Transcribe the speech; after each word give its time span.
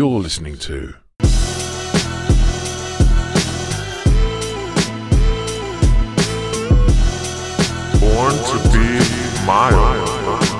You're 0.00 0.20
listening 0.20 0.56
to 0.56 0.94
Born 8.00 8.34
to 8.48 8.56
be 8.72 9.44
Mild 9.44 10.59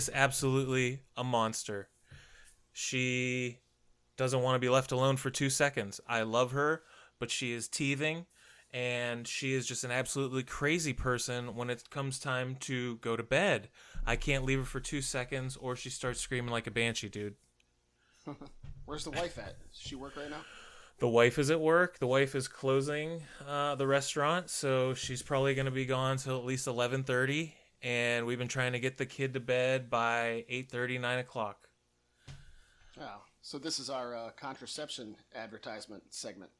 is 0.00 0.10
absolutely 0.14 1.00
a 1.14 1.22
monster. 1.22 1.88
She 2.72 3.58
doesn't 4.16 4.40
want 4.40 4.54
to 4.54 4.58
be 4.58 4.70
left 4.70 4.92
alone 4.92 5.18
for 5.18 5.28
2 5.28 5.50
seconds. 5.50 6.00
I 6.08 6.22
love 6.22 6.52
her, 6.52 6.82
but 7.18 7.30
she 7.30 7.52
is 7.52 7.68
teething 7.68 8.24
and 8.72 9.28
she 9.28 9.52
is 9.52 9.66
just 9.66 9.84
an 9.84 9.90
absolutely 9.90 10.42
crazy 10.42 10.94
person 10.94 11.54
when 11.54 11.68
it 11.68 11.90
comes 11.90 12.18
time 12.18 12.56
to 12.60 12.96
go 12.96 13.14
to 13.14 13.22
bed. 13.22 13.68
I 14.06 14.16
can't 14.16 14.44
leave 14.44 14.60
her 14.60 14.64
for 14.64 14.80
2 14.80 15.02
seconds 15.02 15.58
or 15.58 15.76
she 15.76 15.90
starts 15.90 16.20
screaming 16.20 16.50
like 16.50 16.66
a 16.66 16.70
banshee, 16.70 17.10
dude. 17.10 17.34
Where's 18.86 19.04
the 19.04 19.10
wife 19.10 19.36
at? 19.36 19.58
Does 19.68 19.80
she 19.80 19.96
work 19.96 20.16
right 20.16 20.30
now? 20.30 20.40
The 20.98 21.08
wife 21.08 21.38
is 21.38 21.50
at 21.50 21.60
work. 21.60 21.98
The 21.98 22.06
wife 22.06 22.34
is 22.34 22.48
closing 22.48 23.22
uh, 23.46 23.74
the 23.74 23.86
restaurant, 23.86 24.48
so 24.48 24.94
she's 24.94 25.22
probably 25.22 25.54
going 25.54 25.66
to 25.66 25.70
be 25.70 25.86
gone 25.86 26.18
till 26.18 26.38
at 26.38 26.44
least 26.44 26.66
eleven 26.66 27.04
thirty. 27.04 27.54
And 27.82 28.26
we've 28.26 28.38
been 28.38 28.48
trying 28.48 28.72
to 28.72 28.80
get 28.80 28.98
the 28.98 29.06
kid 29.06 29.34
to 29.34 29.40
bed 29.40 29.88
by 29.88 30.44
8.30, 30.50 31.00
9 31.00 31.18
o'clock. 31.18 31.68
Oh, 33.00 33.22
so 33.40 33.58
this 33.58 33.78
is 33.78 33.88
our 33.88 34.14
uh, 34.14 34.30
contraception 34.36 35.16
advertisement 35.34 36.02
segment. 36.10 36.50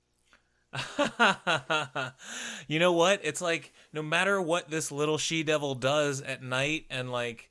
you 2.68 2.78
know 2.78 2.92
what? 2.92 3.20
It's 3.24 3.41
like 3.41 3.72
no 3.92 4.02
matter 4.02 4.41
what 4.41 4.70
this 4.70 4.92
little 4.92 5.18
she 5.18 5.42
devil 5.42 5.74
does 5.74 6.22
at 6.22 6.42
night, 6.42 6.86
and 6.91 7.10
like 7.10 7.50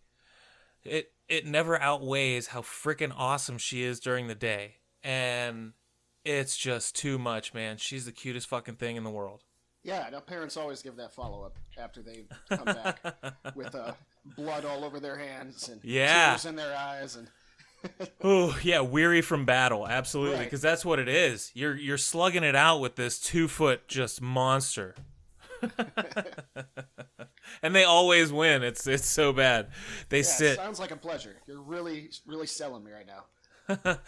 it 0.84 1.12
it 1.28 1.45
never 1.45 1.80
outweighs 1.80 2.47
how 2.47 2.62
freaking 2.62 3.12
awesome 3.16 3.58
she 3.58 3.84
is 3.84 4.00
during 4.00 4.28
the 4.28 4.36
day, 4.36 4.75
and 5.03 5.73
it's 6.23 6.58
just 6.58 6.95
too 6.95 7.20
much, 7.20 7.53
man. 7.53 7.78
She's 7.78 8.06
the 8.06 8.12
cutest 8.12 8.47
fucking 8.47 8.75
thing 8.75 8.95
in 8.95 9.03
the 9.03 9.09
world. 9.09 9.44
Yeah, 9.83 10.09
now 10.11 10.19
parents 10.19 10.58
always 10.58 10.81
give 10.81 10.95
that 10.97 11.13
follow 11.13 11.44
up 11.44 11.58
after 11.77 12.02
they 12.02 12.25
come 12.49 12.66
back 12.66 12.99
with 13.55 13.73
uh, 13.75 13.94
blood 14.35 14.66
all 14.66 14.83
over 14.83 14.99
their 14.99 15.17
hands 15.17 15.69
and 15.69 15.83
Yeah. 15.83 16.31
tears 16.31 16.45
in 16.45 16.55
their 16.55 16.75
eyes 16.75 17.16
and 17.16 17.30
Oh 18.22 18.57
yeah, 18.61 18.81
weary 18.81 19.22
from 19.22 19.45
battle, 19.45 19.88
absolutely, 19.88 20.35
Right. 20.35 20.44
because 20.44 20.61
that's 20.61 20.83
what 20.83 21.00
it 21.00 21.07
is. 21.07 21.50
You're 21.53 21.77
you're 21.77 21.97
slugging 21.97 22.44
it 22.44 22.55
out 22.55 22.80
with 22.81 22.97
this 22.97 23.17
two 23.19 23.47
foot 23.47 23.88
just 23.88 24.22
monster, 24.22 24.95
and 27.61 27.73
they 27.75 27.85
always 27.85 28.31
win. 28.33 28.63
It's 28.63 28.85
it's 28.85 29.07
so 29.07 29.31
bad. 29.33 29.69
They 30.09 30.17
yeah, 30.17 30.23
sit. 30.23 30.55
sounds 30.57 30.80
like 30.81 30.91
a 30.91 30.97
pleasure. 30.97 31.38
You're 31.47 31.61
really 31.61 32.09
really 32.25 32.47
selling 32.47 32.83
me 32.83 32.91
right 32.91 33.07
now. 33.07 33.23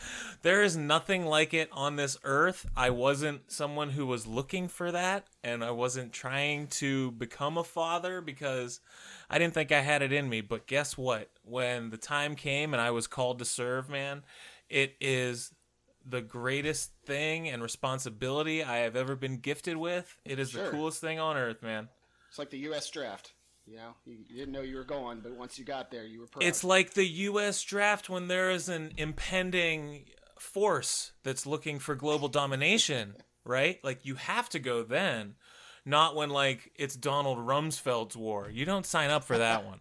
There 0.42 0.64
is 0.64 0.76
nothing 0.76 1.26
like 1.26 1.54
it 1.54 1.70
on 1.72 1.96
this 1.96 2.18
earth. 2.24 2.66
I 2.76 2.90
wasn't 2.90 3.52
someone 3.52 3.92
who 3.92 4.06
was 4.08 4.26
looking 4.26 4.68
for 4.68 4.92
that, 4.92 5.28
and 5.44 5.64
I 5.64 5.72
wasn't 5.72 6.14
trying 6.14 6.68
to 6.68 7.12
become 7.12 7.58
a 7.58 7.64
father 7.64 8.22
because 8.22 8.80
I 9.30 9.38
didn't 9.38 9.54
think 9.54 9.72
I 9.72 9.82
had 9.82 10.02
it 10.02 10.12
in 10.12 10.30
me. 10.30 10.42
But 10.42 10.66
guess 10.68 10.98
what? 10.98 11.30
When 11.44 11.92
the 11.92 11.98
time 11.98 12.36
came 12.36 12.74
and 12.74 12.82
I 12.82 12.92
was 12.92 13.06
called 13.08 13.40
to 13.40 13.46
serve, 13.46 13.90
man, 13.90 14.24
it 14.70 14.96
is 15.00 15.54
the 16.04 16.22
greatest 16.22 16.92
thing 17.06 17.48
and 17.48 17.62
responsibility 17.62 18.64
I 18.64 18.78
have 18.78 18.96
ever 18.96 19.16
been 19.16 19.38
gifted 19.38 19.78
with. 19.78 20.18
It 20.26 20.40
is 20.40 20.54
the 20.54 20.70
coolest 20.70 21.02
thing 21.02 21.20
on 21.20 21.38
earth, 21.38 21.62
man. 21.62 21.90
It's 22.30 22.40
like 22.40 22.50
the 22.50 22.58
U.S. 22.60 22.90
draft. 22.90 23.34
You 23.66 23.78
know, 23.78 23.94
you, 24.06 24.18
you 24.28 24.38
didn't 24.38 24.52
know 24.54 24.62
you 24.62 24.76
were 24.76 24.84
going, 24.84 25.20
but 25.22 25.34
once 25.34 25.58
you 25.60 25.66
got 25.66 25.92
there, 25.92 26.06
you 26.06 26.20
were 26.22 26.28
proud. 26.28 26.44
It's 26.44 26.64
like 26.64 26.94
the 26.94 27.06
U.S. 27.06 27.62
draft 27.64 28.10
when 28.10 28.28
there 28.28 28.50
is 28.50 28.68
an 28.70 28.92
impending 28.98 30.06
force 30.40 31.12
that's 31.24 31.46
looking 31.46 31.80
for 31.80 31.96
global 31.96 32.28
domination, 32.28 33.16
right? 33.46 33.80
Like 33.84 34.06
you 34.06 34.16
have 34.16 34.50
to 34.50 34.60
go 34.60 34.84
then, 34.84 35.36
not 35.86 36.16
when 36.16 36.30
like 36.30 36.72
it's 36.76 36.96
Donald 36.96 37.38
Rumsfeld's 37.38 38.18
war. 38.18 38.50
You 38.50 38.66
don't 38.66 38.86
sign 38.86 39.10
up 39.10 39.24
for 39.24 39.38
that 39.38 39.66
one. 39.66 39.80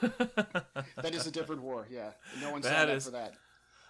that 0.00 1.14
is 1.14 1.26
a 1.26 1.30
different 1.30 1.62
war. 1.62 1.86
Yeah, 1.90 2.10
no 2.40 2.52
one 2.52 2.62
signed 2.62 2.90
is- 2.90 3.06
up 3.06 3.12
for 3.12 3.18
that. 3.18 3.34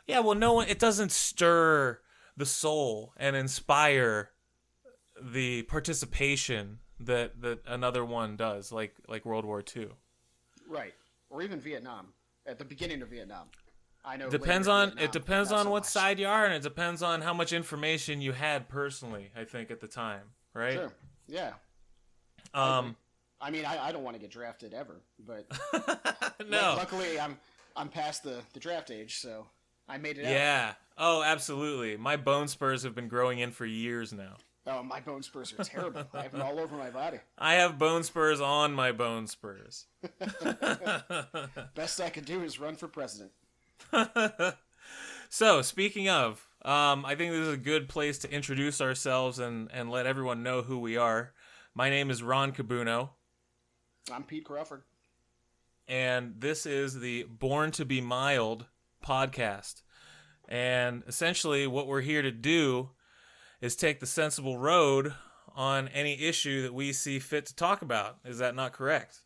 Yeah, 0.06 0.20
well, 0.20 0.34
no 0.34 0.52
one. 0.52 0.68
It 0.68 0.78
doesn't 0.78 1.12
stir 1.12 1.98
the 2.36 2.44
soul 2.44 3.14
and 3.16 3.34
inspire 3.34 4.30
the 5.20 5.62
participation 5.62 6.80
that 7.00 7.40
that 7.42 7.60
another 7.66 8.04
one 8.04 8.36
does, 8.36 8.72
like 8.72 8.94
like 9.08 9.24
World 9.24 9.44
War 9.44 9.62
II. 9.76 9.88
Right, 10.68 10.94
or 11.30 11.42
even 11.42 11.60
Vietnam 11.60 12.08
at 12.46 12.58
the 12.58 12.64
beginning 12.64 13.02
of 13.02 13.08
Vietnam. 13.08 13.48
I 14.06 14.16
know. 14.18 14.28
depends 14.28 14.68
on 14.68 14.88
Vietnam, 14.88 15.04
it 15.04 15.12
depends 15.12 15.50
on 15.52 15.64
so 15.64 15.70
what 15.70 15.84
much. 15.84 15.90
side 15.90 16.18
you 16.18 16.26
are 16.26 16.44
and 16.44 16.52
it 16.52 16.62
depends 16.62 17.02
on 17.02 17.22
how 17.22 17.32
much 17.32 17.54
information 17.54 18.20
you 18.20 18.32
had 18.32 18.68
personally 18.68 19.30
i 19.34 19.44
think 19.44 19.70
at 19.70 19.80
the 19.80 19.86
time 19.88 20.24
right 20.52 20.74
Sure. 20.74 20.92
Yeah. 21.26 21.52
um 22.52 22.96
I 23.40 23.50
mean, 23.50 23.64
I, 23.66 23.88
I 23.88 23.92
don't 23.92 24.02
want 24.04 24.14
to 24.14 24.20
get 24.20 24.30
drafted 24.30 24.72
ever, 24.74 25.00
but 25.18 25.46
no 26.48 26.74
luckily 26.76 27.18
I'm 27.18 27.38
I'm 27.76 27.88
past 27.88 28.22
the, 28.22 28.40
the 28.52 28.60
draft 28.60 28.90
age, 28.90 29.16
so 29.20 29.46
I 29.88 29.96
made 29.98 30.18
it 30.18 30.26
out. 30.26 30.32
yeah 30.32 30.72
oh 30.98 31.22
absolutely 31.22 31.96
my 31.96 32.16
bone 32.16 32.48
spurs 32.48 32.82
have 32.82 32.94
been 32.94 33.08
growing 33.08 33.38
in 33.38 33.52
for 33.52 33.64
years 33.64 34.12
now 34.12 34.36
Oh, 34.66 34.82
my 34.82 35.00
bone 35.00 35.22
spurs 35.22 35.52
are 35.58 35.62
terrible. 35.64 36.04
I 36.14 36.22
have 36.22 36.32
them 36.32 36.40
all 36.42 36.58
over 36.58 36.74
my 36.76 36.88
body. 36.90 37.18
i 37.36 37.54
have 37.54 37.78
bone 37.78 38.02
spurs 38.02 38.40
on 38.40 38.72
my 38.72 38.92
bone 38.92 39.26
spurs 39.26 39.86
Best 41.74 42.00
I 42.00 42.10
can 42.10 42.24
do 42.24 42.42
is 42.42 42.58
run 42.58 42.76
for 42.76 42.88
president. 42.88 43.32
so 45.28 45.62
speaking 45.62 46.08
of 46.08 46.46
um 46.64 47.04
i 47.04 47.14
think 47.14 47.32
this 47.32 47.40
is 47.46 47.54
a 47.54 47.58
good 47.58 47.88
place 47.88 48.18
to 48.18 48.30
introduce 48.32 48.80
ourselves 48.80 49.38
and 49.38 49.68
and 49.72 49.90
let 49.90 50.06
everyone 50.06 50.42
know 50.42 50.62
who 50.62 50.78
we 50.78 50.96
are 50.96 51.32
my 51.74 51.90
name 51.90 52.10
is 52.10 52.22
ron 52.22 52.52
kabuno 52.52 53.10
I'm 54.12 54.22
Pete 54.22 54.44
Crawford. 54.44 54.82
and 55.88 56.34
this 56.38 56.66
is 56.66 57.00
the 57.00 57.24
Born 57.24 57.70
to 57.72 57.84
Be 57.86 58.00
Mild 58.02 58.66
podcast. 59.04 59.82
And 60.46 61.02
essentially, 61.06 61.66
what 61.66 61.86
we're 61.86 62.02
here 62.02 62.20
to 62.20 62.30
do 62.30 62.90
is 63.60 63.76
take 63.76 64.00
the 64.00 64.06
sensible 64.06 64.58
road 64.58 65.14
on 65.54 65.88
any 65.88 66.20
issue 66.20 66.62
that 66.62 66.74
we 66.74 66.92
see 66.92 67.18
fit 67.18 67.46
to 67.46 67.56
talk 67.56 67.82
about. 67.82 68.18
Is 68.24 68.38
that 68.38 68.54
not 68.54 68.72
correct? 68.72 69.20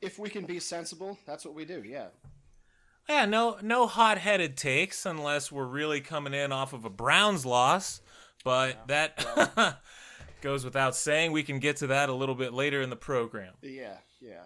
If 0.00 0.18
we 0.18 0.28
can 0.28 0.44
be 0.44 0.60
sensible, 0.60 1.18
that's 1.26 1.44
what 1.44 1.54
we 1.54 1.64
do. 1.64 1.82
Yeah. 1.84 2.08
Yeah, 3.08 3.24
no, 3.24 3.56
no 3.62 3.86
hot-headed 3.86 4.56
takes 4.56 5.06
unless 5.06 5.50
we're 5.50 5.64
really 5.66 6.00
coming 6.00 6.34
in 6.34 6.52
off 6.52 6.72
of 6.72 6.84
a 6.84 6.90
Browns 6.90 7.46
loss. 7.46 8.00
But 8.44 8.86
that 8.88 9.78
goes 10.42 10.64
without 10.64 10.94
saying. 10.94 11.32
We 11.32 11.42
can 11.42 11.58
get 11.58 11.76
to 11.76 11.88
that 11.88 12.08
a 12.08 12.14
little 12.14 12.34
bit 12.34 12.52
later 12.52 12.82
in 12.82 12.90
the 12.90 12.96
program. 12.96 13.54
Yeah. 13.62 13.96
Yeah. 14.20 14.44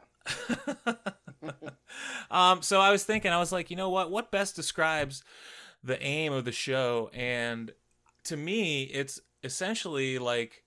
Um, 2.30 2.62
so 2.62 2.80
I 2.80 2.90
was 2.90 3.04
thinking, 3.04 3.30
I 3.30 3.38
was 3.38 3.52
like, 3.52 3.70
you 3.70 3.76
know 3.76 3.90
what? 3.90 4.10
What 4.10 4.30
best 4.30 4.56
describes 4.56 5.22
the 5.84 6.02
aim 6.02 6.32
of 6.32 6.44
the 6.44 6.52
show? 6.52 7.10
And 7.12 7.72
to 8.24 8.36
me, 8.36 8.84
it's 8.84 9.20
essentially 9.42 10.18
like 10.18 10.64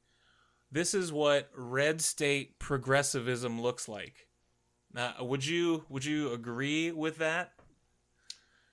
this 0.71 0.93
is 0.93 1.11
what 1.13 1.49
red 1.55 2.01
state 2.01 2.59
progressivism 2.59 3.61
looks 3.61 3.88
like. 3.88 4.27
Now, 4.93 5.13
would 5.21 5.45
you 5.45 5.85
would 5.89 6.05
you 6.05 6.31
agree 6.33 6.91
with 6.91 7.17
that? 7.17 7.53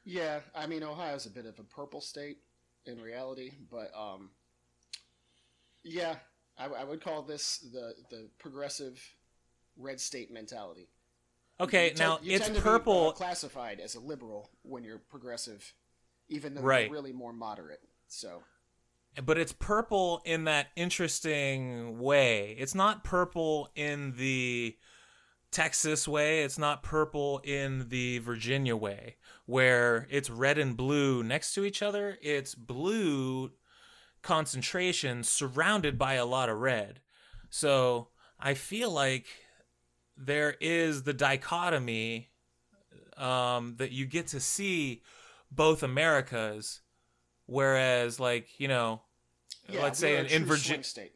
Yeah. 0.05 0.41
I 0.55 0.67
mean, 0.67 0.83
Ohio's 0.83 1.27
a 1.27 1.31
bit 1.31 1.47
of 1.47 1.59
a 1.59 1.65
purple 1.65 2.01
state 2.01 2.39
in 2.87 3.01
reality, 3.01 3.53
but 3.71 3.93
um, 3.97 4.31
yeah, 5.85 6.17
I, 6.59 6.67
I 6.67 6.85
would 6.85 7.03
call 7.03 7.23
this 7.23 7.59
the 7.73 7.95
the 8.11 8.29
progressive 8.39 9.01
red 9.77 10.01
state 10.01 10.31
mentality. 10.33 10.89
Okay, 11.61 11.91
You 11.91 11.95
now 11.97 12.19
it's 12.23 12.47
to 12.49 12.53
be, 12.55 12.61
purple. 12.61 13.09
uh, 13.11 13.13
classified 13.13 13.79
as 13.81 13.95
a 13.95 14.01
liberal 14.01 14.51
when 14.63 14.83
you're 14.85 14.99
progressive, 14.99 15.75
even 16.29 16.55
though 16.55 16.63
Right. 16.63 16.85
you're 16.87 16.93
really 16.93 17.13
more 17.13 17.33
moderate. 17.33 17.81
So 18.09 18.43
but 19.25 19.39
it's 19.39 19.53
purple 19.53 20.23
in 20.25 20.45
that 20.45 20.69
interesting 20.77 21.99
way. 21.99 22.57
It's 22.59 22.75
not 22.75 23.05
purple 23.05 23.71
in 23.75 24.15
the 24.17 24.77
Texas 25.51 26.09
way. 26.09 26.43
It's 26.43 26.59
not 26.59 26.83
purple 26.83 27.41
in 27.45 27.89
the 27.89 28.19
Virginia 28.19 28.75
way, 28.75 29.17
where 29.45 30.07
it's 30.11 30.31
red 30.31 30.59
and 30.59 30.77
blue 30.77 31.23
next 31.23 31.55
to 31.55 31.65
each 31.65 31.83
other. 31.83 32.17
It's 32.23 32.55
blue 32.55 33.53
concentration 34.23 35.25
surrounded 35.25 35.99
by 35.99 36.15
a 36.15 36.25
lot 36.25 36.49
of 36.49 36.59
red. 36.59 37.01
So 37.51 38.09
I 38.41 38.55
feel 38.55 38.91
like 38.91 39.27
there 40.17 40.57
is 40.61 41.03
the 41.03 41.13
dichotomy 41.13 42.31
um, 43.17 43.75
that 43.77 43.93
you 43.93 44.07
get 44.07 44.29
to 44.29 44.41
see 44.41 45.03
both 45.51 45.83
Americas, 45.83 46.81
whereas 47.53 48.19
like 48.21 48.49
you 48.59 48.69
know, 48.69 49.03
Yeah, 49.69 49.83
let's 49.83 49.99
say 49.99 50.17
in, 50.17 50.27
in 50.27 50.45
Virginia. 50.45 50.83
swing 50.85 51.11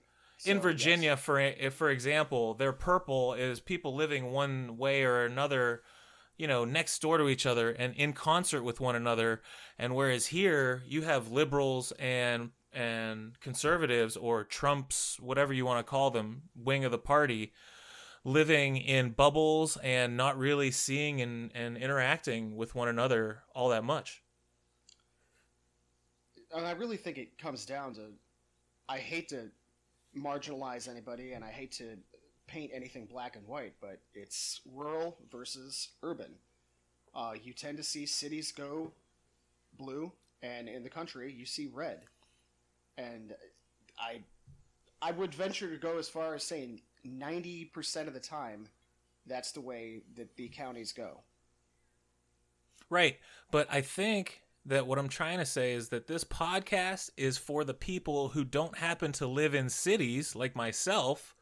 in 0.45 0.61
Virginia, 0.61 1.11
yes. 1.11 1.21
for 1.21 1.53
for 1.71 1.91
example, 1.91 2.55
their 2.55 2.73
purple 2.73 3.35
is 3.35 3.61
people 3.61 3.95
living 3.95 4.31
one 4.33 4.77
way 4.77 5.03
or 5.05 5.25
another, 5.25 5.83
you 6.37 6.47
know, 6.47 6.65
next 6.65 7.01
door 7.03 7.19
to 7.19 7.29
each 7.29 7.47
other 7.47 7.71
and 7.71 7.95
in 7.95 8.13
concert 8.13 8.63
with 8.63 8.81
one 8.81 8.95
another. 8.97 9.43
And 9.79 9.95
whereas 9.95 10.27
here 10.27 10.83
you 10.87 11.03
have 11.03 11.31
liberals 11.31 11.93
and 11.99 12.51
and 12.73 13.41
conservatives 13.41 14.17
or 14.17 14.45
Trumps, 14.45 15.19
whatever 15.21 15.53
you 15.55 15.65
want 15.65 15.85
to 15.85 15.91
call 15.91 16.11
them, 16.11 16.43
wing 16.55 16.85
of 16.85 16.93
the 16.93 16.99
party, 16.99 17.53
living 18.25 18.77
in 18.77 19.11
bubbles 19.11 19.79
and 19.83 20.17
not 20.17 20.37
really 20.39 20.71
seeing 20.71 21.21
and, 21.23 21.51
and 21.55 21.77
interacting 21.79 22.55
with 22.57 22.75
one 22.75 22.89
another 22.89 23.43
all 23.55 23.71
that 23.71 23.85
much. 23.85 24.23
And 26.57 26.67
I 26.67 26.73
really 26.73 26.97
think 26.97 27.19
it 27.19 27.39
comes 27.39 27.65
down 27.65 27.95
to 27.95 28.03
I 28.89 28.99
hate 28.99 29.29
to 29.31 29.51
marginalize 30.17 30.89
anybody 30.89 31.33
and 31.33 31.45
I 31.45 31.51
hate 31.51 31.73
to 31.73 31.97
paint 32.47 32.71
anything 32.75 33.07
black 33.07 33.37
and 33.37 33.47
white, 33.47 33.75
but 33.81 34.01
it's 34.15 34.61
rural 34.73 35.17
versus 35.31 35.89
urban. 36.03 36.31
Uh, 37.15 37.35
you 37.43 37.53
tend 37.53 37.77
to 37.77 37.83
see 37.83 38.07
cities 38.07 38.53
go 38.53 38.93
blue, 39.79 40.13
and 40.43 40.69
in 40.69 40.83
the 40.83 40.89
country 40.91 41.33
you 41.33 41.47
see 41.47 41.69
red. 41.73 42.01
And 42.99 43.35
I, 43.99 44.21
I 45.03 45.11
would 45.13 45.35
venture 45.35 45.69
to 45.71 45.77
go 45.77 45.99
as 45.99 46.09
far 46.09 46.35
as 46.35 46.45
saying 46.45 46.81
ninety 47.05 47.65
percent 47.65 48.09
of 48.09 48.15
the 48.15 48.21
time, 48.21 48.69
that's 49.27 49.53
the 49.53 49.61
way 49.61 50.03
that 50.15 50.37
the 50.37 50.49
counties 50.49 50.93
go. 50.93 51.21
Right. 52.89 53.19
But 53.51 53.67
I 53.71 53.81
think 53.81 54.43
that 54.67 54.87
what 54.87 54.99
I'm 54.99 55.09
trying 55.09 55.39
to 55.39 55.47
say 55.47 55.73
is 55.73 55.89
that 55.91 56.07
this 56.07 56.25
podcast 56.25 57.11
is 57.17 57.39
for 57.39 57.65
the 57.65 57.75
people 57.75 58.29
who 58.29 58.45
don't 58.45 58.79
happen 58.79 59.13
to 59.13 59.27
live 59.27 59.55
in 59.55 59.69
cities 59.69 60.35
like 60.35 60.57
myself, 60.57 61.35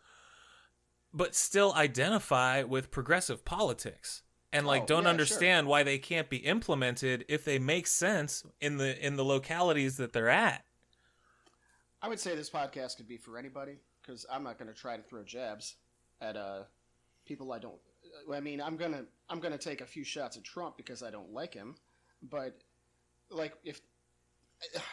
but 1.12 1.34
still 1.34 1.72
identify 1.74 2.62
with 2.62 2.90
progressive 2.90 3.44
politics 3.44 4.22
and 4.52 4.66
like 4.66 4.82
Oh, 4.82 4.86
don't 4.86 5.04
yeah, 5.04 5.10
understand 5.10 5.66
why 5.66 5.82
they 5.82 5.98
can't 5.98 6.28
be 6.28 6.38
implemented 6.38 7.24
if 7.28 7.44
they 7.44 7.58
make 7.58 7.86
sense 7.86 8.44
in 8.60 8.76
the 8.76 9.04
in 9.04 9.16
the 9.16 9.24
localities 9.24 9.96
that 9.96 10.12
they're 10.12 10.28
at. 10.28 10.64
I 12.02 12.08
would 12.08 12.20
say 12.20 12.36
this 12.36 12.50
podcast 12.50 12.98
could 12.98 13.08
be 13.08 13.16
for 13.16 13.38
anybody 13.38 13.78
because 14.02 14.26
I'm 14.30 14.42
not 14.42 14.58
going 14.58 14.72
to 14.72 14.78
try 14.78 14.96
to 14.96 15.02
throw 15.02 15.22
jabs 15.24 15.76
at 16.20 16.36
uh, 16.36 16.64
people 17.24 17.52
I 17.52 17.58
don't. 17.58 17.78
I 18.32 18.40
mean, 18.40 18.60
I'm 18.60 18.76
gonna 18.76 19.04
I'm 19.30 19.40
gonna 19.40 19.58
take 19.58 19.80
a 19.80 19.86
few 19.86 20.04
shots 20.04 20.36
at 20.36 20.44
Trump 20.44 20.76
because 20.76 21.02
I 21.02 21.10
don't 21.10 21.32
like 21.32 21.54
him, 21.54 21.76
but 22.22 22.58
like 23.30 23.54
if 23.64 23.80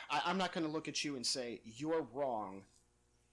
I, 0.10 0.22
I'm 0.26 0.38
not 0.38 0.52
going 0.54 0.66
to 0.66 0.72
look 0.72 0.88
at 0.88 1.04
you 1.04 1.16
and 1.16 1.26
say 1.26 1.62
you're 1.64 2.08
wrong 2.14 2.64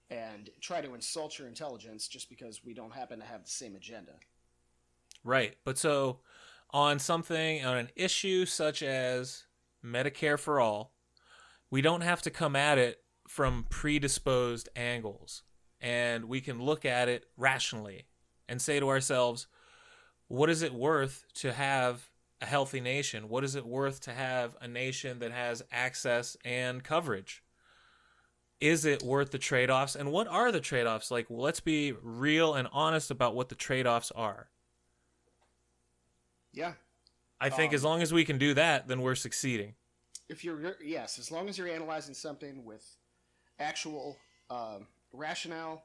and 0.09 0.49
try 0.61 0.81
to 0.81 0.93
insult 0.93 1.37
your 1.37 1.47
intelligence 1.47 2.07
just 2.07 2.29
because 2.29 2.63
we 2.63 2.73
don't 2.73 2.93
happen 2.93 3.19
to 3.19 3.25
have 3.25 3.43
the 3.43 3.49
same 3.49 3.75
agenda. 3.75 4.13
Right. 5.23 5.55
But 5.63 5.77
so 5.77 6.19
on 6.71 6.99
something, 6.99 7.63
on 7.63 7.77
an 7.77 7.89
issue 7.95 8.45
such 8.45 8.81
as 8.81 9.45
Medicare 9.85 10.39
for 10.39 10.59
all, 10.59 10.93
we 11.69 11.81
don't 11.81 12.01
have 12.01 12.21
to 12.23 12.29
come 12.29 12.55
at 12.55 12.77
it 12.77 13.01
from 13.27 13.65
predisposed 13.69 14.69
angles. 14.75 15.43
And 15.81 16.25
we 16.25 16.41
can 16.41 16.61
look 16.61 16.85
at 16.85 17.07
it 17.07 17.25
rationally 17.37 18.05
and 18.47 18.61
say 18.61 18.79
to 18.79 18.89
ourselves, 18.89 19.47
what 20.27 20.49
is 20.49 20.61
it 20.61 20.73
worth 20.73 21.25
to 21.35 21.53
have 21.53 22.08
a 22.41 22.45
healthy 22.45 22.79
nation? 22.79 23.29
What 23.29 23.43
is 23.43 23.55
it 23.55 23.65
worth 23.65 23.99
to 24.01 24.13
have 24.13 24.55
a 24.61 24.67
nation 24.67 25.19
that 25.19 25.31
has 25.31 25.63
access 25.71 26.37
and 26.45 26.83
coverage? 26.83 27.43
Is 28.61 28.85
it 28.85 29.03
worth 29.03 29.31
the 29.31 29.37
trade 29.37 29.69
offs? 29.69 29.95
And 29.95 30.11
what 30.11 30.27
are 30.27 30.51
the 30.51 30.59
trade 30.61 30.85
offs? 30.85 31.11
Like, 31.11 31.27
let's 31.29 31.59
be 31.61 31.93
real 32.01 32.53
and 32.53 32.67
honest 32.71 33.09
about 33.11 33.35
what 33.35 33.49
the 33.49 33.55
trade 33.55 33.87
offs 33.87 34.11
are. 34.11 34.49
Yeah, 36.51 36.73
I 37.39 37.49
think 37.49 37.71
Um, 37.71 37.75
as 37.75 37.83
long 37.83 38.01
as 38.01 38.11
we 38.13 38.25
can 38.25 38.37
do 38.37 38.53
that, 38.55 38.87
then 38.87 39.01
we're 39.01 39.15
succeeding. 39.15 39.75
if 40.27 40.43
you're 40.43 40.77
yes, 40.81 41.17
as 41.19 41.31
long 41.31 41.49
as 41.49 41.57
you're 41.57 41.67
analyzing 41.67 42.13
something 42.13 42.63
with 42.65 42.97
actual 43.59 44.17
um 44.49 44.87
rationale 45.13 45.83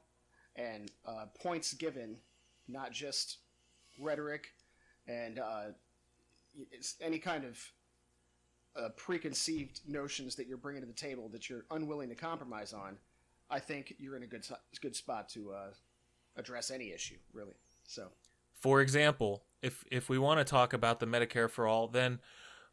and 0.55 0.91
uh, 1.05 1.25
points 1.39 1.73
given, 1.73 2.17
not 2.67 2.91
just 2.91 3.37
rhetoric 3.99 4.53
and 5.07 5.39
uh, 5.39 5.65
any 7.01 7.19
kind 7.19 7.45
of 7.45 7.59
uh, 8.75 8.89
preconceived 8.97 9.81
notions 9.87 10.35
that 10.35 10.47
you're 10.47 10.57
bringing 10.57 10.81
to 10.81 10.87
the 10.87 10.93
table 10.93 11.29
that 11.29 11.49
you're 11.49 11.65
unwilling 11.71 12.09
to 12.09 12.15
compromise 12.15 12.73
on, 12.73 12.97
I 13.49 13.59
think 13.59 13.95
you're 13.99 14.15
in 14.15 14.23
a 14.23 14.27
good 14.27 14.45
good 14.81 14.95
spot 14.95 15.29
to 15.29 15.51
uh, 15.51 15.69
address 16.35 16.71
any 16.71 16.91
issue, 16.91 17.17
really. 17.33 17.55
So 17.85 18.07
For 18.53 18.81
example, 18.81 19.43
if 19.61 19.85
if 19.91 20.09
we 20.09 20.17
want 20.17 20.39
to 20.39 20.43
talk 20.43 20.73
about 20.73 20.99
the 20.99 21.05
Medicare 21.05 21.49
for 21.49 21.67
all, 21.67 21.87
then 21.87 22.19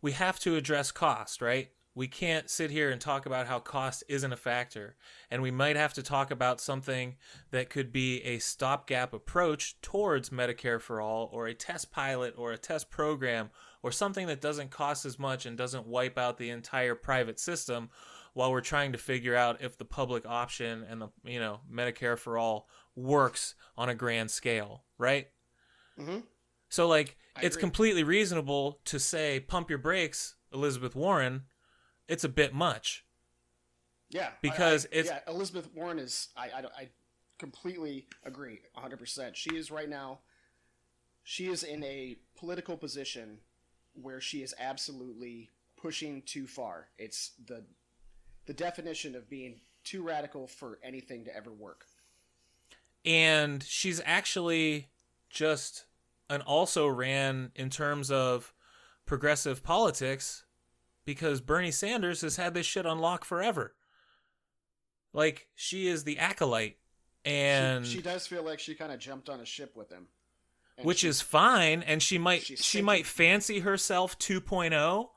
we 0.00 0.12
have 0.12 0.38
to 0.40 0.56
address 0.56 0.90
cost, 0.90 1.40
right? 1.40 1.70
We 1.94 2.08
can't 2.08 2.48
sit 2.48 2.70
here 2.70 2.90
and 2.90 2.98
talk 2.98 3.26
about 3.26 3.46
how 3.46 3.58
cost 3.58 4.02
isn't 4.08 4.32
a 4.32 4.36
factor. 4.36 4.96
And 5.30 5.42
we 5.42 5.50
might 5.50 5.76
have 5.76 5.92
to 5.94 6.02
talk 6.02 6.30
about 6.30 6.58
something 6.58 7.16
that 7.50 7.68
could 7.68 7.92
be 7.92 8.22
a 8.22 8.38
stopgap 8.38 9.12
approach 9.12 9.78
towards 9.82 10.30
Medicare 10.30 10.80
for 10.80 11.02
all 11.02 11.28
or 11.32 11.46
a 11.46 11.54
test 11.54 11.92
pilot 11.92 12.34
or 12.38 12.50
a 12.50 12.56
test 12.56 12.90
program 12.90 13.50
or 13.82 13.90
something 13.92 14.26
that 14.28 14.40
doesn't 14.40 14.70
cost 14.70 15.04
as 15.04 15.18
much 15.18 15.46
and 15.46 15.56
doesn't 15.58 15.86
wipe 15.86 16.16
out 16.18 16.38
the 16.38 16.50
entire 16.50 16.94
private 16.94 17.38
system 17.40 17.90
while 18.34 18.50
we're 18.50 18.60
trying 18.60 18.92
to 18.92 18.98
figure 18.98 19.34
out 19.36 19.60
if 19.62 19.76
the 19.76 19.84
public 19.84 20.24
option 20.26 20.84
and 20.88 21.00
the 21.02 21.08
you 21.24 21.38
know 21.40 21.60
Medicare 21.70 22.18
for 22.18 22.38
all 22.38 22.68
works 22.94 23.54
on 23.76 23.88
a 23.88 23.94
grand 23.94 24.30
scale, 24.30 24.84
right? 24.98 25.28
Mhm. 25.98 26.24
So 26.68 26.86
like 26.88 27.16
I 27.36 27.42
it's 27.42 27.56
agree. 27.56 27.60
completely 27.62 28.04
reasonable 28.04 28.80
to 28.86 28.98
say 28.98 29.40
pump 29.40 29.68
your 29.68 29.78
brakes, 29.78 30.36
Elizabeth 30.52 30.94
Warren. 30.94 31.44
It's 32.08 32.24
a 32.24 32.28
bit 32.28 32.52
much. 32.54 33.04
Yeah, 34.10 34.28
I- 34.28 34.32
Because 34.42 34.86
I- 34.86 34.88
it's- 34.96 35.06
yeah. 35.26 35.32
Elizabeth 35.32 35.70
Warren 35.74 35.98
is 35.98 36.28
I, 36.36 36.50
I 36.50 36.60
I 36.82 36.90
completely 37.38 38.06
agree, 38.24 38.60
hundred 38.74 38.98
percent. 38.98 39.36
She 39.36 39.56
is 39.56 39.70
right 39.70 39.88
now. 39.88 40.20
She 41.24 41.46
is 41.48 41.62
in 41.62 41.82
a 41.84 42.16
political 42.36 42.76
position 42.76 43.40
where 43.94 44.20
she 44.20 44.42
is 44.42 44.54
absolutely 44.58 45.50
pushing 45.76 46.22
too 46.22 46.46
far. 46.46 46.88
It's 46.98 47.32
the 47.46 47.64
the 48.46 48.52
definition 48.54 49.14
of 49.14 49.28
being 49.30 49.60
too 49.84 50.02
radical 50.02 50.46
for 50.46 50.78
anything 50.82 51.24
to 51.24 51.36
ever 51.36 51.52
work. 51.52 51.86
and 53.04 53.62
she's 53.62 54.00
actually 54.04 54.88
just 55.28 55.86
an 56.30 56.40
also 56.42 56.86
ran 56.86 57.50
in 57.54 57.68
terms 57.70 58.10
of 58.10 58.54
progressive 59.06 59.62
politics 59.62 60.44
because 61.04 61.40
Bernie 61.40 61.70
Sanders 61.72 62.20
has 62.20 62.36
had 62.36 62.54
this 62.54 62.64
shit 62.66 62.86
on 62.86 62.98
lock 63.00 63.24
forever. 63.24 63.74
Like 65.12 65.48
she 65.54 65.88
is 65.88 66.04
the 66.04 66.18
acolyte 66.18 66.78
and 67.24 67.84
she, 67.86 67.96
she 67.96 68.02
does 68.02 68.26
feel 68.26 68.42
like 68.44 68.58
she 68.60 68.74
kind 68.74 68.92
of 68.92 68.98
jumped 68.98 69.28
on 69.28 69.40
a 69.40 69.44
ship 69.44 69.76
with 69.76 69.90
him, 69.90 70.06
And 70.82 70.86
which 70.88 70.98
she- 71.00 71.08
is 71.08 71.20
fine 71.20 71.82
and 71.82 72.02
she 72.02 72.18
might 72.18 72.42
she 72.42 72.82
might 72.82 73.06
fancy 73.06 73.60
herself 73.60 74.18
2.0 74.18 75.08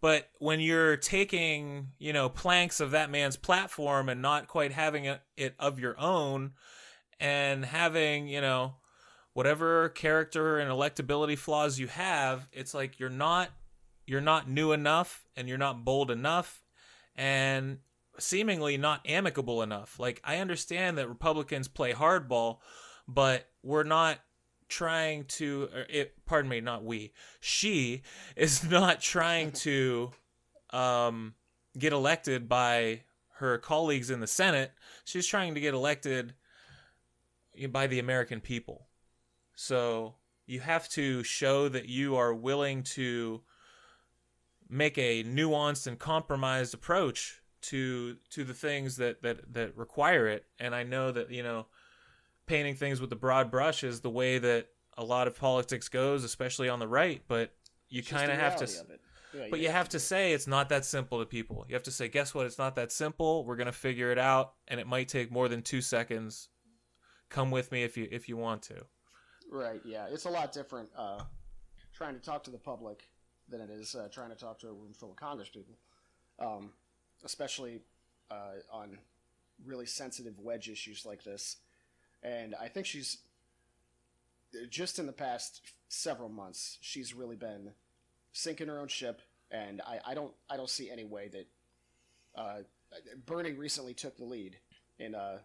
but 0.00 0.28
when 0.38 0.60
you're 0.60 0.96
taking 0.96 1.88
you 1.98 2.12
know 2.12 2.28
planks 2.28 2.80
of 2.80 2.90
that 2.92 3.10
man's 3.10 3.36
platform 3.36 4.08
and 4.08 4.20
not 4.22 4.48
quite 4.48 4.72
having 4.72 5.06
it, 5.06 5.20
it 5.36 5.54
of 5.58 5.78
your 5.78 5.98
own 5.98 6.52
and 7.20 7.64
having 7.64 8.28
you 8.28 8.40
know 8.40 8.74
whatever 9.32 9.88
character 9.90 10.58
and 10.58 10.70
electability 10.70 11.36
flaws 11.36 11.78
you 11.78 11.86
have 11.88 12.48
it's 12.52 12.74
like 12.74 12.98
you're 13.00 13.10
not 13.10 13.50
you're 14.06 14.20
not 14.20 14.48
new 14.48 14.72
enough 14.72 15.24
and 15.36 15.48
you're 15.48 15.58
not 15.58 15.84
bold 15.84 16.10
enough 16.10 16.62
and 17.16 17.78
seemingly 18.18 18.76
not 18.76 19.00
amicable 19.06 19.62
enough. 19.62 19.98
Like 19.98 20.20
i 20.24 20.36
understand 20.38 20.98
that 20.98 21.08
republicans 21.08 21.66
play 21.68 21.92
hardball 21.92 22.58
but 23.08 23.48
we're 23.62 23.82
not 23.84 24.18
trying 24.68 25.24
to 25.24 25.68
or 25.74 25.86
it 25.88 26.14
pardon 26.26 26.48
me 26.48 26.60
not 26.60 26.84
we 26.84 27.12
she 27.40 28.02
is 28.36 28.64
not 28.70 29.00
trying 29.00 29.52
to 29.52 30.10
um 30.70 31.34
get 31.78 31.92
elected 31.92 32.48
by 32.48 33.02
her 33.38 33.58
colleagues 33.58 34.10
in 34.10 34.20
the 34.20 34.26
senate. 34.26 34.72
She's 35.04 35.26
trying 35.26 35.54
to 35.54 35.60
get 35.60 35.74
elected 35.74 36.34
by 37.70 37.86
the 37.86 37.98
american 37.98 38.40
people. 38.40 38.86
So 39.54 40.14
you 40.46 40.60
have 40.60 40.88
to 40.90 41.22
show 41.22 41.68
that 41.68 41.88
you 41.88 42.16
are 42.16 42.34
willing 42.34 42.82
to 42.82 43.42
make 44.68 44.98
a 44.98 45.24
nuanced 45.24 45.86
and 45.86 45.98
compromised 45.98 46.74
approach 46.74 47.40
to 47.62 48.16
to 48.30 48.44
the 48.44 48.54
things 48.54 48.96
that 48.96 49.22
that 49.22 49.52
that 49.52 49.76
require 49.76 50.26
it. 50.26 50.46
And 50.58 50.74
i 50.74 50.82
know 50.82 51.12
that 51.12 51.30
you 51.30 51.42
know 51.42 51.66
painting 52.46 52.74
things 52.74 53.00
with 53.00 53.10
the 53.10 53.16
broad 53.16 53.50
brush 53.50 53.84
is 53.84 54.00
the 54.00 54.10
way 54.10 54.38
that 54.38 54.68
a 54.96 55.04
lot 55.04 55.26
of 55.26 55.34
politics 55.34 55.88
goes 55.88 56.24
especially 56.24 56.68
on 56.68 56.78
the 56.78 56.86
right 56.86 57.22
but 57.28 57.52
you 57.88 58.02
kind 58.02 58.30
of 58.30 58.38
have 58.38 58.56
to 58.56 58.66
Yeah, 59.32 59.46
but 59.50 59.60
you 59.60 59.68
have 59.68 59.88
to 59.90 60.00
say 60.00 60.32
it's 60.32 60.46
not 60.46 60.68
that 60.68 60.84
simple 60.84 61.18
to 61.18 61.26
people. 61.26 61.64
You 61.68 61.74
have 61.74 61.82
to 61.84 61.90
say, 61.90 62.08
guess 62.08 62.34
what? 62.34 62.46
It's 62.46 62.58
not 62.58 62.76
that 62.76 62.92
simple. 62.92 63.44
We're 63.44 63.56
gonna 63.56 63.72
figure 63.72 64.12
it 64.12 64.18
out, 64.18 64.54
and 64.68 64.78
it 64.78 64.86
might 64.86 65.08
take 65.08 65.30
more 65.30 65.48
than 65.48 65.62
two 65.62 65.80
seconds. 65.80 66.48
Come 67.30 67.50
with 67.50 67.72
me 67.72 67.82
if 67.82 67.96
you 67.96 68.08
if 68.10 68.28
you 68.28 68.36
want 68.36 68.62
to. 68.62 68.84
Right. 69.50 69.80
Yeah, 69.84 70.06
it's 70.10 70.24
a 70.24 70.30
lot 70.30 70.52
different 70.52 70.88
uh, 70.96 71.20
trying 71.92 72.14
to 72.14 72.20
talk 72.20 72.44
to 72.44 72.50
the 72.50 72.58
public 72.58 73.08
than 73.48 73.60
it 73.60 73.70
is 73.70 73.94
uh, 73.94 74.08
trying 74.10 74.30
to 74.30 74.36
talk 74.36 74.58
to 74.60 74.68
a 74.68 74.72
room 74.72 74.92
full 74.92 75.10
of 75.10 75.16
Congress 75.16 75.48
people, 75.48 75.74
um, 76.38 76.70
especially 77.24 77.82
uh, 78.30 78.60
on 78.72 78.98
really 79.64 79.86
sensitive 79.86 80.38
wedge 80.38 80.68
issues 80.68 81.04
like 81.04 81.22
this. 81.24 81.56
And 82.24 82.54
I 82.60 82.68
think 82.68 82.86
she's 82.86 83.18
just 84.70 84.98
in 84.98 85.06
the 85.06 85.12
past 85.12 85.60
several 85.88 86.28
months, 86.28 86.78
she's 86.80 87.14
really 87.14 87.36
been 87.36 87.72
sinking 88.32 88.68
her 88.68 88.78
own 88.78 88.88
ship, 88.88 89.20
and 89.50 89.80
I, 89.82 90.00
I 90.06 90.14
don't 90.14 90.32
I 90.50 90.56
don't 90.56 90.70
see 90.70 90.90
any 90.90 91.04
way 91.04 91.28
that 91.28 91.46
uh, 92.34 92.58
Bernie 93.26 93.52
recently 93.52 93.94
took 93.94 94.16
the 94.16 94.24
lead 94.24 94.56
in 94.98 95.14
uh, 95.14 95.38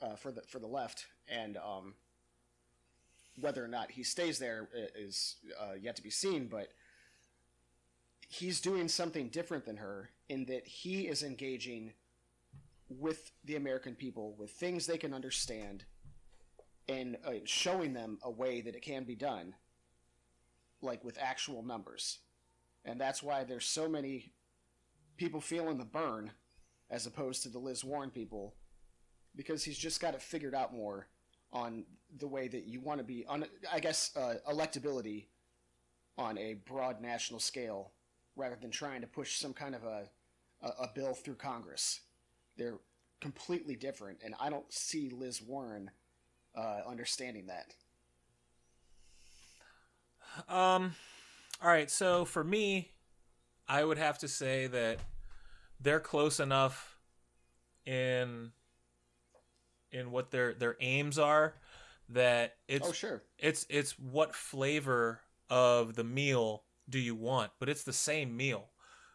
uh, 0.00 0.16
for 0.16 0.32
the 0.32 0.42
for 0.42 0.58
the 0.58 0.66
left, 0.66 1.06
and 1.28 1.56
um, 1.58 1.94
whether 3.40 3.64
or 3.64 3.68
not 3.68 3.90
he 3.90 4.02
stays 4.02 4.38
there 4.38 4.68
is 4.96 5.36
uh, 5.60 5.74
yet 5.80 5.96
to 5.96 6.02
be 6.02 6.10
seen. 6.10 6.46
But 6.46 6.72
he's 8.28 8.60
doing 8.60 8.88
something 8.88 9.28
different 9.28 9.66
than 9.66 9.76
her 9.76 10.10
in 10.28 10.46
that 10.46 10.66
he 10.66 11.02
is 11.02 11.22
engaging 11.22 11.92
with 12.98 13.32
the 13.44 13.56
American 13.56 13.94
people 13.94 14.34
with 14.38 14.50
things 14.50 14.86
they 14.86 14.98
can 14.98 15.14
understand 15.14 15.84
and 16.88 17.16
uh, 17.26 17.32
showing 17.44 17.92
them 17.92 18.18
a 18.22 18.30
way 18.30 18.60
that 18.60 18.74
it 18.74 18.82
can 18.82 19.04
be 19.04 19.14
done, 19.14 19.54
like 20.80 21.04
with 21.04 21.18
actual 21.20 21.62
numbers. 21.62 22.18
And 22.84 23.00
that's 23.00 23.22
why 23.22 23.44
there's 23.44 23.66
so 23.66 23.88
many 23.88 24.32
people 25.16 25.40
feeling 25.40 25.78
the 25.78 25.84
burn 25.84 26.32
as 26.90 27.06
opposed 27.06 27.42
to 27.42 27.48
the 27.48 27.58
Liz 27.58 27.84
Warren 27.84 28.10
people 28.10 28.54
because 29.34 29.64
he's 29.64 29.78
just 29.78 30.00
got 30.00 30.14
it 30.14 30.22
figured 30.22 30.54
out 30.54 30.74
more 30.74 31.08
on 31.52 31.84
the 32.18 32.26
way 32.26 32.48
that 32.48 32.64
you 32.66 32.80
want 32.80 32.98
to 32.98 33.04
be 33.04 33.24
on 33.28 33.44
I 33.70 33.78
guess 33.80 34.10
uh, 34.16 34.34
electability 34.50 35.26
on 36.18 36.36
a 36.38 36.54
broad 36.54 37.00
national 37.00 37.40
scale 37.40 37.92
rather 38.36 38.56
than 38.60 38.70
trying 38.70 39.00
to 39.00 39.06
push 39.06 39.38
some 39.38 39.52
kind 39.52 39.74
of 39.74 39.84
a, 39.84 40.08
a, 40.62 40.68
a 40.84 40.90
bill 40.94 41.14
through 41.14 41.34
Congress. 41.36 42.00
They're 42.56 42.78
completely 43.20 43.76
different, 43.76 44.18
and 44.24 44.34
I 44.40 44.50
don't 44.50 44.70
see 44.72 45.10
Liz 45.10 45.40
Warren 45.40 45.90
uh, 46.56 46.80
understanding 46.86 47.46
that. 47.46 47.74
Um, 50.54 50.94
all 51.62 51.68
right. 51.68 51.90
So 51.90 52.24
for 52.24 52.42
me, 52.42 52.90
I 53.68 53.84
would 53.84 53.98
have 53.98 54.18
to 54.18 54.28
say 54.28 54.66
that 54.66 54.98
they're 55.80 56.00
close 56.00 56.40
enough 56.40 56.96
in 57.84 58.52
in 59.90 60.10
what 60.10 60.30
their 60.30 60.54
their 60.54 60.76
aims 60.80 61.18
are 61.18 61.54
that 62.08 62.56
it's 62.68 62.88
oh, 62.88 62.92
sure. 62.92 63.22
it's 63.38 63.66
it's 63.68 63.98
what 63.98 64.34
flavor 64.34 65.20
of 65.50 65.94
the 65.94 66.04
meal 66.04 66.62
do 66.88 66.98
you 66.98 67.14
want 67.14 67.50
but 67.58 67.68
it's 67.68 67.82
the 67.82 67.92
same 67.92 68.36
meal 68.36 68.68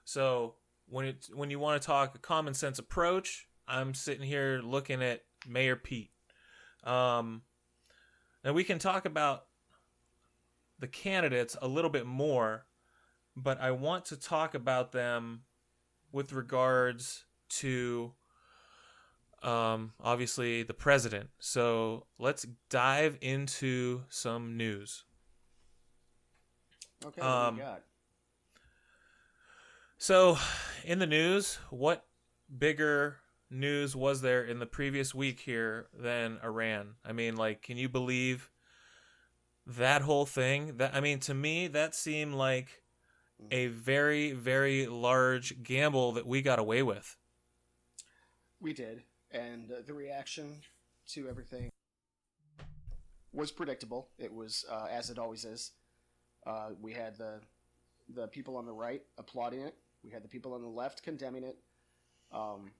so 0.06 0.56
when 0.88 1.06
it 1.06 1.30
when 1.34 1.50
you 1.50 1.60
want 1.60 1.82
to 1.82 1.86
talk 1.86 2.16
a 2.16 2.20
common 2.20 2.54
sense 2.54 2.80
approach 2.80 3.48
i'm 3.68 3.94
sitting 3.94 4.26
here 4.26 4.62
looking 4.64 5.02
at 5.04 5.22
mayor 5.48 5.76
pete 5.76 6.12
um 6.84 7.42
and 8.44 8.56
we 8.56 8.64
can 8.64 8.80
talk 8.80 9.06
about 9.06 9.46
the 10.80 10.88
candidates 10.88 11.58
a 11.62 11.68
little 11.68 11.90
bit 11.90 12.06
more 12.06 12.66
but 13.36 13.60
i 13.60 13.72
want 13.72 14.06
to 14.06 14.18
talk 14.18 14.54
about 14.54 14.92
them 14.92 15.42
with 16.12 16.34
regards 16.34 17.26
to 17.50 18.14
um, 19.44 19.94
obviously 20.02 20.64
the 20.64 20.74
president. 20.74 21.30
So 21.40 22.08
let's 22.18 22.46
dive 22.70 23.18
into 23.22 24.04
some 24.10 24.58
news. 24.58 25.04
Okay, 27.06 27.22
what 27.22 27.28
do 27.28 27.34
Um, 27.34 27.58
got? 27.58 27.82
So, 30.00 30.38
in 30.86 31.00
the 31.00 31.08
news, 31.08 31.58
what 31.72 32.06
bigger 32.56 33.18
news 33.50 33.96
was 33.96 34.22
there 34.22 34.44
in 34.44 34.60
the 34.60 34.68
previous 34.68 35.16
week 35.16 35.40
here 35.40 35.88
than 35.92 36.40
Iran? 36.44 36.96
I 37.04 37.14
mean, 37.14 37.36
like, 37.36 37.64
can 37.64 37.78
you 37.78 37.90
believe 37.90 38.52
that 39.66 40.04
whole 40.04 40.28
thing? 40.28 40.78
That 40.78 40.94
I 40.94 41.02
mean, 41.02 41.20
to 41.22 41.34
me, 41.34 41.68
that 41.70 41.96
seemed 41.96 42.36
like 42.36 42.84
a 43.50 43.68
very, 43.68 44.34
very 44.34 44.86
large 44.86 45.64
gamble 45.64 46.12
that 46.14 46.28
we 46.28 46.44
got 46.44 46.60
away 46.60 46.84
with. 46.84 47.18
We 48.60 48.74
did, 48.74 49.02
and 49.32 49.68
the 49.86 49.94
reaction 49.96 50.62
to 51.10 51.28
everything 51.28 51.72
was 53.34 53.52
predictable. 53.52 54.10
It 54.20 54.32
was 54.32 54.64
uh, 54.72 54.88
as 54.92 55.10
it 55.10 55.18
always 55.18 55.44
is. 55.44 55.72
Uh, 56.46 56.70
we 56.80 56.94
had 56.94 57.18
the 57.18 57.42
the 58.14 58.28
people 58.28 58.58
on 58.58 58.68
the 58.68 58.74
right 58.74 59.02
applauding 59.18 59.62
it. 59.62 59.76
We 60.04 60.12
had 60.12 60.24
the 60.24 60.28
people 60.28 60.54
on 60.54 60.62
the 60.62 60.68
left 60.68 61.04
condemning 61.04 61.44
it. 61.44 61.58
Um, 62.32 62.72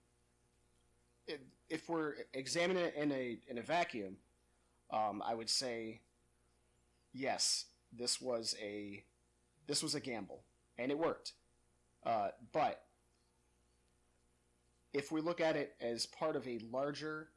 it 1.26 1.42
if 1.68 1.88
we're 1.88 2.14
examining 2.32 2.84
it 2.84 2.94
in 2.96 3.12
a 3.12 3.38
in 3.48 3.58
a 3.58 3.62
vacuum, 3.62 4.16
um, 4.90 5.22
I 5.24 5.34
would 5.34 5.50
say 5.50 6.00
yes, 7.12 7.66
this 7.92 8.20
was 8.20 8.54
a 8.60 9.04
this 9.66 9.82
was 9.82 9.94
a 9.94 10.00
gamble, 10.00 10.42
and 10.78 10.90
it 10.90 10.98
worked. 10.98 11.32
Uh, 12.04 12.28
but 12.52 12.84
if 14.94 15.12
we 15.12 15.20
look 15.20 15.40
at 15.40 15.56
it 15.56 15.74
as 15.80 16.06
part 16.06 16.36
of 16.36 16.46
a 16.46 16.58
larger 16.70 17.28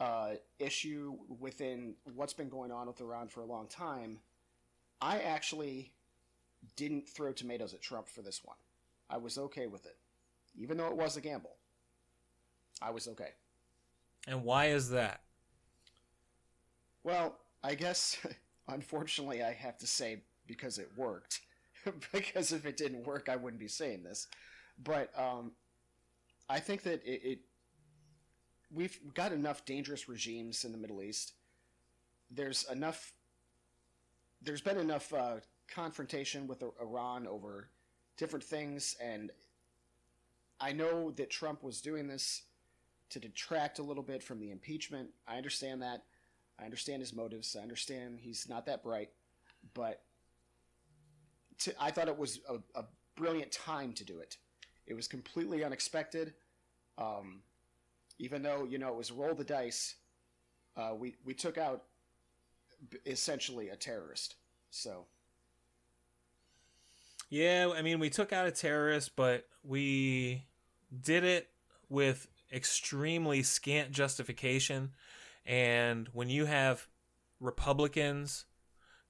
uh, 0.00 0.32
issue 0.58 1.16
within 1.38 1.94
what's 2.14 2.32
been 2.32 2.48
going 2.48 2.72
on 2.72 2.86
with 2.88 3.00
Iran 3.00 3.28
for 3.28 3.40
a 3.40 3.46
long 3.46 3.68
time, 3.68 4.18
I 5.00 5.20
actually 5.20 5.92
didn't 6.76 7.08
throw 7.08 7.32
tomatoes 7.32 7.74
at 7.74 7.82
Trump 7.82 8.08
for 8.08 8.22
this 8.22 8.42
one. 8.44 8.56
I 9.10 9.18
was 9.18 9.38
okay 9.38 9.66
with 9.66 9.86
it, 9.86 9.96
even 10.56 10.76
though 10.76 10.88
it 10.88 10.96
was 10.96 11.16
a 11.16 11.20
gamble. 11.20 11.56
I 12.80 12.90
was 12.90 13.08
okay. 13.08 13.30
And 14.26 14.44
why 14.44 14.66
is 14.66 14.90
that? 14.90 15.20
Well, 17.02 17.36
I 17.62 17.74
guess, 17.74 18.16
unfortunately, 18.68 19.42
I 19.42 19.52
have 19.52 19.78
to 19.78 19.86
say 19.86 20.22
because 20.46 20.78
it 20.78 20.90
worked. 20.96 21.40
because 22.12 22.52
if 22.52 22.66
it 22.66 22.76
didn't 22.76 23.06
work, 23.06 23.28
I 23.28 23.36
wouldn't 23.36 23.60
be 23.60 23.68
saying 23.68 24.02
this. 24.02 24.26
But 24.82 25.10
um, 25.18 25.52
I 26.48 26.60
think 26.60 26.82
that 26.82 27.02
it, 27.04 27.20
it 27.24 27.38
we've 28.72 28.98
got 29.14 29.32
enough 29.32 29.64
dangerous 29.64 30.08
regimes 30.08 30.64
in 30.64 30.72
the 30.72 30.78
Middle 30.78 31.02
East. 31.02 31.34
There's 32.30 32.64
enough. 32.70 33.12
There's 34.42 34.60
been 34.60 34.78
enough 34.78 35.12
uh, 35.12 35.36
confrontation 35.68 36.46
with 36.46 36.62
Iran 36.80 37.26
over 37.26 37.68
different 38.16 38.44
things, 38.44 38.96
and 39.02 39.30
I 40.60 40.72
know 40.72 41.10
that 41.12 41.30
Trump 41.30 41.62
was 41.62 41.80
doing 41.80 42.06
this 42.06 42.42
to 43.10 43.18
detract 43.18 43.78
a 43.78 43.82
little 43.82 44.02
bit 44.02 44.22
from 44.22 44.40
the 44.40 44.50
impeachment. 44.50 45.10
I 45.26 45.36
understand 45.36 45.82
that. 45.82 46.04
I 46.58 46.64
understand 46.64 47.00
his 47.00 47.12
motives. 47.12 47.56
I 47.58 47.62
understand 47.62 48.18
he's 48.20 48.48
not 48.48 48.66
that 48.66 48.82
bright, 48.82 49.10
but 49.74 50.02
to, 51.60 51.74
I 51.80 51.90
thought 51.90 52.08
it 52.08 52.18
was 52.18 52.40
a, 52.48 52.56
a 52.78 52.84
brilliant 53.16 53.52
time 53.52 53.92
to 53.94 54.04
do 54.04 54.18
it. 54.18 54.36
It 54.86 54.94
was 54.94 55.08
completely 55.08 55.64
unexpected. 55.64 56.34
Um, 56.98 57.40
even 58.18 58.42
though 58.42 58.64
you 58.64 58.78
know 58.78 58.88
it 58.88 58.96
was 58.96 59.10
roll 59.10 59.34
the 59.34 59.44
dice, 59.44 59.96
uh, 60.76 60.92
we 60.96 61.16
we 61.24 61.34
took 61.34 61.58
out 61.58 61.84
essentially 63.06 63.70
a 63.70 63.76
terrorist. 63.76 64.36
So 64.70 65.06
Yeah, 67.30 67.72
I 67.74 67.82
mean, 67.82 67.98
we 67.98 68.10
took 68.10 68.32
out 68.32 68.46
a 68.46 68.50
terrorist, 68.50 69.16
but 69.16 69.46
we 69.62 70.44
did 71.02 71.24
it 71.24 71.48
with 71.88 72.28
extremely 72.52 73.42
scant 73.42 73.90
justification. 73.90 74.92
And 75.44 76.08
when 76.12 76.28
you 76.28 76.44
have 76.46 76.86
Republicans 77.40 78.46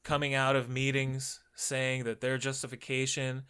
coming 0.02 0.34
out 0.34 0.56
of 0.56 0.68
meetings 0.68 1.40
saying 1.54 2.04
that 2.04 2.20
their 2.20 2.38
justification 2.38 3.44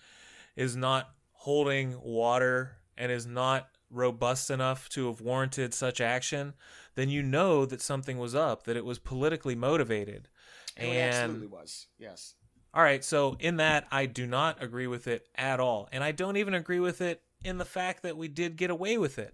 is 0.56 0.76
not 0.76 1.10
holding 1.32 2.00
water 2.00 2.76
and 2.96 3.10
is 3.10 3.26
not 3.26 3.68
robust 3.90 4.50
enough 4.50 4.88
to 4.90 5.06
have 5.06 5.20
warranted 5.20 5.74
such 5.74 6.00
action, 6.00 6.54
then 6.94 7.08
you 7.08 7.22
know 7.22 7.64
that 7.66 7.80
something 7.80 8.18
was 8.18 8.34
up, 8.34 8.64
that 8.64 8.76
it 8.76 8.84
was 8.84 8.98
politically 8.98 9.54
motivated. 9.54 10.28
and 10.76 10.88
it 10.90 10.96
absolutely 11.00 11.46
was. 11.46 11.86
Yes. 11.98 12.34
All 12.74 12.82
right, 12.82 13.04
so 13.04 13.36
in 13.38 13.58
that, 13.58 13.86
I 13.92 14.06
do 14.06 14.26
not 14.26 14.60
agree 14.60 14.88
with 14.88 15.06
it 15.06 15.28
at 15.36 15.60
all. 15.60 15.88
And 15.92 16.02
I 16.02 16.10
don't 16.10 16.36
even 16.36 16.54
agree 16.54 16.80
with 16.80 17.00
it 17.00 17.22
in 17.44 17.58
the 17.58 17.64
fact 17.64 18.02
that 18.02 18.16
we 18.16 18.26
did 18.26 18.56
get 18.56 18.70
away 18.70 18.98
with 18.98 19.16
it. 19.16 19.32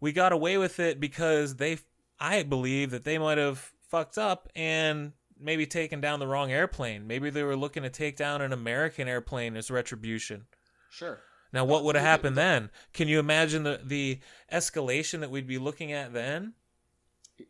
We 0.00 0.12
got 0.12 0.32
away 0.32 0.58
with 0.58 0.80
it 0.80 0.98
because 0.98 1.56
they, 1.56 1.78
I 2.18 2.42
believe 2.42 2.90
that 2.90 3.04
they 3.04 3.18
might 3.18 3.38
have 3.38 3.72
fucked 3.88 4.18
up 4.18 4.48
and 4.56 5.12
maybe 5.38 5.64
taken 5.64 6.00
down 6.00 6.18
the 6.18 6.26
wrong 6.26 6.50
airplane. 6.50 7.06
Maybe 7.06 7.30
they 7.30 7.44
were 7.44 7.56
looking 7.56 7.84
to 7.84 7.90
take 7.90 8.16
down 8.16 8.42
an 8.42 8.52
American 8.52 9.06
airplane 9.06 9.56
as 9.56 9.70
retribution. 9.70 10.46
Sure. 10.90 11.20
Now, 11.52 11.64
what 11.64 11.84
would 11.84 11.94
have 11.94 12.04
happened 12.04 12.36
then? 12.36 12.70
Can 12.94 13.08
you 13.08 13.18
imagine 13.20 13.62
the 13.62 13.80
the 13.84 14.20
escalation 14.50 15.20
that 15.20 15.30
we'd 15.30 15.46
be 15.46 15.58
looking 15.58 15.92
at 15.92 16.12
then? 16.12 16.54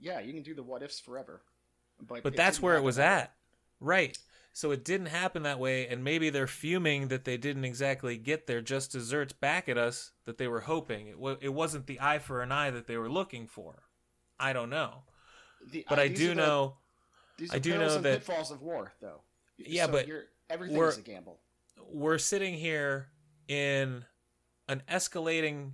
Yeah, 0.01 0.21
you 0.21 0.33
can 0.33 0.43
do 0.43 0.55
the 0.55 0.63
what 0.63 0.83
ifs 0.83 0.99
forever. 0.99 1.43
But 2.05 2.23
But 2.25 2.37
that's 2.37 2.61
where 2.61 2.77
it 2.77 2.83
was 2.83 2.99
at. 2.99 3.33
Right. 3.79 4.19
So 4.55 4.71
it 4.71 4.85
didn't 4.85 5.07
happen 5.07 5.45
that 5.45 5.59
way, 5.59 5.87
and 5.89 6.05
maybe 6.05 6.29
they're 6.29 6.47
fuming 6.47 7.09
that 7.09 7.25
they 7.25 7.39
didn't 7.39 7.65
exactly 7.65 8.19
get 8.19 8.47
their 8.47 8.61
just 8.61 8.93
desserts 8.93 9.33
back 9.33 9.67
at 9.69 9.79
us 9.79 10.13
that 10.27 10.37
they 10.37 10.47
were 10.47 10.61
hoping. 10.61 11.07
It, 11.09 11.19
wa 11.19 11.37
it 11.41 11.49
wasn't 11.55 11.87
the 11.87 11.99
eye 12.01 12.19
for 12.19 12.43
an 12.43 12.53
eye 12.53 12.71
that 12.71 12.87
they 12.87 12.99
were 12.99 13.09
looking 13.11 13.47
for. 13.47 13.85
I 14.39 14.53
don't 14.53 14.69
know. 14.69 15.05
The- 15.71 15.87
But 15.89 15.99
uh, 15.99 16.03
I 16.03 16.09
do 16.09 16.29
the- 16.29 16.35
know 16.35 16.77
These 17.39 17.51
I 17.53 17.57
are 17.57 17.61
do 17.61 17.79
know 17.79 17.99
that- 17.99 18.19
pitfalls 18.27 18.51
of 18.51 18.61
war, 18.61 18.93
though. 19.01 19.23
Yeah, 19.57 19.87
So 19.87 19.93
but 19.93 20.07
you're, 20.07 20.25
everything 20.51 20.77
we're- 20.77 20.91
is 20.91 20.99
a 20.99 21.03
gamble. 21.03 21.41
we're 21.91 22.19
sitting 22.19 22.55
here 22.55 23.09
in 23.49 24.05
an 24.69 24.83
escalating 24.91 25.73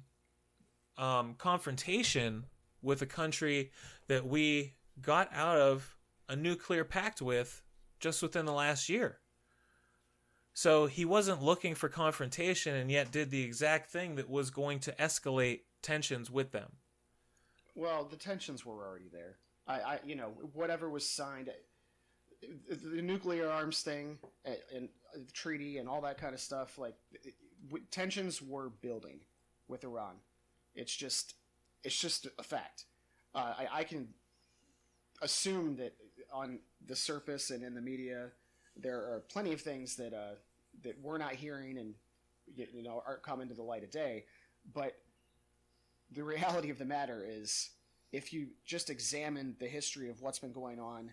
um, 0.97 1.35
confrontation 1.35 2.45
with 2.83 3.03
a 3.03 3.07
country 3.07 3.73
that 4.07 4.27
we 4.27 4.75
got 5.03 5.33
out 5.33 5.59
of 5.59 5.97
a 6.29 6.37
nuclear 6.37 6.85
pact 6.85 7.21
with 7.21 7.63
just 8.01 8.23
within 8.23 8.47
the 8.47 8.53
last 8.53 8.89
year. 8.89 9.19
So 10.53 10.87
he 10.87 11.05
wasn't 11.05 11.43
looking 11.43 11.77
for 11.77 11.89
confrontation 11.89 12.75
and 12.75 12.91
yet 12.91 13.13
did 13.13 13.31
the 13.31 13.43
exact 13.43 13.91
thing 13.91 14.17
that 14.17 14.29
was 14.29 14.51
going 14.51 14.81
to 14.81 14.93
escalate 14.93 15.61
tensions 15.83 16.31
with 16.31 16.51
them. 16.51 16.73
Well, 17.77 18.05
the 18.05 18.17
tensions 18.17 18.67
were 18.67 18.85
already 18.85 19.09
there. 19.13 19.37
I, 19.69 19.75
I 19.81 19.99
you 20.05 20.17
know, 20.17 20.33
whatever 20.55 20.91
was 20.91 21.09
signed, 21.09 21.49
the, 22.69 23.03
nuclear 23.03 23.49
arms 23.49 23.83
thing 23.83 24.19
and, 24.45 24.57
and 24.75 24.89
the 25.15 25.33
treaty 25.33 25.79
and 25.79 25.89
all 25.89 26.01
that 26.01 26.19
kind 26.19 26.35
of 26.35 26.41
stuff, 26.41 26.77
like 26.77 26.97
it, 27.13 27.35
tensions 27.93 28.43
were 28.43 28.69
building 28.69 29.21
with 29.69 29.85
Iran. 29.85 30.17
It's 30.75 30.95
just, 30.95 31.35
it's 31.85 32.01
just 32.01 32.27
a 32.37 32.43
fact. 32.43 32.87
Uh, 33.33 33.55
I, 33.59 33.69
I 33.73 33.85
can 33.85 34.09
assume 35.23 35.77
that 35.77 35.95
on 36.33 36.59
the 36.87 36.97
surface 36.97 37.51
and 37.51 37.63
in 37.63 37.75
the 37.75 37.81
media, 37.81 38.29
there 38.77 38.99
are 38.99 39.23
plenty 39.29 39.53
of 39.53 39.61
things 39.61 39.97
that 39.97 40.13
uh, 40.13 40.35
that 40.83 41.01
we're 41.03 41.19
not 41.19 41.33
hearing 41.33 41.79
and 41.79 41.95
you 42.55 42.83
know 42.83 43.03
aren't 43.07 43.23
coming 43.23 43.49
to 43.49 43.55
the 43.55 43.63
light 43.63 43.83
of 43.83 43.91
day. 43.91 44.25
But 44.73 44.97
the 46.13 46.25
reality 46.25 46.71
of 46.71 46.79
the 46.79 46.85
matter 46.85 47.25
is, 47.27 47.71
if 48.13 48.33
you 48.33 48.49
just 48.65 48.91
examine 48.91 49.57
the 49.59 49.67
history 49.67 50.09
of 50.09 50.23
what's 50.23 50.39
been 50.39 50.53
going 50.53 50.81
on, 50.81 51.13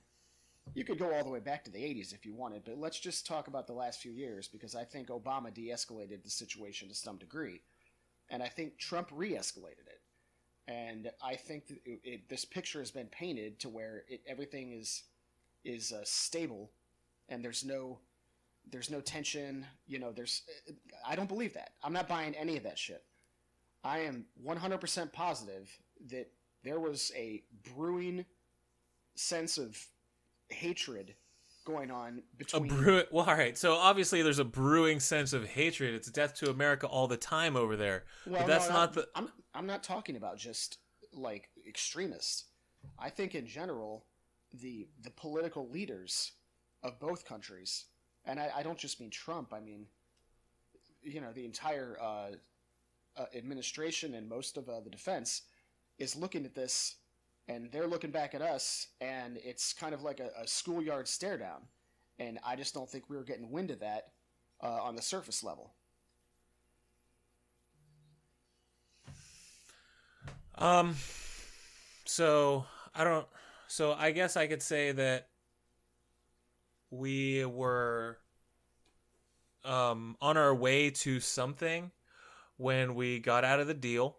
you 0.73 0.83
could 0.83 0.97
go 0.97 1.13
all 1.13 1.23
the 1.23 1.29
way 1.29 1.39
back 1.39 1.63
to 1.65 1.71
the 1.71 1.79
80s 1.79 2.13
if 2.13 2.25
you 2.25 2.33
wanted, 2.33 2.63
but 2.65 2.79
let's 2.79 2.99
just 2.99 3.27
talk 3.27 3.47
about 3.47 3.67
the 3.67 3.73
last 3.73 4.01
few 4.01 4.11
years 4.11 4.47
because 4.47 4.75
I 4.75 4.83
think 4.83 5.09
Obama 5.09 5.53
de 5.53 5.69
escalated 5.69 6.23
the 6.23 6.29
situation 6.29 6.89
to 6.89 6.95
some 6.95 7.17
degree. 7.17 7.61
And 8.29 8.41
I 8.41 8.47
think 8.47 8.79
Trump 8.79 9.09
re 9.13 9.33
escalated 9.33 9.87
it. 9.87 10.01
And 10.67 11.11
I 11.23 11.35
think 11.35 11.65
it, 11.85 11.99
it, 12.03 12.29
this 12.29 12.43
picture 12.43 12.79
has 12.79 12.89
been 12.89 13.07
painted 13.07 13.59
to 13.59 13.69
where 13.69 14.03
it, 14.09 14.21
everything 14.27 14.71
is 14.71 15.03
is 15.65 15.91
uh, 15.91 16.01
stable 16.03 16.71
and 17.27 17.43
there's 17.43 17.65
no 17.65 17.99
there's 18.71 18.89
no 18.89 19.01
tension 19.01 19.65
you 19.87 19.99
know 19.99 20.11
there's 20.11 20.43
i 21.05 21.15
don't 21.15 21.27
believe 21.27 21.53
that 21.53 21.71
i'm 21.83 21.93
not 21.93 22.07
buying 22.07 22.33
any 22.35 22.55
of 22.55 22.63
that 22.63 22.79
shit 22.79 23.03
I 23.85 23.99
am 23.99 24.25
100% 24.43 25.13
positive 25.13 25.71
that 26.09 26.31
there 26.63 26.79
was 26.79 27.11
a 27.15 27.43
brewing 27.75 28.25
sense 29.13 29.59
of 29.59 29.79
hatred 30.49 31.13
going 31.65 31.91
on 31.91 32.23
between 32.35 32.65
A 32.65 32.67
brew 32.67 33.03
well, 33.11 33.25
all 33.29 33.35
right. 33.35 33.55
So 33.57 33.75
obviously 33.75 34.23
there's 34.23 34.39
a 34.39 34.45
brewing 34.45 34.99
sense 34.99 35.33
of 35.33 35.45
hatred. 35.45 35.93
It's 35.93 36.09
death 36.09 36.33
to 36.37 36.49
America 36.49 36.87
all 36.87 37.07
the 37.07 37.17
time 37.17 37.55
over 37.55 37.75
there. 37.75 38.05
Well, 38.25 38.41
but 38.41 38.47
that's 38.47 38.69
no, 38.69 38.73
not 38.73 38.93
the 38.93 39.07
I'm 39.15 39.29
I'm 39.53 39.67
not 39.67 39.83
talking 39.83 40.15
about 40.15 40.37
just 40.37 40.79
like 41.13 41.49
extremists. 41.67 42.45
I 42.99 43.09
think 43.09 43.35
in 43.35 43.47
general, 43.47 44.05
the 44.61 44.87
the 45.03 45.11
political 45.11 45.69
leaders 45.69 46.31
of 46.83 46.99
both 46.99 47.25
countries, 47.25 47.85
and 48.25 48.39
I, 48.39 48.51
I 48.57 48.63
don't 48.63 48.77
just 48.77 48.99
mean 48.99 49.09
Trump. 49.09 49.53
I 49.53 49.59
mean, 49.59 49.87
you 51.01 51.21
know, 51.21 51.31
the 51.33 51.45
entire 51.45 51.97
uh, 52.01 52.31
uh, 53.17 53.25
administration 53.35 54.15
and 54.15 54.27
most 54.27 54.57
of 54.57 54.69
uh, 54.69 54.79
the 54.81 54.89
defense 54.89 55.43
is 55.97 56.15
looking 56.15 56.45
at 56.45 56.55
this, 56.55 56.95
and 57.47 57.71
they're 57.71 57.87
looking 57.87 58.11
back 58.11 58.35
at 58.35 58.41
us, 58.41 58.87
and 59.01 59.37
it's 59.43 59.73
kind 59.73 59.93
of 59.93 60.03
like 60.03 60.19
a, 60.19 60.29
a 60.41 60.47
schoolyard 60.47 61.07
stare 61.07 61.37
down. 61.37 61.61
And 62.19 62.39
I 62.45 62.55
just 62.55 62.73
don't 62.73 62.89
think 62.89 63.09
we 63.09 63.17
were 63.17 63.23
getting 63.23 63.51
wind 63.51 63.71
of 63.71 63.79
that 63.79 64.11
uh, 64.63 64.81
on 64.81 64.95
the 64.95 65.01
surface 65.01 65.43
level. 65.43 65.73
Um, 70.57 70.95
so 72.05 72.65
I 72.93 73.03
don't. 73.03 73.27
So 73.67 73.93
I 73.93 74.11
guess 74.11 74.37
I 74.37 74.47
could 74.47 74.61
say 74.61 74.91
that 74.91 75.27
we 76.91 77.45
were 77.45 78.19
um 79.63 80.15
on 80.21 80.37
our 80.37 80.53
way 80.53 80.91
to 80.91 81.19
something 81.19 81.91
when 82.57 82.95
we 82.95 83.19
got 83.19 83.43
out 83.43 83.59
of 83.59 83.67
the 83.67 83.73
deal 83.73 84.17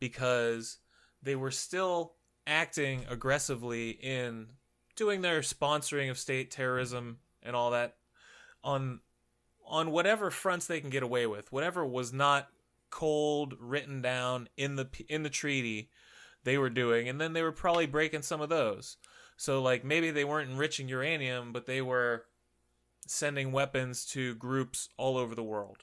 because 0.00 0.78
they 1.22 1.36
were 1.36 1.50
still 1.50 2.14
acting 2.46 3.04
aggressively 3.08 3.90
in 3.90 4.46
doing 4.94 5.20
their 5.20 5.40
sponsoring 5.40 6.10
of 6.10 6.18
state 6.18 6.50
terrorism 6.50 7.18
and 7.42 7.54
all 7.54 7.72
that 7.72 7.96
on 8.64 9.00
on 9.66 9.90
whatever 9.90 10.30
fronts 10.30 10.66
they 10.66 10.80
can 10.80 10.90
get 10.90 11.02
away 11.02 11.26
with 11.26 11.52
whatever 11.52 11.84
was 11.84 12.12
not 12.12 12.48
cold 12.90 13.54
written 13.60 14.00
down 14.00 14.48
in 14.56 14.76
the 14.76 14.88
in 15.08 15.22
the 15.22 15.30
treaty 15.30 15.90
they 16.46 16.56
were 16.56 16.70
doing 16.70 17.08
and 17.08 17.20
then 17.20 17.32
they 17.32 17.42
were 17.42 17.52
probably 17.52 17.86
breaking 17.86 18.22
some 18.22 18.40
of 18.40 18.48
those. 18.48 18.96
So 19.36 19.60
like 19.60 19.84
maybe 19.84 20.12
they 20.12 20.24
weren't 20.24 20.48
enriching 20.48 20.88
uranium 20.88 21.52
but 21.52 21.66
they 21.66 21.82
were 21.82 22.24
sending 23.06 23.52
weapons 23.52 24.06
to 24.06 24.36
groups 24.36 24.88
all 24.96 25.18
over 25.18 25.34
the 25.34 25.42
world. 25.42 25.78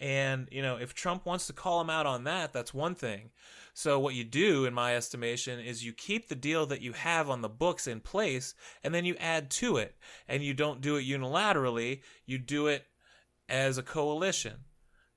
And 0.00 0.48
you 0.50 0.62
know 0.62 0.76
if 0.76 0.94
trump 0.94 1.26
wants 1.26 1.46
to 1.46 1.52
call 1.52 1.82
him 1.82 1.90
out 1.90 2.06
on 2.06 2.24
that 2.24 2.52
that's 2.54 2.72
one 2.72 2.94
thing. 2.94 3.30
So 3.74 4.00
what 4.00 4.14
you 4.14 4.24
do 4.24 4.64
in 4.64 4.72
my 4.72 4.96
estimation 4.96 5.60
is 5.60 5.84
you 5.84 5.92
keep 5.92 6.28
the 6.28 6.34
deal 6.34 6.64
that 6.66 6.80
you 6.80 6.94
have 6.94 7.28
on 7.28 7.42
the 7.42 7.50
books 7.50 7.86
in 7.86 8.00
place 8.00 8.54
and 8.82 8.94
then 8.94 9.04
you 9.04 9.16
add 9.20 9.50
to 9.50 9.76
it. 9.76 9.96
And 10.26 10.42
you 10.42 10.54
don't 10.54 10.80
do 10.80 10.96
it 10.96 11.06
unilaterally 11.06 12.00
you 12.24 12.38
do 12.38 12.68
it 12.68 12.86
as 13.50 13.76
a 13.76 13.82
coalition. 13.82 14.64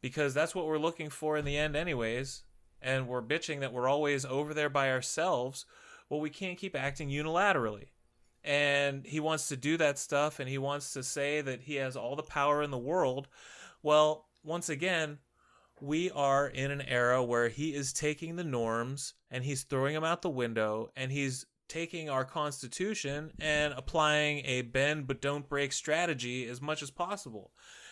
Because 0.01 0.33
that's 0.33 0.53
what 0.53 0.65
we're 0.65 0.77
looking 0.77 1.09
for 1.09 1.37
in 1.37 1.45
the 1.45 1.57
end 1.57 1.77
anyways 1.77 2.43
and 2.83 3.07
we're 3.07 3.21
bitching 3.21 3.61
that 3.61 3.73
we're 3.73 3.87
always 3.87 4.25
over 4.25 4.53
there 4.53 4.69
by 4.69 4.91
ourselves 4.91 5.65
well 6.09 6.21
we 6.21 6.29
can't 6.29 6.57
keep 6.57 6.75
acting 6.75 7.09
unilaterally. 7.09 7.87
And 8.43 9.05
he 9.05 9.19
wants 9.19 9.47
to 9.47 9.57
do 9.57 9.77
that 9.77 9.97
stuff 9.97 10.39
and 10.39 10.49
he 10.49 10.57
wants 10.57 10.93
to 10.93 11.03
say 11.03 11.41
that 11.41 11.61
he 11.61 11.75
has 11.75 11.95
all 11.95 12.15
the 12.15 12.23
power 12.23 12.61
in 12.61 12.71
the 12.71 12.77
world. 12.77 13.27
Well 13.81 14.27
once 14.43 14.69
again 14.69 15.19
we 15.81 16.11
are 16.11 16.47
in 16.47 16.71
an 16.71 16.81
era 16.81 17.23
where 17.23 17.49
he 17.49 17.73
is 17.73 17.93
taking 17.93 18.35
the 18.35 18.43
norms 18.43 19.15
and 19.31 19.43
he's 19.43 19.63
throwing 19.63 19.93
them 19.95 20.03
out 20.03 20.21
the 20.21 20.29
window 20.29 20.91
and 20.95 21.11
he's 21.11 21.45
taking 21.67 22.09
our 22.09 22.25
constitution 22.25 23.31
and 23.39 23.73
applying 23.75 24.45
a 24.45 24.61
bend 24.61 25.07
but 25.07 25.21
don't 25.21 25.49
break 25.49 25.73
strategy 25.73 26.47
as 26.47 26.61
much 26.61 26.83
as 26.83 26.91
possible. 26.91 27.51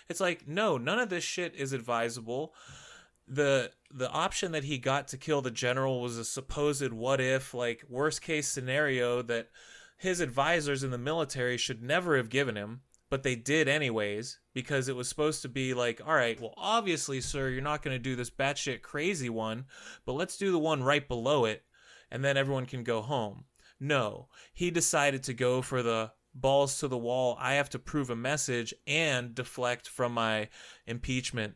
It's 0.10 0.19
like 0.19 0.47
no 0.47 0.77
none 0.77 0.99
of 0.99 1.10
this 1.10 1.23
shit 1.23 1.56
is 1.56 1.73
advisable 1.73 2.54
the 3.27 3.71
the 3.91 4.10
option 4.10 4.51
that 4.51 4.63
he 4.63 4.77
got 4.77 5.07
to 5.07 5.17
kill 5.17 5.41
the 5.41 5.51
general 5.51 6.01
was 6.01 6.17
a 6.17 6.25
supposed 6.25 6.91
what 6.91 7.21
if 7.21 7.53
like 7.53 7.84
worst 7.88 8.21
case 8.21 8.47
scenario 8.47 9.21
that 9.21 9.49
his 9.97 10.19
advisors 10.19 10.84
in 10.84 10.91
the 10.91 10.97
military 10.97 11.57
should 11.57 11.84
never 11.84 12.17
have 12.17 12.29
given 12.29 12.55
him 12.55 12.81
but 13.10 13.23
they 13.23 13.36
did 13.36 13.67
anyways 13.67 14.39
because 14.53 14.88
it 14.88 14.95
was 14.95 15.07
supposed 15.07 15.41
to 15.41 15.49
be 15.49 15.73
like 15.73 16.01
all 16.05 16.15
right 16.15 16.41
well 16.41 16.53
obviously 16.57 17.21
sir 17.21 17.49
you're 17.49 17.62
not 17.62 17.81
going 17.84 17.95
to 17.95 17.99
do 18.01 18.15
this 18.15 18.29
batshit 18.29 18.81
crazy 18.81 19.29
one 19.29 19.65
but 20.05 20.13
let's 20.13 20.38
do 20.38 20.51
the 20.51 20.60
one 20.60 20.84
right 20.84 21.07
below 21.07 21.45
it 21.45 21.63
and 22.12 22.23
then 22.23 22.38
everyone 22.38 22.65
can 22.65 22.84
go 22.84 23.01
home. 23.01 23.45
No. 23.79 24.27
He 24.53 24.69
decided 24.69 25.23
to 25.23 25.34
go 25.34 25.62
for 25.62 25.81
the 25.81 26.12
balls 26.34 26.79
to 26.79 26.88
the 26.88 26.97
wall 26.97 27.36
i 27.41 27.55
have 27.55 27.69
to 27.69 27.77
prove 27.77 28.10
a 28.10 28.15
message 28.15 28.73
and 28.88 29.36
deflect 29.36 29.86
from 29.86 30.13
my 30.13 30.47
impeachment 30.88 31.55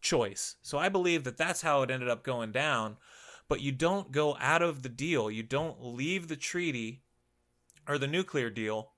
choice. 0.00 0.56
So 0.62 0.78
I 0.78 0.88
believe 0.88 1.24
that 1.24 1.36
that's 1.36 1.62
how 1.62 1.82
it 1.82 1.90
ended 1.90 2.08
up 2.08 2.22
going 2.22 2.52
down. 2.52 2.96
But 3.48 3.60
you 3.60 3.72
don't 3.72 4.12
go 4.12 4.36
out 4.38 4.62
of 4.62 4.82
the 4.82 4.88
deal. 4.88 5.30
You 5.30 5.42
don't 5.42 5.82
leave 5.82 6.28
the 6.28 6.36
treaty 6.36 7.02
or 7.88 7.96
the 7.98 8.06
nuclear 8.06 8.50
deal 8.50 8.92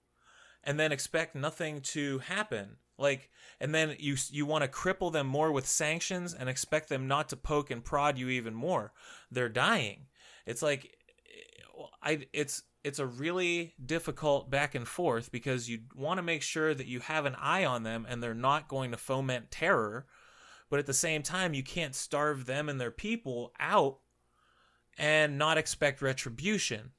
and 0.64 0.78
then 0.78 0.92
expect 0.92 1.34
nothing 1.34 1.80
to 1.80 2.18
happen. 2.18 2.76
Like 2.98 3.30
and 3.60 3.74
then 3.74 3.96
you 3.98 4.16
you 4.30 4.44
want 4.44 4.64
to 4.64 4.70
cripple 4.70 5.12
them 5.12 5.26
more 5.26 5.52
with 5.52 5.66
sanctions 5.66 6.34
and 6.34 6.48
expect 6.48 6.88
them 6.88 7.08
not 7.08 7.28
to 7.30 7.36
poke 7.36 7.70
and 7.70 7.84
prod 7.84 8.18
you 8.18 8.28
even 8.28 8.54
more. 8.54 8.92
They're 9.30 9.48
dying. 9.48 10.06
It's 10.46 10.62
like 10.62 10.96
I 12.02 12.26
it's 12.32 12.62
it's 12.82 12.98
a 12.98 13.06
really 13.06 13.74
difficult 13.84 14.50
back 14.50 14.74
and 14.74 14.88
forth 14.88 15.30
because 15.30 15.68
you 15.68 15.80
want 15.94 16.18
to 16.18 16.22
make 16.22 16.42
sure 16.42 16.74
that 16.74 16.86
you 16.86 17.00
have 17.00 17.26
an 17.26 17.36
eye 17.36 17.64
on 17.64 17.82
them 17.82 18.06
and 18.08 18.22
they're 18.22 18.34
not 18.34 18.68
going 18.68 18.90
to 18.90 18.96
foment 18.96 19.50
terror 19.50 20.06
but 20.70 20.78
at 20.78 20.86
the 20.86 20.94
same 20.94 21.22
time 21.22 21.52
you 21.52 21.62
can't 21.62 21.94
starve 21.94 22.46
them 22.46 22.68
and 22.68 22.80
their 22.80 22.90
people 22.90 23.52
out 23.60 23.98
and 24.96 25.36
not 25.36 25.58
expect 25.58 26.00
retribution. 26.00 26.92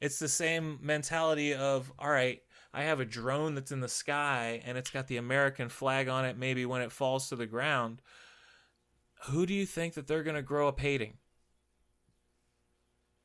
It's 0.00 0.18
the 0.18 0.28
same 0.28 0.78
mentality 0.80 1.54
of 1.54 1.92
all 1.98 2.10
right 2.10 2.40
i 2.72 2.84
have 2.84 3.00
a 3.00 3.04
drone 3.04 3.54
that's 3.54 3.72
in 3.72 3.80
the 3.80 3.88
sky 3.88 4.62
and 4.64 4.78
it's 4.78 4.90
got 4.90 5.08
the 5.08 5.16
american 5.16 5.68
flag 5.68 6.08
on 6.08 6.24
it 6.24 6.38
maybe 6.38 6.64
when 6.64 6.80
it 6.80 6.92
falls 6.92 7.28
to 7.28 7.36
the 7.36 7.46
ground. 7.46 8.00
Who 9.24 9.44
do 9.44 9.52
you 9.52 9.66
think 9.66 9.94
that 9.94 10.06
they're 10.06 10.22
going 10.22 10.36
to 10.36 10.42
grow 10.42 10.68
up 10.68 10.80
hating? 10.80 11.18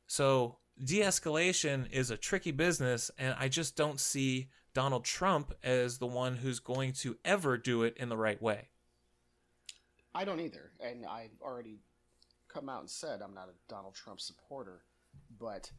So 0.06 0.58
de-escalation 0.82 1.90
is 1.90 2.10
a 2.10 2.16
tricky 2.16 2.50
business 2.50 3.10
and 3.18 3.34
i 3.38 3.48
just 3.48 3.76
don't 3.76 3.98
see 3.98 4.48
donald 4.74 5.04
trump 5.04 5.54
as 5.62 5.98
the 5.98 6.06
one 6.06 6.36
who's 6.36 6.60
going 6.60 6.92
to 6.92 7.16
ever 7.24 7.56
do 7.56 7.82
it 7.82 7.96
in 7.96 8.08
the 8.08 8.16
right 8.16 8.42
way 8.42 8.68
I 10.16 10.24
don't 10.24 10.40
either, 10.40 10.70
and 10.80 11.04
I've 11.04 11.38
already 11.42 11.78
come 12.48 12.70
out 12.70 12.80
and 12.80 12.88
said 12.88 13.20
I'm 13.20 13.34
not 13.34 13.50
a 13.50 13.70
Donald 13.70 13.94
Trump 13.94 14.18
supporter, 14.18 14.80
but 15.38 15.70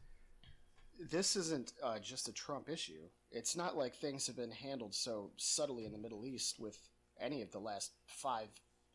this 1.10 1.34
isn't 1.34 1.72
uh, 1.82 1.98
just 1.98 2.28
a 2.28 2.32
Trump 2.32 2.68
issue. 2.68 3.08
It's 3.32 3.56
not 3.56 3.76
like 3.76 3.96
things 3.96 4.28
have 4.28 4.36
been 4.36 4.52
handled 4.52 4.94
so 4.94 5.32
subtly 5.38 5.86
in 5.86 5.92
the 5.92 5.98
Middle 5.98 6.24
East 6.24 6.60
with 6.60 6.78
any 7.20 7.42
of 7.42 7.50
the 7.50 7.58
last 7.58 7.94
five 8.06 8.46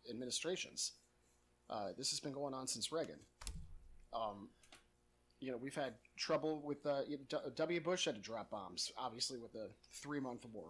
administrations. 0.10 0.94
Uh, 1.70 1.90
this 1.98 2.10
has 2.12 2.22
been 2.22 2.32
going 2.32 2.54
on 2.54 2.66
since 2.66 2.94
Reagan. 2.94 3.20
Um, 4.14 4.48
you 5.42 5.52
know, 5.52 5.58
we've 5.58 5.76
had 5.76 5.96
trouble 6.16 6.62
with 6.64 6.86
uh, 6.86 7.02
W. 7.56 7.82
Bush 7.82 8.06
had 8.06 8.16
to 8.16 8.22
drop 8.22 8.50
bombs, 8.50 8.94
obviously 8.98 9.40
with 9.40 9.52
the 9.52 9.72
three 9.92 10.22
month 10.22 10.46
war. 10.54 10.70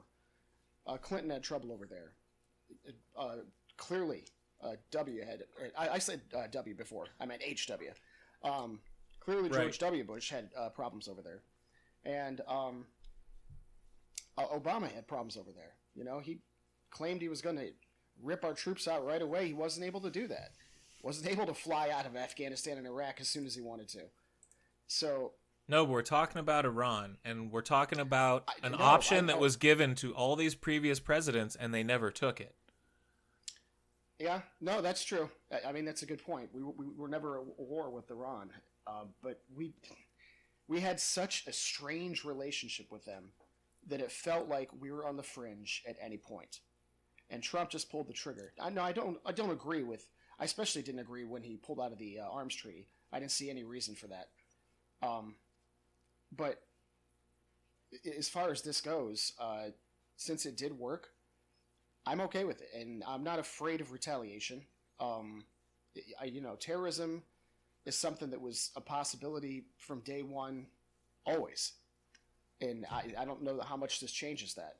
Uh, 0.87 0.97
Clinton 0.97 1.29
had 1.29 1.43
trouble 1.43 1.71
over 1.71 1.85
there. 1.85 2.13
Uh, 3.15 3.43
clearly, 3.77 4.23
uh, 4.63 4.75
W 4.91 5.23
had. 5.25 5.43
I, 5.77 5.89
I 5.89 5.99
said 5.99 6.21
uh, 6.35 6.47
W 6.51 6.75
before. 6.75 7.07
I 7.19 7.25
meant 7.25 7.41
HW. 7.43 8.47
Um, 8.47 8.79
clearly, 9.19 9.49
George 9.49 9.59
Right. 9.65 9.79
W. 9.79 10.03
Bush 10.03 10.29
had 10.29 10.49
uh, 10.57 10.69
problems 10.69 11.07
over 11.07 11.21
there, 11.21 11.41
and 12.05 12.41
um, 12.47 12.85
Obama 14.37 14.91
had 14.91 15.07
problems 15.07 15.37
over 15.37 15.51
there. 15.51 15.73
You 15.95 16.03
know, 16.03 16.19
he 16.19 16.39
claimed 16.91 17.21
he 17.21 17.29
was 17.29 17.41
going 17.41 17.57
to 17.57 17.69
rip 18.21 18.43
our 18.43 18.53
troops 18.53 18.87
out 18.87 19.05
right 19.05 19.21
away. 19.21 19.47
He 19.47 19.53
wasn't 19.53 19.85
able 19.85 20.01
to 20.01 20.09
do 20.09 20.27
that. 20.27 20.51
Wasn't 21.03 21.27
able 21.29 21.45
to 21.45 21.53
fly 21.53 21.89
out 21.89 22.05
of 22.05 22.15
Afghanistan 22.15 22.77
and 22.77 22.87
Iraq 22.87 23.19
as 23.19 23.27
soon 23.27 23.45
as 23.45 23.55
he 23.55 23.61
wanted 23.61 23.89
to. 23.89 24.01
So 24.87 25.33
No, 25.67 25.83
we're 25.83 26.01
talking 26.01 26.39
about 26.39 26.65
Iran, 26.65 27.17
and 27.25 27.51
we're 27.51 27.61
talking 27.61 27.99
about 27.99 28.43
I- 28.47 28.65
an 28.67 28.71
no, 28.73 28.77
option 28.79 29.25
I 29.25 29.33
that 29.33 29.39
was 29.39 29.55
given 29.57 29.95
to 29.95 30.13
all 30.13 30.35
these 30.35 30.55
previous 30.55 30.99
presidents, 30.99 31.55
and 31.55 31.73
they 31.73 31.83
never 31.83 32.09
took 32.11 32.39
it. 32.39 32.55
Yeah, 34.23 34.39
no, 34.61 34.81
that's 34.81 35.03
true. 35.03 35.29
I- 35.67 35.73
mean, 35.73 35.83
that's 35.83 36.01
a 36.03 36.05
good 36.05 36.23
point. 36.23 36.49
We, 36.53 36.63
we 36.63 36.85
were 36.95 37.09
never 37.09 37.39
at 37.41 37.45
war 37.59 37.89
with 37.89 38.09
Iran, 38.09 38.51
uh, 38.87 39.03
but 39.21 39.41
we 39.53 39.73
we 40.69 40.79
had 40.79 40.97
such 41.01 41.45
a 41.45 41.51
strange 41.51 42.23
relationship 42.23 42.89
with 42.89 43.03
them 43.03 43.31
that 43.87 43.99
it 43.99 44.13
felt 44.13 44.47
like 44.47 44.69
we 44.79 44.91
were 44.91 45.05
on 45.05 45.17
the 45.17 45.23
fringe 45.23 45.83
at 45.85 45.97
any 46.01 46.17
point. 46.17 46.61
And 47.29 47.43
Trump 47.43 47.69
just 47.69 47.91
pulled 47.91 48.07
the 48.07 48.13
trigger. 48.13 48.53
I 48.61 48.69
know 48.69 48.81
I 48.83 48.93
don't 48.93 49.17
I 49.25 49.33
don't 49.33 49.51
agree 49.51 49.83
with. 49.83 50.07
I 50.39 50.45
especially 50.45 50.83
didn't 50.83 51.01
agree 51.01 51.25
when 51.25 51.43
he 51.43 51.57
pulled 51.57 51.81
out 51.81 51.91
of 51.91 51.97
the 51.97 52.19
uh, 52.19 52.29
arms 52.29 52.55
treaty. 52.55 52.87
I 53.11 53.19
didn't 53.19 53.31
see 53.31 53.49
any 53.49 53.65
reason 53.65 53.93
for 53.93 54.07
that. 54.07 54.29
Um, 55.05 55.35
but 56.31 56.61
as 58.17 58.29
far 58.29 58.51
as 58.51 58.61
this 58.61 58.81
goes, 58.81 59.33
uh, 59.39 59.65
since 60.15 60.45
it 60.45 60.57
did 60.57 60.77
work, 60.77 61.09
I'm 62.05 62.21
okay 62.21 62.43
with 62.43 62.61
it, 62.61 62.69
and 62.75 63.03
I'm 63.07 63.23
not 63.23 63.39
afraid 63.39 63.81
of 63.81 63.91
retaliation. 63.91 64.61
Um, 64.99 65.45
I, 66.19 66.25
you 66.25 66.41
know, 66.41 66.55
terrorism 66.55 67.23
is 67.85 67.95
something 67.95 68.29
that 68.31 68.41
was 68.41 68.71
a 68.75 68.81
possibility 68.81 69.65
from 69.77 70.01
day 70.01 70.21
one, 70.21 70.67
always, 71.25 71.73
and 72.61 72.85
I, 72.91 73.13
I 73.17 73.25
don't 73.25 73.43
know 73.43 73.61
how 73.61 73.77
much 73.77 73.99
this 73.99 74.11
changes 74.11 74.53
that. 74.55 74.77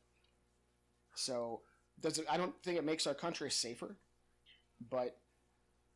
So, 1.16 1.62
does 2.02 2.18
it? 2.18 2.26
I 2.30 2.38
don't 2.38 2.56
think 2.64 2.78
it 2.78 2.84
makes 2.84 3.08
our 3.08 3.14
country 3.14 3.50
safer, 3.52 3.96
but 4.90 5.18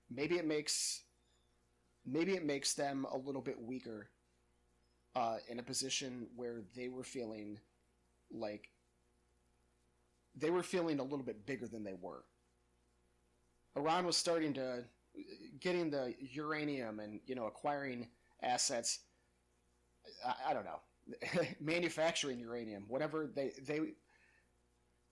maybe 0.09 0.35
it 0.35 0.45
makes 0.45 1.01
maybe 2.05 2.35
it 2.35 2.45
makes 2.45 2.73
them 2.73 3.05
a 3.11 3.17
little 3.17 3.41
bit 3.41 3.61
weaker 3.61 4.09
uh, 5.15 5.37
in 5.49 5.59
a 5.59 5.63
position 5.63 6.27
where 6.35 6.61
they 6.75 6.87
were 6.87 7.03
feeling 7.03 7.59
like 8.31 8.69
they 10.39 10.49
were 10.49 10.63
feeling 10.63 10.99
a 10.99 11.03
little 11.03 11.25
bit 11.25 11.45
bigger 11.45 11.67
than 11.67 11.83
they 11.83 11.95
were. 11.99 12.23
Iran 13.75 14.05
was 14.05 14.17
starting 14.17 14.53
to 14.53 14.83
getting 15.59 15.89
the 15.89 16.13
uranium 16.19 16.99
and 16.99 17.19
you 17.25 17.35
know 17.35 17.45
acquiring 17.45 18.07
assets. 18.43 18.99
I, 20.25 20.51
I 20.51 20.53
don't 20.53 20.65
know, 20.65 21.41
manufacturing 21.59 22.39
uranium, 22.39 22.85
whatever 22.87 23.27
they 23.27 23.53
they 23.65 23.79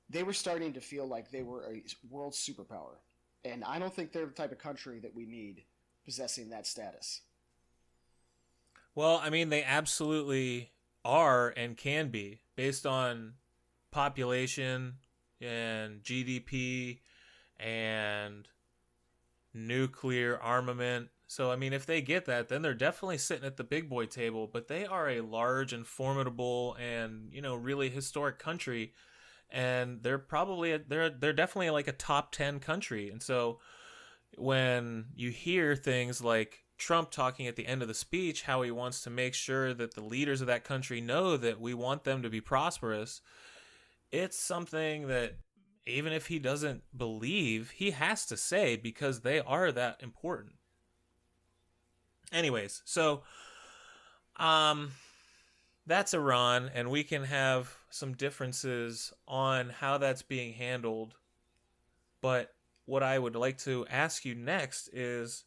they 0.09 0.23
were 0.23 0.33
starting 0.33 0.73
to 0.73 0.81
feel 0.81 1.07
like 1.07 1.31
they 1.31 1.43
were 1.43 1.71
a 1.71 1.83
world 2.09 2.33
superpower, 2.33 2.97
and 3.43 3.63
I 3.63 3.79
don't 3.79 3.93
think 3.93 4.11
they're 4.11 4.25
the 4.25 4.31
type 4.31 4.51
of 4.51 4.59
country 4.59 4.99
that 4.99 5.13
we 5.13 5.25
need 5.25 5.63
possessing 6.03 6.49
that 6.49 6.67
status. 6.67 7.21
Well, 8.93 9.19
I 9.21 9.29
mean, 9.29 9.49
they 9.49 9.63
absolutely 9.63 10.71
are 11.03 11.49
and 11.57 11.75
can 11.75 12.09
be 12.09 12.39
based 12.55 12.85
on 12.85 13.33
population 13.91 14.95
and 15.41 16.01
GDP 16.03 16.99
and 17.59 18.47
nuclear 19.53 20.39
armament. 20.41 21.09
So, 21.27 21.51
I 21.51 21.55
mean, 21.55 21.73
if 21.73 21.85
they 21.85 22.01
get 22.01 22.25
that, 22.25 22.49
then 22.49 22.61
they're 22.61 22.73
definitely 22.73 23.17
sitting 23.17 23.45
at 23.45 23.57
the 23.57 23.63
big 23.63 23.89
boy 23.89 24.05
table. 24.05 24.47
But 24.51 24.67
they 24.67 24.85
are 24.85 25.09
a 25.09 25.21
large 25.21 25.73
and 25.73 25.87
formidable 25.87 26.75
and 26.79 27.29
you 27.31 27.41
know 27.41 27.55
really 27.55 27.89
historic 27.89 28.37
country, 28.37 28.93
and 29.49 30.03
they're 30.03 30.19
probably 30.19 30.73
a, 30.73 30.79
they're 30.79 31.09
they're 31.09 31.33
definitely 31.33 31.71
like 31.71 31.87
a 31.87 31.93
top 31.93 32.31
ten 32.31 32.59
country. 32.59 33.09
And 33.09 33.23
so, 33.23 33.59
when 34.37 35.05
you 35.15 35.31
hear 35.31 35.75
things 35.75 36.21
like 36.21 36.65
Trump 36.77 37.09
talking 37.09 37.47
at 37.47 37.55
the 37.55 37.65
end 37.65 37.81
of 37.81 37.87
the 37.87 37.93
speech 37.93 38.43
how 38.43 38.61
he 38.61 38.69
wants 38.69 39.01
to 39.01 39.09
make 39.09 39.33
sure 39.33 39.73
that 39.73 39.95
the 39.95 40.03
leaders 40.03 40.41
of 40.41 40.47
that 40.47 40.65
country 40.65 40.99
know 40.99 41.37
that 41.37 41.59
we 41.59 41.73
want 41.73 42.03
them 42.03 42.21
to 42.21 42.29
be 42.29 42.41
prosperous, 42.41 43.21
it's 44.11 44.37
something 44.37 45.07
that 45.07 45.37
even 45.87 46.13
if 46.13 46.27
he 46.27 46.39
doesn't 46.39 46.83
believe, 46.95 47.71
he 47.71 47.91
has 47.91 48.25
to 48.27 48.37
say 48.37 48.75
because 48.75 49.21
they 49.21 49.39
are 49.39 49.71
that 49.71 49.97
important. 50.01 50.55
Anyways, 52.31 52.81
so 52.85 53.23
um 54.37 54.91
that's 55.85 56.13
Iran 56.13 56.69
and 56.73 56.89
we 56.89 57.03
can 57.03 57.23
have 57.23 57.77
some 57.89 58.13
differences 58.13 59.13
on 59.27 59.69
how 59.69 59.97
that's 59.97 60.23
being 60.23 60.53
handled. 60.53 61.15
But 62.21 62.53
what 62.85 63.03
I 63.03 63.19
would 63.19 63.35
like 63.35 63.57
to 63.59 63.85
ask 63.89 64.25
you 64.25 64.35
next 64.35 64.89
is 64.91 65.45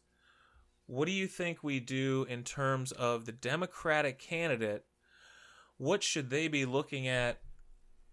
what 0.87 1.05
do 1.05 1.11
you 1.11 1.27
think 1.27 1.63
we 1.63 1.79
do 1.79 2.25
in 2.29 2.43
terms 2.43 2.91
of 2.91 3.25
the 3.25 3.31
Democratic 3.31 4.17
candidate? 4.17 4.85
What 5.77 6.01
should 6.01 6.29
they 6.29 6.47
be 6.47 6.65
looking 6.65 7.07
at 7.07 7.41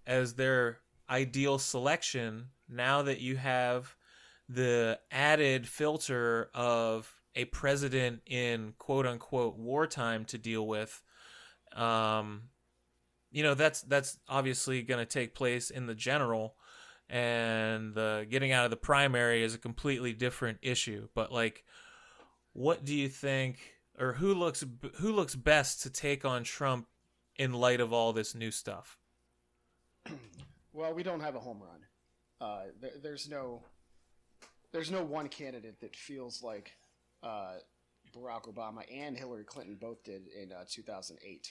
as 0.07 0.35
their 0.35 0.79
ideal 1.09 1.59
selection 1.59 2.49
now 2.69 3.03
that 3.03 3.21
you 3.21 3.37
have 3.37 3.95
the 4.49 4.99
added 5.11 5.67
filter 5.67 6.51
of 6.55 7.13
a 7.35 7.45
president 7.47 8.23
in 8.27 8.75
quote 8.79 9.07
unquote 9.07 9.57
wartime 9.57 10.25
to 10.27 10.39
deal 10.39 10.67
with? 10.67 11.03
Um, 11.75 12.43
you 13.37 13.43
know 13.43 13.53
that's 13.53 13.83
that's 13.83 14.19
obviously 14.29 14.83
going 14.83 14.99
to 14.99 15.05
take 15.05 15.35
place 15.35 15.69
in 15.69 15.87
the 15.87 15.95
general 15.95 16.55
and 17.11 17.95
the 17.95 18.27
getting 18.31 18.51
out 18.51 18.65
of 18.65 18.71
the 18.71 18.79
primary 18.79 19.43
is 19.43 19.55
a 19.55 19.59
completely 19.59 20.15
different 20.15 20.59
issue 20.63 21.07
but 21.15 21.31
like 21.31 21.63
what 22.55 22.85
do 22.85 22.95
you 22.95 23.09
think 23.09 23.75
or 23.99 24.15
who 24.15 24.33
looks 24.33 24.65
who 24.97 25.13
looks 25.13 25.35
best 25.35 25.83
to 25.83 25.91
take 25.91 26.25
on 26.25 26.45
Trump 26.45 26.87
in 27.37 27.53
light 27.53 27.81
of 27.81 27.93
all 27.93 28.15
this 28.15 28.35
new 28.35 28.51
stuff 28.51 28.97
Well, 30.73 30.93
we 30.93 31.03
don't 31.03 31.21
have 31.21 31.37
a 31.37 31.41
home 31.41 31.63
run. 31.63 31.81
Uh, 32.39 32.65
there, 32.79 32.91
there's 33.03 33.31
no, 33.31 33.63
there's 34.73 34.91
no 34.91 35.03
one 35.03 35.29
candidate 35.29 35.81
that 35.81 35.97
feels 35.97 36.43
like 36.43 36.73
uh, 37.23 37.55
Barack 38.15 38.43
Obama 38.43 38.83
and 38.95 39.17
Hillary 39.17 39.45
Clinton 39.45 39.79
both 39.81 40.05
did 40.05 40.27
in 40.29 40.53
uh, 40.53 40.65
2008. 40.71 41.51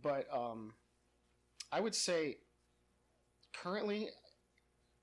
But 0.00 0.28
um, 0.32 0.74
I 1.72 1.80
would 1.80 1.96
say, 1.96 2.36
currently, 3.52 4.08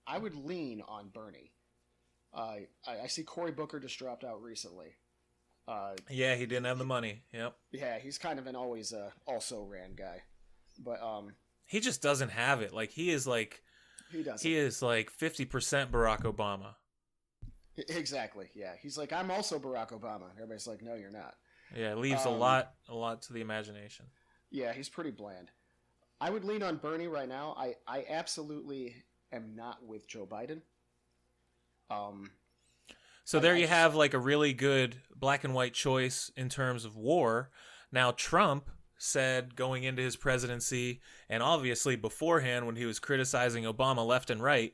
I 0.07 0.17
would 0.17 0.35
lean 0.35 0.81
on 0.87 1.09
Bernie. 1.13 1.51
Uh, 2.33 2.55
I, 2.87 2.99
I 3.03 3.07
see 3.07 3.23
Cory 3.23 3.51
Booker 3.51 3.81
just 3.81 3.99
dropped 3.99 4.23
out 4.23 4.41
recently. 4.41 4.95
Uh, 5.67 5.95
Yeah, 6.09 6.35
he 6.35 6.45
didn't 6.45 6.67
have 6.67 6.77
the 6.77 6.85
money. 6.85 7.23
Yep. 7.33 7.53
yeah, 7.73 7.99
he's 7.99 8.17
kind 8.17 8.39
of 8.39 8.47
an 8.47 8.55
always 8.55 8.93
uh, 8.93 9.09
also 9.25 9.63
ran 9.63 9.93
guy, 9.95 10.21
but 10.79 11.01
um, 11.01 11.33
He 11.67 11.79
just 11.79 12.01
doesn't 12.01 12.29
have 12.29 12.61
it. 12.61 12.73
Like 12.73 12.91
he 12.91 13.11
is 13.11 13.27
like 13.27 13.61
he 14.11 14.23
doesn't. 14.23 14.47
he 14.47 14.55
is 14.55 14.81
like 14.81 15.11
50% 15.11 15.47
Barack 15.91 16.21
Obama. 16.23 16.75
Exactly. 17.89 18.49
Yeah, 18.55 18.73
he's 18.81 18.97
like, 18.97 19.13
I'm 19.13 19.29
also 19.29 19.59
Barack 19.59 19.89
Obama. 19.91 20.31
Everybody's 20.35 20.65
like, 20.65 20.81
No, 20.81 20.95
you're 20.95 21.11
not. 21.11 21.35
Yeah, 21.75 21.91
it 21.91 21.97
leaves 21.97 22.25
a 22.25 22.29
Um, 22.29 22.39
lot 22.39 22.73
a 22.89 22.95
lot 22.95 23.21
to 23.23 23.33
the 23.33 23.41
imagination. 23.41 24.05
Yeah, 24.49 24.73
he's 24.73 24.89
pretty 24.89 25.11
bland. 25.11 25.51
I 26.19 26.29
would 26.31 26.43
lean 26.45 26.63
on 26.63 26.77
Bernie 26.77 27.07
right 27.07 27.27
now. 27.29 27.53
I 27.57 27.75
I 27.85 28.05
absolutely 28.09 28.95
am 29.31 29.55
not 29.55 29.85
with 29.85 30.07
Joe 30.07 30.25
Biden. 30.25 30.61
Um, 31.89 32.31
So 33.25 33.39
there 33.39 33.53
I 33.53 33.57
you 33.57 33.67
have 33.67 33.93
like 33.93 34.13
a 34.13 34.19
really 34.19 34.53
good 34.53 35.01
black 35.15 35.43
and 35.43 35.53
white 35.53 35.73
choice 35.73 36.31
in 36.35 36.49
terms 36.49 36.85
of 36.85 36.95
war. 36.95 37.51
Now 37.91 38.11
Trump 38.11 38.69
said 38.97 39.55
going 39.55 39.83
into 39.83 40.01
his 40.01 40.15
presidency 40.15 41.01
and 41.29 41.43
obviously 41.43 41.95
beforehand 41.95 42.65
when 42.65 42.75
he 42.75 42.85
was 42.85 42.99
criticizing 42.99 43.63
Obama 43.63 44.05
left 44.05 44.29
and 44.29 44.41
right 44.41 44.73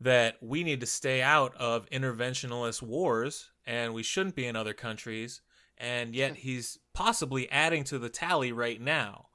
that 0.00 0.36
we 0.40 0.64
need 0.64 0.80
to 0.80 0.86
stay 0.86 1.20
out 1.20 1.54
of 1.56 1.88
interventionalist 1.90 2.82
wars 2.82 3.50
and 3.66 3.92
we 3.92 4.02
shouldn't 4.02 4.34
be 4.34 4.46
in 4.46 4.56
other 4.56 4.72
countries 4.72 5.40
and 5.76 6.14
yet 6.14 6.36
he's 6.36 6.78
possibly 6.94 7.50
adding 7.50 7.84
to 7.84 7.98
the 7.98 8.08
tally 8.08 8.52
right 8.52 8.80
now. 8.80 9.26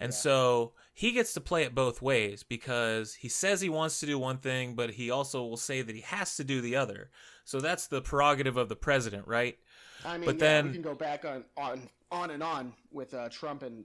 And 0.00 0.12
Yeah. 0.12 0.16
so 0.18 0.72
he 0.94 1.12
gets 1.12 1.32
to 1.34 1.40
play 1.40 1.64
it 1.64 1.74
both 1.74 2.00
ways 2.00 2.42
because 2.42 3.14
he 3.14 3.28
says 3.28 3.60
he 3.60 3.68
wants 3.68 4.00
to 4.00 4.06
do 4.06 4.18
one 4.18 4.38
thing, 4.38 4.74
but 4.74 4.90
he 4.90 5.10
also 5.10 5.44
will 5.44 5.56
say 5.56 5.82
that 5.82 5.94
he 5.94 6.02
has 6.02 6.36
to 6.36 6.44
do 6.44 6.60
the 6.60 6.76
other. 6.76 7.10
So 7.44 7.60
that's 7.60 7.86
the 7.86 8.00
prerogative 8.00 8.56
of 8.56 8.68
the 8.68 8.76
president, 8.76 9.26
right? 9.26 9.58
I 10.04 10.16
mean, 10.18 10.26
But 10.26 10.36
yeah, 10.36 10.40
then- 10.40 10.66
we 10.66 10.72
can 10.72 10.82
go 10.82 10.94
back 10.94 11.24
on 11.24 11.44
on 11.56 11.88
on 12.10 12.30
and 12.30 12.42
on 12.42 12.72
with 12.90 13.12
uh, 13.14 13.28
Trump 13.28 13.62
and 13.62 13.84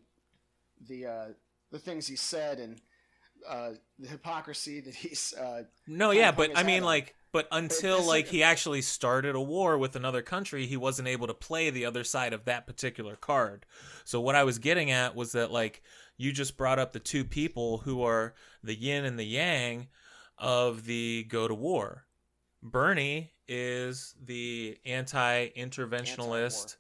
the 0.88 1.06
uh, 1.06 1.26
the 1.72 1.80
things 1.80 2.08
he 2.08 2.16
said 2.16 2.60
and 2.60 2.80
uh, 3.48 3.72
the 4.00 4.08
hypocrisy 4.08 4.80
that 4.82 4.96
he's. 4.96 5.34
Uh, 5.34 5.64
No, 5.88 6.12
yeah, 6.12 6.32
but 6.32 6.58
I 6.58 6.64
mean, 6.64 6.80
on. 6.82 6.86
like, 6.86 7.16
but 7.32 7.48
until 7.52 7.98
this 7.98 8.08
like 8.08 8.26
is- 8.26 8.32
he 8.32 8.44
actually 8.44 8.82
started 8.82 9.36
a 9.36 9.42
war 9.42 9.78
with 9.78 9.96
another 9.96 10.22
country, 10.22 10.66
he 10.68 10.78
wasn't 10.78 11.08
able 11.08 11.28
to 11.28 11.34
play 11.34 11.70
the 11.70 11.86
other 11.86 12.04
side 12.04 12.32
of 12.34 12.46
that 12.46 12.66
particular 12.68 13.16
card. 13.16 13.66
So 14.06 14.22
what 14.22 14.36
I 14.36 14.44
was 14.44 14.60
getting 14.60 14.92
at 14.92 15.16
was 15.16 15.34
that 15.34 15.52
like 15.52 15.82
you 16.16 16.32
just 16.32 16.56
brought 16.58 16.80
up 16.80 16.94
the 16.94 17.00
two 17.00 17.26
people 17.26 17.80
who 17.80 18.04
are 18.04 18.36
the 18.64 18.76
yin 18.76 19.04
and 19.04 19.18
the 19.20 19.26
yang 19.26 19.88
of 20.38 20.86
the 20.86 21.24
go 21.28 21.48
to 21.48 21.56
war. 21.56 22.06
Bernie 22.64 23.32
is 23.48 24.16
the 24.24 24.78
anti-interventionalist 24.86 26.78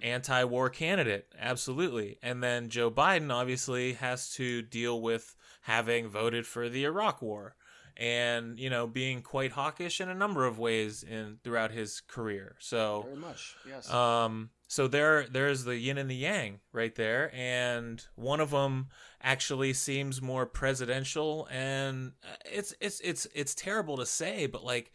anti-war. 0.00 0.68
candidate. 0.70 1.26
Absolutely. 1.38 2.18
And 2.22 2.42
then 2.42 2.68
joe 2.68 2.90
biden 2.90 3.32
obviously 3.32 3.94
has 3.94 4.30
to 4.34 4.62
deal 4.62 5.00
with 5.00 5.34
having 5.62 6.08
voted 6.08 6.46
for 6.46 6.68
the 6.68 6.84
iraq 6.84 7.22
war 7.22 7.54
and 7.96 8.58
you 8.58 8.70
know 8.70 8.86
being 8.86 9.22
quite 9.22 9.52
hawkish 9.52 10.00
in 10.00 10.08
a 10.08 10.14
number 10.14 10.46
of 10.46 10.58
ways 10.58 11.02
in 11.02 11.38
throughout 11.44 11.70
his 11.70 12.00
career. 12.00 12.56
So 12.58 13.02
very 13.06 13.16
much, 13.16 13.56
yes. 13.68 13.90
um, 13.90 14.50
so 14.72 14.88
there, 14.88 15.26
there's 15.30 15.64
the 15.64 15.76
yin 15.76 15.98
and 15.98 16.08
the 16.08 16.14
yang 16.14 16.60
right 16.72 16.94
there, 16.94 17.30
and 17.34 18.02
one 18.14 18.40
of 18.40 18.52
them 18.52 18.86
actually 19.22 19.74
seems 19.74 20.22
more 20.22 20.46
presidential, 20.46 21.46
and 21.50 22.12
uh, 22.24 22.36
it's 22.50 22.72
it's 22.80 22.98
it's 23.00 23.26
it's 23.34 23.54
terrible 23.54 23.98
to 23.98 24.06
say, 24.06 24.46
but 24.46 24.64
like 24.64 24.90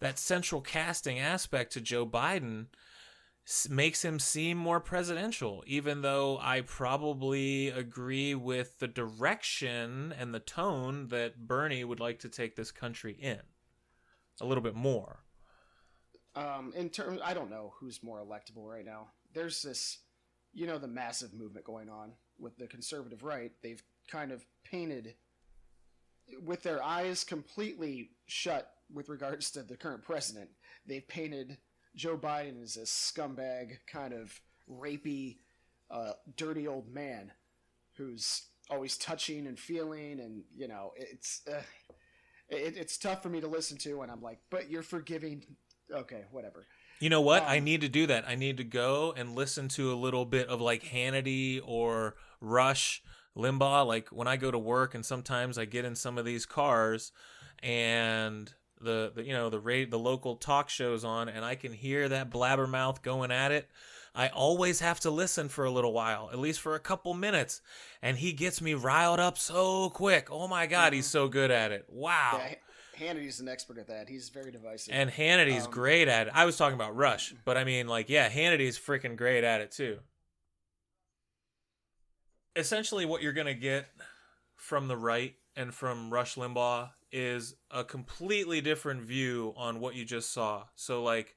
that 0.00 0.18
central 0.18 0.62
casting 0.62 1.18
aspect 1.18 1.74
to 1.74 1.82
Joe 1.82 2.06
Biden 2.06 2.68
makes 3.68 4.02
him 4.02 4.18
seem 4.18 4.56
more 4.56 4.80
presidential, 4.80 5.62
even 5.66 6.00
though 6.00 6.38
I 6.40 6.62
probably 6.62 7.68
agree 7.68 8.34
with 8.34 8.78
the 8.78 8.88
direction 8.88 10.14
and 10.18 10.32
the 10.34 10.40
tone 10.40 11.08
that 11.08 11.46
Bernie 11.46 11.84
would 11.84 12.00
like 12.00 12.20
to 12.20 12.30
take 12.30 12.56
this 12.56 12.72
country 12.72 13.12
in 13.20 13.40
a 14.40 14.46
little 14.46 14.64
bit 14.64 14.74
more. 14.74 15.24
um, 16.34 16.72
in 16.74 16.88
terms, 16.88 17.20
I 17.22 17.34
don't 17.34 17.50
know 17.50 17.74
who's 17.78 18.02
more 18.02 18.20
electable 18.24 18.64
right 18.64 18.86
now. 18.86 19.08
There's 19.34 19.62
this, 19.62 19.98
you 20.52 20.66
know, 20.66 20.78
the 20.78 20.88
massive 20.88 21.34
movement 21.34 21.66
going 21.66 21.88
on 21.88 22.12
with 22.38 22.56
the 22.56 22.66
conservative 22.66 23.22
right. 23.22 23.52
They've 23.62 23.82
kind 24.10 24.32
of 24.32 24.44
painted 24.64 25.14
with 26.42 26.62
their 26.62 26.82
eyes 26.82 27.24
completely 27.24 28.10
shut 28.26 28.70
with 28.92 29.08
regards 29.08 29.50
to 29.52 29.62
the 29.62 29.76
current 29.76 30.02
president. 30.02 30.50
They've 30.86 31.06
painted 31.06 31.58
Joe 31.94 32.16
Biden 32.16 32.62
as 32.62 32.76
a 32.76 32.82
scumbag, 32.82 33.78
kind 33.90 34.14
of 34.14 34.40
rapey, 34.70 35.38
uh, 35.90 36.12
dirty 36.36 36.66
old 36.66 36.92
man 36.92 37.32
who's 37.96 38.44
always 38.70 38.96
touching 38.96 39.46
and 39.46 39.58
feeling, 39.58 40.20
and 40.20 40.42
you 40.56 40.68
know, 40.68 40.92
it's 40.96 41.42
uh, 41.50 41.62
it, 42.48 42.76
it's 42.76 42.98
tough 42.98 43.22
for 43.22 43.28
me 43.28 43.40
to 43.40 43.48
listen 43.48 43.76
to, 43.78 44.02
and 44.02 44.10
I'm 44.10 44.22
like, 44.22 44.38
but 44.50 44.70
you're 44.70 44.82
forgiving. 44.82 45.44
Okay, 45.92 46.24
whatever. 46.30 46.66
You 47.00 47.10
know 47.10 47.20
what? 47.20 47.42
I 47.44 47.58
Um, 47.58 47.64
need 47.64 47.80
to 47.82 47.88
do 47.88 48.06
that. 48.06 48.24
I 48.28 48.34
need 48.34 48.56
to 48.56 48.64
go 48.64 49.12
and 49.16 49.34
listen 49.34 49.68
to 49.70 49.92
a 49.92 49.94
little 49.96 50.24
bit 50.24 50.48
of 50.48 50.60
like 50.60 50.82
Hannity 50.84 51.60
or 51.64 52.16
Rush 52.40 53.02
Limbaugh. 53.36 53.86
Like 53.86 54.08
when 54.08 54.26
I 54.28 54.36
go 54.36 54.50
to 54.50 54.58
work, 54.58 54.94
and 54.94 55.04
sometimes 55.06 55.58
I 55.58 55.64
get 55.64 55.84
in 55.84 55.94
some 55.94 56.18
of 56.18 56.24
these 56.24 56.44
cars, 56.46 57.12
and 57.62 58.52
the, 58.80 59.12
the 59.14 59.24
you 59.24 59.32
know 59.32 59.50
the 59.50 59.60
rate 59.60 59.90
the 59.90 59.98
local 59.98 60.36
talk 60.36 60.68
shows 60.68 61.04
on, 61.04 61.28
and 61.28 61.44
I 61.44 61.54
can 61.54 61.72
hear 61.72 62.08
that 62.08 62.30
blabbermouth 62.30 63.02
going 63.02 63.30
at 63.30 63.52
it. 63.52 63.68
I 64.14 64.28
always 64.28 64.80
have 64.80 64.98
to 65.00 65.10
listen 65.10 65.48
for 65.48 65.64
a 65.64 65.70
little 65.70 65.92
while, 65.92 66.30
at 66.32 66.38
least 66.38 66.60
for 66.60 66.74
a 66.74 66.80
couple 66.80 67.14
minutes, 67.14 67.60
and 68.02 68.16
he 68.18 68.32
gets 68.32 68.60
me 68.60 68.74
riled 68.74 69.20
up 69.20 69.38
so 69.38 69.90
quick. 69.90 70.28
Oh 70.30 70.48
my 70.48 70.66
god, 70.66 70.92
he's 70.92 71.06
so 71.06 71.28
good 71.28 71.50
at 71.52 71.70
it! 71.70 71.84
Wow. 71.88 72.40
Yeah, 72.42 72.54
Hannity's 72.98 73.40
an 73.40 73.48
expert 73.48 73.78
at 73.78 73.86
that. 73.86 74.08
He's 74.08 74.28
very 74.28 74.50
divisive. 74.50 74.92
And 74.94 75.08
Hannity's 75.10 75.66
Um, 75.66 75.70
great 75.70 76.08
at 76.08 76.26
it. 76.26 76.32
I 76.34 76.44
was 76.44 76.56
talking 76.56 76.74
about 76.74 76.96
Rush, 76.96 77.32
but 77.44 77.56
I 77.56 77.64
mean, 77.64 77.86
like, 77.86 78.08
yeah, 78.08 78.28
Hannity's 78.28 78.78
freaking 78.78 79.16
great 79.16 79.44
at 79.44 79.60
it 79.60 79.70
too. 79.72 80.00
Essentially, 82.56 83.06
what 83.06 83.22
you're 83.22 83.32
gonna 83.32 83.54
get 83.54 83.86
from 84.56 84.88
the 84.88 84.96
right 84.96 85.36
and 85.54 85.72
from 85.74 86.12
Rush 86.12 86.34
Limbaugh 86.34 86.90
is 87.12 87.54
a 87.70 87.84
completely 87.84 88.60
different 88.60 89.02
view 89.02 89.54
on 89.56 89.80
what 89.80 89.94
you 89.94 90.04
just 90.04 90.32
saw. 90.32 90.66
So, 90.74 91.02
like, 91.02 91.36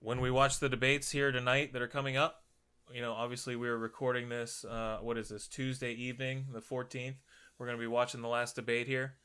when 0.00 0.20
we 0.20 0.30
watch 0.30 0.58
the 0.58 0.68
debates 0.68 1.10
here 1.10 1.30
tonight 1.32 1.72
that 1.72 1.82
are 1.82 1.88
coming 1.88 2.16
up, 2.16 2.44
you 2.92 3.00
know, 3.00 3.12
obviously 3.12 3.54
we 3.56 3.68
are 3.68 3.78
recording 3.78 4.28
this. 4.28 4.64
Uh, 4.64 4.98
what 5.00 5.16
is 5.18 5.28
this? 5.28 5.46
Tuesday 5.46 5.92
evening, 5.92 6.46
the 6.52 6.60
14th. 6.60 7.16
We're 7.58 7.66
gonna 7.66 7.78
be 7.78 7.86
watching 7.86 8.20
the 8.22 8.28
last 8.28 8.56
debate 8.56 8.86
here 8.86 9.16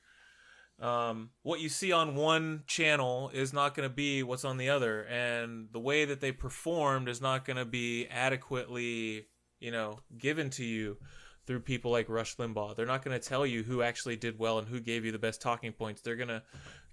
um, 0.81 1.29
what 1.43 1.59
you 1.59 1.69
see 1.69 1.91
on 1.91 2.15
one 2.15 2.63
channel 2.67 3.29
is 3.33 3.53
not 3.53 3.75
going 3.75 3.87
to 3.87 3.93
be 3.93 4.23
what's 4.23 4.45
on 4.45 4.57
the 4.57 4.69
other, 4.69 5.03
and 5.03 5.67
the 5.71 5.79
way 5.79 6.05
that 6.05 6.19
they 6.19 6.31
performed 6.31 7.07
is 7.07 7.21
not 7.21 7.45
going 7.45 7.57
to 7.57 7.65
be 7.65 8.07
adequately, 8.07 9.27
you 9.59 9.71
know, 9.71 9.99
given 10.17 10.49
to 10.51 10.65
you 10.65 10.97
through 11.45 11.59
people 11.59 11.91
like 11.91 12.09
Rush 12.09 12.37
Limbaugh. 12.37 12.75
They're 12.75 12.85
not 12.85 13.03
going 13.03 13.19
to 13.19 13.27
tell 13.27 13.45
you 13.45 13.63
who 13.63 13.81
actually 13.81 14.15
did 14.15 14.39
well 14.39 14.59
and 14.59 14.67
who 14.67 14.79
gave 14.79 15.05
you 15.05 15.11
the 15.11 15.19
best 15.19 15.41
talking 15.41 15.73
points. 15.73 16.01
They're 16.01 16.15
going 16.15 16.29
to 16.29 16.43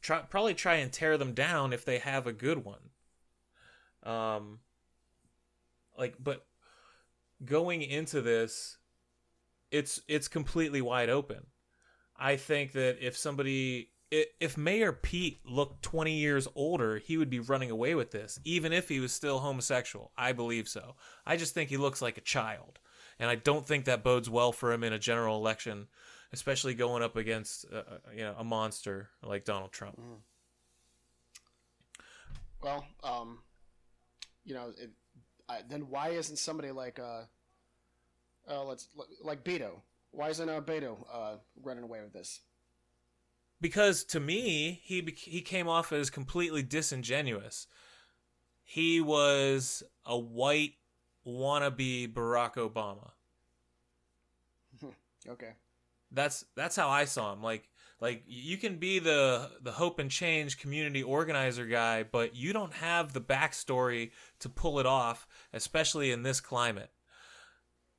try, 0.01 0.21
probably 0.21 0.55
try 0.55 0.77
and 0.77 0.93
tear 0.93 1.17
them 1.17 1.35
down 1.35 1.73
if 1.73 1.85
they 1.85 1.99
have 1.99 2.27
a 2.27 2.33
good 2.33 2.65
one. 2.65 2.81
Um, 4.03 4.59
like, 5.97 6.17
but 6.19 6.47
going 7.45 7.83
into 7.83 8.21
this, 8.21 8.79
it's 9.71 10.01
it's 10.09 10.27
completely 10.27 10.81
wide 10.81 11.11
open. 11.11 11.47
I 12.21 12.37
think 12.37 12.73
that 12.73 12.99
if 13.01 13.17
somebody, 13.17 13.89
if 14.11 14.59
Mayor 14.59 14.93
Pete 14.93 15.41
looked 15.45 15.83
20 15.83 16.13
years 16.13 16.47
older, 16.55 16.99
he 16.99 17.17
would 17.17 17.31
be 17.31 17.41
running 17.41 17.71
away 17.71 17.95
with 17.95 18.11
this, 18.11 18.39
even 18.45 18.73
if 18.73 18.89
he 18.89 19.01
was 19.01 19.13
still 19.13 19.39
homosexual. 19.39 20.13
I 20.19 20.33
believe 20.33 20.69
so. 20.69 20.97
I 21.25 21.39
just 21.39 21.55
think 21.55 21.71
he 21.71 21.79
looks 21.79 22.03
like 22.03 22.19
a 22.19 22.23
child. 22.23 22.79
And 23.19 23.31
I 23.31 23.37
don't 23.37 23.67
think 23.67 23.87
that 23.87 24.05
bodes 24.05 24.29
well 24.29 24.53
for 24.53 24.73
him 24.73 24.85
in 24.85 24.93
a 24.93 24.99
general 24.99 25.37
election, 25.37 25.89
especially 26.33 26.75
going 26.75 27.03
up 27.03 27.17
against, 27.17 27.65
uh, 27.73 27.79
uh, 27.79 27.83
you 28.13 28.23
know, 28.23 28.35
a 28.39 28.45
monster 28.45 29.09
like 29.23 29.45
Donald 29.45 29.73
Trump. 29.73 29.99
well, 32.63 32.85
um, 33.03 33.39
you 34.45 34.55
know, 34.55 34.73
it, 34.79 34.91
I, 35.49 35.61
then 35.69 35.89
why 35.89 36.11
isn't 36.11 36.37
somebody 36.37 36.71
like 36.71 36.99
uh, 36.99 37.23
uh 38.49 38.65
let's 38.65 38.89
like 39.23 39.45
Beto? 39.45 39.81
Why 40.13 40.29
isn't 40.31 40.49
uh, 40.49 40.61
Beto 40.61 41.05
uh 41.13 41.37
running 41.63 41.85
away 41.85 42.01
with 42.01 42.13
this? 42.13 42.41
because 43.61 44.05
to 44.05 44.21
me 44.21 44.81
he 44.83 45.07
he 45.17 45.41
came 45.43 45.69
off 45.69 45.93
as 45.93 46.11
completely 46.11 46.63
disingenuous. 46.63 47.67
He 48.63 49.01
was 49.01 49.83
a 50.07 50.19
white 50.19 50.75
wannabe 51.27 52.13
Barack 52.13 52.55
Obama. 52.55 53.11
Okay. 55.29 55.51
That's 56.11 56.47
that's 56.57 56.77
how 56.77 56.89
I 56.89 57.05
saw 57.05 57.35
him. 57.35 57.43
Like 57.43 57.69
Like 58.01 58.23
you 58.27 58.57
can 58.57 58.77
be 58.77 58.99
the 59.01 59.51
the 59.61 59.73
hope 59.73 59.99
and 59.99 60.11
change 60.11 60.59
community 60.59 61.03
organizer 61.03 61.67
guy, 61.67 62.05
but 62.05 62.35
you 62.35 62.55
don't 62.55 62.73
have 62.73 63.13
the 63.13 63.21
backstory 63.21 64.13
to 64.39 64.49
pull 64.49 64.81
it 64.81 64.87
off, 64.87 65.29
especially 65.53 66.11
in 66.11 66.23
this 66.23 66.41
climate. 66.41 66.91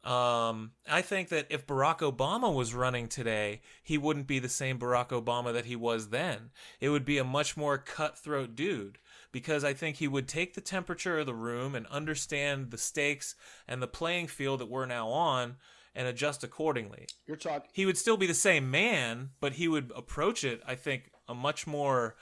Um, 0.04 0.72
I 0.90 1.02
think 1.02 1.30
that 1.30 1.46
if 1.50 1.68
Barack 1.68 2.00
Obama 2.00 2.54
was 2.54 2.74
running 2.74 3.08
today, 3.08 3.62
he 3.84 4.00
wouldn't 4.00 4.26
be 4.26 4.40
the 4.40 4.50
same 4.50 4.80
Barack 4.80 5.10
Obama 5.10 5.54
that 5.54 5.66
he 5.66 5.76
was 5.76 6.10
then. 6.10 6.50
It 6.80 6.90
would 6.90 7.06
be 7.06 7.20
a 7.20 7.24
much 7.24 7.56
more 7.56 7.78
cutthroat 7.78 8.56
dude 8.56 8.98
because 9.32 9.64
I 9.64 9.74
think 9.74 9.98
he 9.98 10.08
would 10.08 10.28
take 10.28 10.56
the 10.56 10.62
temperature 10.62 11.20
of 11.20 11.28
the 11.28 11.36
room 11.36 11.76
and 11.76 11.86
understand 11.88 12.72
the 12.72 12.80
stakes 12.80 13.36
and 13.68 13.82
the 13.82 13.88
playing 13.88 14.28
field 14.28 14.60
that 14.60 14.70
we're 14.70 14.88
now 14.88 15.08
on 15.10 15.58
and 15.94 16.08
adjust 16.08 16.44
accordingly. 16.44 17.06
You're 17.28 17.38
talking. 17.38 17.70
He 17.72 17.86
would 17.86 17.98
still 17.98 18.18
be 18.18 18.28
the 18.28 18.34
same 18.34 18.72
man, 18.72 19.32
but 19.40 19.54
he 19.54 19.68
would 19.68 19.92
approach 19.96 20.44
it, 20.44 20.62
I 20.66 20.76
think, 20.76 21.12
a 21.28 21.36
much 21.36 21.68
more 21.68 22.16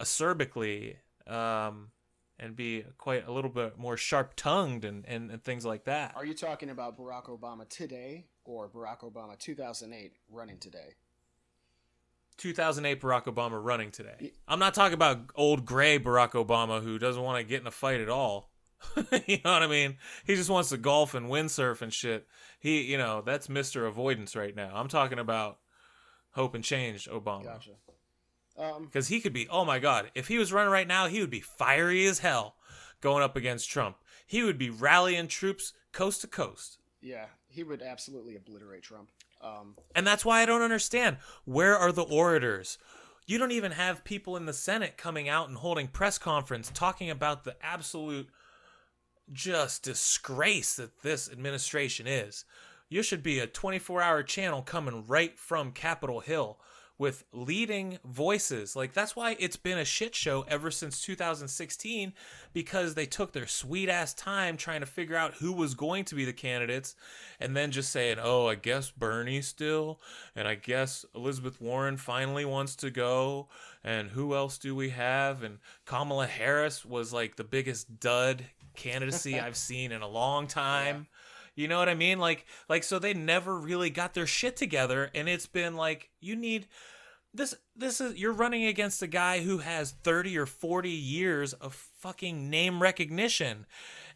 acerbically 0.00 0.96
um, 1.26 1.90
and 2.38 2.56
be 2.56 2.84
quite 2.98 3.26
a 3.26 3.32
little 3.32 3.50
bit 3.50 3.78
more 3.78 3.96
sharp 3.96 4.34
tongued 4.36 4.84
and, 4.84 5.04
and, 5.06 5.30
and 5.30 5.42
things 5.42 5.64
like 5.64 5.84
that. 5.84 6.12
Are 6.16 6.24
you 6.24 6.34
talking 6.34 6.70
about 6.70 6.98
Barack 6.98 7.26
Obama 7.26 7.68
today 7.68 8.26
or 8.44 8.68
Barack 8.68 9.00
Obama 9.00 9.38
2008 9.38 10.12
running 10.30 10.58
today? 10.58 10.94
2008 12.36 13.00
Barack 13.00 13.24
Obama 13.24 13.62
running 13.62 13.90
today. 13.90 14.32
I'm 14.48 14.58
not 14.58 14.74
talking 14.74 14.94
about 14.94 15.20
old 15.36 15.64
gray 15.64 15.98
Barack 15.98 16.32
Obama 16.32 16.82
who 16.82 16.98
doesn't 16.98 17.22
want 17.22 17.38
to 17.38 17.44
get 17.44 17.60
in 17.60 17.66
a 17.66 17.72
fight 17.72 18.00
at 18.00 18.08
all. 18.08 18.50
you 19.26 19.38
know 19.44 19.52
what 19.52 19.62
I 19.62 19.66
mean? 19.66 19.96
He 20.26 20.34
just 20.34 20.50
wants 20.50 20.68
to 20.70 20.76
golf 20.76 21.14
and 21.14 21.28
windsurf 21.28 21.80
and 21.80 21.92
shit. 21.92 22.26
He, 22.58 22.82
you 22.82 22.98
know, 22.98 23.22
that's 23.24 23.46
Mr. 23.46 23.86
Avoidance 23.86 24.36
right 24.36 24.54
now. 24.54 24.72
I'm 24.74 24.88
talking 24.88 25.18
about 25.18 25.58
hope 26.32 26.54
and 26.54 26.64
change 26.64 27.08
Obama. 27.08 27.44
Gotcha. 27.44 27.70
Um, 28.56 28.84
Because 28.84 29.08
he 29.08 29.20
could 29.20 29.32
be, 29.32 29.48
oh 29.48 29.64
my 29.64 29.78
God, 29.78 30.10
if 30.14 30.28
he 30.28 30.38
was 30.38 30.52
running 30.52 30.70
right 30.72 30.86
now, 30.86 31.06
he 31.08 31.20
would 31.20 31.30
be 31.30 31.40
fiery 31.40 32.06
as 32.06 32.20
hell 32.20 32.56
going 33.00 33.22
up 33.22 33.36
against 33.36 33.68
Trump. 33.68 33.96
He 34.26 34.42
would 34.42 34.58
be 34.58 34.70
rallying 34.70 35.28
troops 35.28 35.72
coast 35.92 36.20
to 36.22 36.26
coast. 36.26 36.78
yeah, 37.00 37.26
he 37.48 37.62
would 37.62 37.82
absolutely 37.82 38.34
obliterate 38.36 38.82
Trump. 38.82 39.10
Um, 39.40 39.76
And 39.94 40.06
that's 40.06 40.24
why 40.24 40.40
I 40.42 40.46
don't 40.46 40.62
understand. 40.62 41.18
Where 41.44 41.76
are 41.76 41.92
the 41.92 42.02
orators? 42.02 42.78
You 43.26 43.38
don't 43.38 43.52
even 43.52 43.72
have 43.72 44.04
people 44.04 44.36
in 44.36 44.46
the 44.46 44.52
Senate 44.52 44.96
coming 44.96 45.28
out 45.28 45.48
and 45.48 45.58
holding 45.58 45.86
press 45.88 46.18
conference 46.18 46.70
talking 46.74 47.10
about 47.10 47.44
the 47.44 47.56
absolute 47.62 48.28
just 49.32 49.82
disgrace 49.82 50.76
that 50.76 51.02
this 51.02 51.30
administration 51.30 52.06
is. 52.06 52.44
You 52.88 53.02
should 53.02 53.22
be 53.22 53.38
a 53.38 53.46
24 53.46 54.02
hour 54.02 54.22
channel 54.22 54.62
coming 54.62 55.06
right 55.06 55.38
from 55.38 55.72
Capitol 55.72 56.20
Hill 56.20 56.58
with 56.98 57.24
leading 57.32 57.98
voices. 58.04 58.76
Like, 58.76 58.92
that's 58.92 59.16
why 59.16 59.36
it's 59.38 59.56
been 59.56 59.78
a 59.78 59.84
shit 59.84 60.14
show 60.14 60.44
ever 60.48 60.70
since 60.70 61.02
2016 61.02 62.12
because 62.52 62.94
they 62.94 63.06
took 63.06 63.32
their 63.32 63.46
sweet 63.46 63.88
ass 63.88 64.14
time 64.14 64.56
trying 64.56 64.80
to 64.80 64.86
figure 64.86 65.16
out 65.16 65.34
who 65.34 65.52
was 65.52 65.74
going 65.74 66.04
to 66.06 66.14
be 66.14 66.24
the 66.24 66.32
candidates 66.32 66.94
and 67.40 67.56
then 67.56 67.72
just 67.72 67.90
saying, 67.90 68.18
oh, 68.22 68.46
I 68.46 68.54
guess 68.54 68.90
Bernie 68.90 69.42
still, 69.42 70.00
and 70.36 70.46
I 70.46 70.54
guess 70.54 71.04
Elizabeth 71.14 71.60
Warren 71.60 71.96
finally 71.96 72.44
wants 72.44 72.76
to 72.76 72.90
go, 72.90 73.48
and 73.82 74.10
who 74.10 74.34
else 74.34 74.58
do 74.58 74.74
we 74.74 74.90
have? 74.90 75.42
And 75.42 75.58
Kamala 75.84 76.26
Harris 76.26 76.84
was 76.84 77.12
like 77.12 77.36
the 77.36 77.44
biggest 77.44 77.98
dud 77.98 78.44
candidacy 78.76 79.38
I've 79.40 79.56
seen 79.56 79.92
in 79.92 80.02
a 80.02 80.08
long 80.08 80.46
time. 80.46 81.06
You 81.54 81.68
know 81.68 81.78
what 81.78 81.88
I 81.88 81.94
mean? 81.94 82.18
Like 82.18 82.46
like 82.68 82.82
so 82.82 82.98
they 82.98 83.14
never 83.14 83.58
really 83.58 83.90
got 83.90 84.14
their 84.14 84.26
shit 84.26 84.56
together 84.56 85.10
and 85.14 85.28
it's 85.28 85.46
been 85.46 85.74
like 85.74 86.10
you 86.20 86.36
need 86.36 86.66
this 87.34 87.54
this 87.74 88.00
is 88.00 88.16
you're 88.16 88.32
running 88.32 88.64
against 88.64 89.02
a 89.02 89.08
guy 89.08 89.40
who 89.40 89.58
has 89.58 89.90
30 89.90 90.38
or 90.38 90.46
40 90.46 90.88
years 90.88 91.52
of 91.52 91.74
fucking 91.74 92.48
name 92.48 92.80
recognition. 92.80 93.66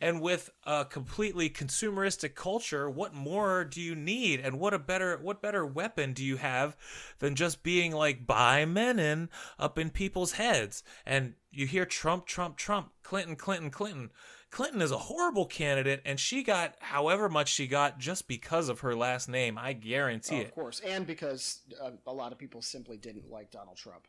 And 0.01 0.21
with 0.21 0.51
a 0.65 0.85
completely 0.85 1.51
consumeristic 1.51 2.37
culture 2.37 2.89
what 2.89 3.15
more 3.15 3.65
do 3.65 3.81
you 3.81 3.97
need? 3.97 4.39
And 4.41 4.61
what 4.61 4.73
a 4.73 4.79
better 4.79 5.19
what 5.21 5.43
better 5.43 5.67
weapon 5.67 6.13
do 6.13 6.25
you 6.25 6.37
have 6.37 6.77
than 7.19 7.35
just 7.35 7.65
being 7.65 7.93
like 7.93 8.27
by 8.27 8.65
Menon 8.65 9.31
up 9.59 9.79
in 9.79 9.91
people's 9.91 10.33
heads? 10.33 10.85
And 11.05 11.35
you 11.51 11.67
hear 11.67 11.85
Trump 11.85 12.27
Trump 12.27 12.57
Trump 12.57 12.93
Clinton 13.03 13.35
Clinton 13.35 13.71
Clinton 13.71 14.11
Clinton 14.51 14.81
is 14.81 14.91
a 14.91 14.99
horrible 14.99 15.47
candidate 15.47 16.01
and 16.05 16.19
she 16.19 16.43
got 16.43 16.75
however 16.81 17.29
much 17.29 17.49
she 17.53 17.67
got 17.67 17.99
just 17.99 18.29
because 18.29 18.69
of 18.69 18.81
her 18.81 18.95
last 18.95 19.29
name 19.29 19.59
I 19.59 19.73
guarantee 19.75 20.37
oh, 20.37 20.41
it 20.41 20.47
of 20.47 20.55
course, 20.55 20.81
and 20.81 21.07
because 21.07 21.61
uh, 21.83 21.91
a 22.07 22.13
lot 22.13 22.33
of 22.33 22.39
people 22.39 22.63
simply 22.63 22.97
didn't 22.97 23.31
like 23.31 23.51
Donald 23.51 23.77
Trump. 23.77 24.07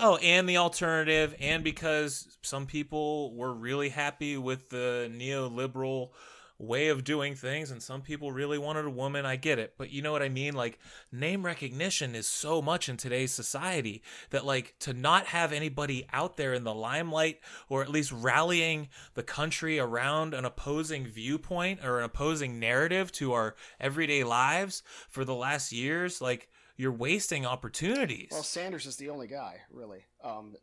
Oh, 0.00 0.16
and 0.16 0.48
the 0.48 0.56
alternative, 0.56 1.34
and 1.38 1.62
because 1.62 2.36
some 2.42 2.66
people 2.66 3.34
were 3.36 3.54
really 3.54 3.88
happy 3.88 4.36
with 4.36 4.68
the 4.68 5.08
neoliberal 5.14 6.10
way 6.58 6.88
of 6.88 7.04
doing 7.04 7.34
things, 7.34 7.70
and 7.70 7.82
some 7.82 8.00
people 8.00 8.32
really 8.32 8.58
wanted 8.58 8.84
a 8.84 8.90
woman. 8.90 9.26
I 9.26 9.36
get 9.36 9.58
it. 9.58 9.74
But 9.76 9.90
you 9.90 10.02
know 10.02 10.12
what 10.12 10.22
I 10.22 10.28
mean? 10.28 10.54
Like, 10.54 10.78
name 11.12 11.44
recognition 11.44 12.14
is 12.14 12.26
so 12.26 12.62
much 12.62 12.88
in 12.88 12.96
today's 12.96 13.32
society 13.32 14.02
that, 14.30 14.46
like, 14.46 14.74
to 14.80 14.94
not 14.94 15.26
have 15.26 15.52
anybody 15.52 16.06
out 16.12 16.36
there 16.36 16.54
in 16.54 16.64
the 16.64 16.74
limelight 16.74 17.40
or 17.68 17.82
at 17.82 17.90
least 17.90 18.12
rallying 18.12 18.88
the 19.14 19.22
country 19.22 19.78
around 19.78 20.34
an 20.34 20.44
opposing 20.44 21.06
viewpoint 21.06 21.84
or 21.84 21.98
an 21.98 22.04
opposing 22.04 22.58
narrative 22.58 23.12
to 23.12 23.32
our 23.32 23.54
everyday 23.78 24.24
lives 24.24 24.82
for 25.08 25.24
the 25.24 25.34
last 25.34 25.72
years, 25.72 26.20
like, 26.20 26.48
you're 26.78 26.92
wasting 26.92 27.46
opportunities. 27.46 28.28
Well, 28.30 28.42
Sanders 28.42 28.86
is 28.86 28.96
the 28.96 29.10
only 29.10 29.26
guy, 29.26 29.60
really. 29.70 30.04
Um, 30.22 30.56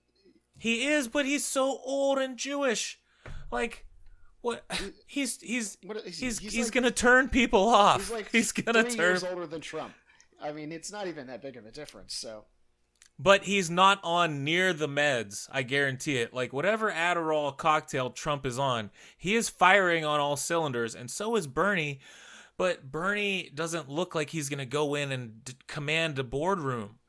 He 0.57 0.85
is, 0.85 1.07
but 1.07 1.25
he's 1.25 1.45
so 1.45 1.79
old 1.83 2.19
and 2.19 2.37
Jewish. 2.37 2.99
Like, 3.51 3.85
what? 4.43 4.63
He's 5.07 5.41
he's 5.41 5.77
What 5.83 5.97
is- 5.97 6.19
he's 6.19 6.37
he's 6.37 6.53
he's, 6.53 6.65
like- 6.67 6.73
gonna 6.73 6.91
turn 6.91 7.29
people 7.29 7.67
off. 7.67 8.01
he's 8.01 8.11
like 8.11 8.31
he's 8.31 8.51
gonna 8.51 8.83
three 8.83 8.91
turn, 8.95 8.99
years 8.99 9.23
older 9.23 9.47
than 9.47 9.61
Trump. 9.61 9.93
I 10.41 10.51
mean, 10.51 10.71
it's 10.71 10.91
not 10.91 11.07
even 11.07 11.25
that 11.27 11.41
big 11.41 11.57
of 11.57 11.65
a 11.65 11.71
difference. 11.71 12.13
So, 12.13 12.45
but 13.17 13.43
he's 13.45 13.69
not 13.69 13.99
on 14.03 14.43
near 14.43 14.73
the 14.73 14.87
meds. 14.87 15.47
I 15.51 15.63
guarantee 15.63 16.17
it. 16.17 16.33
Like 16.33 16.53
whatever 16.53 16.91
Adderall 16.91 17.55
cocktail 17.57 18.09
Trump 18.11 18.45
is 18.45 18.59
on, 18.59 18.91
he 19.17 19.35
is 19.35 19.49
firing 19.49 20.05
on 20.05 20.19
all 20.19 20.35
cylinders, 20.37 20.93
and 20.95 21.09
so 21.09 21.35
is 21.35 21.47
Bernie. 21.47 21.99
But 22.55 22.91
Bernie 22.91 23.49
doesn't 23.55 23.89
look 23.89 24.13
like 24.13 24.29
he's 24.29 24.49
gonna 24.49 24.65
go 24.65 24.93
in 24.93 25.11
and 25.11 25.43
d- 25.43 25.53
command 25.67 26.19
a 26.19 26.23
boardroom. 26.23 26.99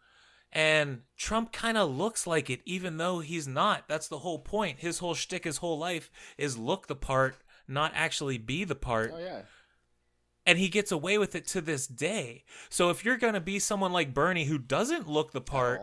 And 0.54 1.02
Trump 1.16 1.52
kind 1.52 1.76
of 1.76 1.90
looks 1.90 2.26
like 2.26 2.48
it, 2.48 2.60
even 2.64 2.96
though 2.96 3.18
he's 3.18 3.48
not. 3.48 3.88
That's 3.88 4.06
the 4.06 4.20
whole 4.20 4.38
point. 4.38 4.78
His 4.78 5.00
whole 5.00 5.14
shtick, 5.14 5.44
his 5.44 5.56
whole 5.56 5.78
life 5.78 6.10
is 6.38 6.56
look 6.56 6.86
the 6.86 6.94
part, 6.94 7.36
not 7.66 7.92
actually 7.94 8.38
be 8.38 8.62
the 8.62 8.76
part. 8.76 9.10
oh 9.12 9.18
yeah, 9.18 9.42
And 10.46 10.56
he 10.58 10.68
gets 10.68 10.92
away 10.92 11.18
with 11.18 11.34
it 11.34 11.46
to 11.48 11.60
this 11.60 11.88
day. 11.88 12.44
So 12.68 12.90
if 12.90 13.04
you're 13.04 13.16
going 13.16 13.34
to 13.34 13.40
be 13.40 13.58
someone 13.58 13.92
like 13.92 14.14
Bernie 14.14 14.44
who 14.44 14.58
doesn't 14.58 15.08
look 15.08 15.32
the 15.32 15.40
part, 15.40 15.80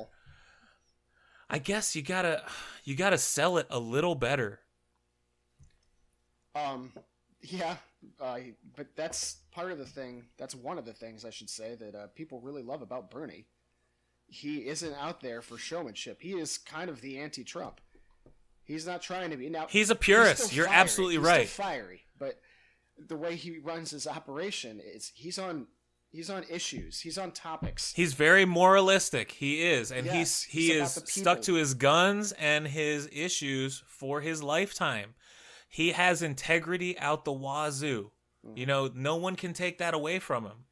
I 1.50 1.58
guess 1.60 1.94
you 1.96 2.02
got 2.02 2.22
to 2.22 2.42
you 2.86 2.96
got 2.96 3.10
to 3.10 3.18
sell 3.18 3.58
it 3.58 3.68
a 3.70 3.80
little 3.80 4.16
better. 4.16 4.62
Um, 6.56 6.94
yeah, 7.42 7.76
uh, 8.20 8.40
but 8.76 8.88
that's 8.96 9.38
part 9.52 9.72
of 9.72 9.78
the 9.78 9.86
thing. 9.86 10.24
That's 10.38 10.56
one 10.56 10.78
of 10.78 10.86
the 10.86 10.94
things 10.94 11.26
I 11.26 11.30
should 11.30 11.50
say 11.50 11.76
that 11.76 11.96
uh, 11.96 12.08
people 12.16 12.40
really 12.40 12.64
love 12.64 12.82
about 12.82 13.12
Bernie. 13.12 13.48
He 14.34 14.66
isn't 14.68 14.94
out 14.94 15.20
there 15.20 15.42
for 15.42 15.58
showmanship. 15.58 16.22
He 16.22 16.32
is 16.32 16.58
kind 16.58 16.90
of 16.90 17.02
the 17.02 17.20
anti-Trump. 17.20 17.82
He's 18.64 18.88
not 18.88 19.02
trying 19.02 19.32
to 19.32 19.36
be 19.36 19.50
now. 19.50 19.68
He's 19.70 19.90
a 19.90 19.96
purist. 19.96 20.44
still 20.44 20.56
You're 20.56 20.66
fiery. 20.68 20.78
absolutely 20.78 21.18
He's 21.18 21.26
right. 21.26 21.50
Fiery, 21.50 22.02
but 22.18 22.40
the 22.98 23.18
way 23.18 23.36
he 23.36 23.60
runs 23.60 23.92
his 23.92 24.08
operation 24.08 24.80
is 24.82 25.12
he's 25.14 25.38
on 25.38 25.68
he's 26.12 26.30
on 26.30 26.46
issues. 26.50 27.02
He's 27.02 27.18
on 27.18 27.32
topics. 27.32 27.92
He's 27.94 28.14
very 28.14 28.46
moralistic. 28.46 29.32
He 29.34 29.64
is, 29.64 29.92
and 29.92 30.06
Yes, 30.06 30.16
he's 30.16 30.44
he 30.44 30.80
he's 30.80 30.98
is 30.98 31.04
stuck 31.08 31.42
to 31.42 31.56
his 31.56 31.74
guns 31.74 32.32
and 32.32 32.66
his 32.66 33.10
issues 33.12 33.84
for 33.88 34.22
his 34.22 34.42
lifetime. 34.42 35.16
He 35.68 35.92
has 35.92 36.22
integrity 36.22 36.98
out 37.00 37.26
the 37.26 37.34
wazoo. 37.34 38.12
Mm-hmm. 38.46 38.58
You 38.58 38.66
know, 38.66 38.90
no 38.94 39.18
one 39.18 39.36
can 39.36 39.52
take 39.52 39.80
that 39.80 39.94
away 39.94 40.20
from 40.20 40.46
him. 40.46 40.66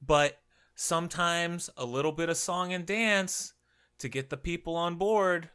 But 0.00 0.38
sometimes 0.76 1.68
a 1.76 1.84
little 1.84 2.12
bit 2.12 2.28
of 2.28 2.36
song 2.36 2.72
and 2.72 2.86
dance 2.86 3.54
to 3.98 4.08
get 4.08 4.30
the 4.30 4.36
people 4.36 4.76
on 4.76 4.94
board 4.94 5.50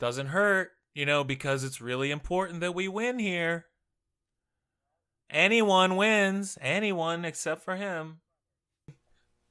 doesn't 0.00 0.28
hurt, 0.28 0.72
you 0.92 1.06
know, 1.06 1.22
because 1.22 1.62
it's 1.62 1.80
really 1.80 2.10
important 2.10 2.60
that 2.60 2.74
we 2.74 2.88
win 2.88 3.20
here. 3.20 3.66
Anyone 5.30 5.94
wins, 5.94 6.58
anyone 6.60 7.24
except 7.24 7.62
for 7.62 7.76
him 7.76 8.20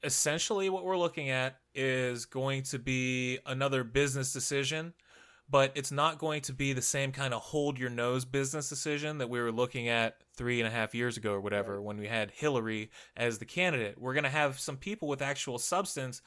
essentially 0.03 0.69
what 0.69 0.83
we're 0.83 0.97
looking 0.97 1.29
at 1.29 1.57
is 1.73 2.25
going 2.25 2.63
to 2.63 2.77
be 2.77 3.39
another 3.45 3.83
business 3.83 4.33
decision 4.33 4.93
but 5.53 5.71
it's 5.75 5.91
not 5.91 6.17
going 6.17 6.41
to 6.41 6.51
be 6.51 6.73
the 6.73 6.81
same 6.81 7.11
kind 7.11 7.31
of 7.31 7.41
hold 7.41 7.77
your 7.77 7.89
nose 7.91 8.25
business 8.25 8.67
decision 8.69 9.19
that 9.19 9.29
we 9.29 9.39
were 9.39 9.51
looking 9.51 9.87
at 9.87 10.17
three 10.35 10.59
and 10.59 10.67
a 10.67 10.71
half 10.71 10.95
years 10.95 11.15
ago 11.15 11.31
or 11.31 11.39
whatever 11.39 11.79
when 11.79 11.97
we 11.97 12.07
had 12.07 12.31
hillary 12.31 12.89
as 13.15 13.37
the 13.37 13.45
candidate 13.45 13.95
we're 14.01 14.15
going 14.15 14.23
to 14.23 14.29
have 14.41 14.59
some 14.59 14.77
people 14.77 15.07
with 15.07 15.21
actual 15.21 15.59
substance 15.59 16.21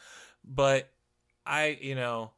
but 0.45 0.91
I, 1.45 1.79
you 1.81 1.95
know, 1.95 2.33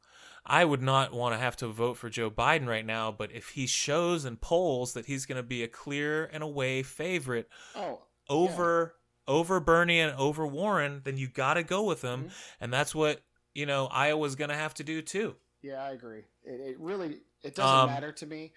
I 0.45 0.63
would 0.65 0.81
not 0.81 1.13
want 1.13 1.33
to 1.33 1.39
have 1.39 1.55
to 1.57 1.67
vote 1.67 1.97
for 1.97 2.09
Joe 2.09 2.29
Biden 2.29 2.67
right 2.67 2.85
now, 2.85 3.11
but 3.11 3.31
if 3.31 3.49
he 3.49 3.65
shows 3.67 4.23
in 4.25 4.37
polls 4.37 4.93
that 4.93 5.05
he's 5.07 5.25
going 5.25 5.37
to 5.37 5.43
be 5.43 5.63
a 5.63 5.67
clear 5.67 6.25
and 6.31 6.41
away 6.43 6.83
favorite 6.83 7.49
Oh, 7.75 8.01
over 8.29 8.95
over 9.27 9.59
Bernie 9.59 9.99
and 9.99 10.15
over 10.15 10.45
Warren, 10.45 11.01
then 11.05 11.17
you 11.17 11.27
got 11.27 11.55
to 11.55 11.63
go 11.63 11.83
with 11.83 12.01
him, 12.03 12.25
Mhm. 12.25 12.31
and 12.61 12.73
that's 12.73 12.93
what 12.95 13.21
you 13.53 13.65
know 13.65 13.87
Iowa's 13.87 14.35
going 14.35 14.49
to 14.49 14.55
have 14.55 14.73
to 14.75 14.83
do 14.83 15.01
too. 15.01 15.35
Yeah, 15.61 15.83
I 15.83 15.91
agree. 15.91 16.23
It, 16.43 16.59
it 16.61 16.79
really 16.79 17.17
it 17.43 17.55
doesn't 17.55 17.79
Um, 17.79 17.89
matter 17.89 18.11
to 18.11 18.25
me 18.25 18.53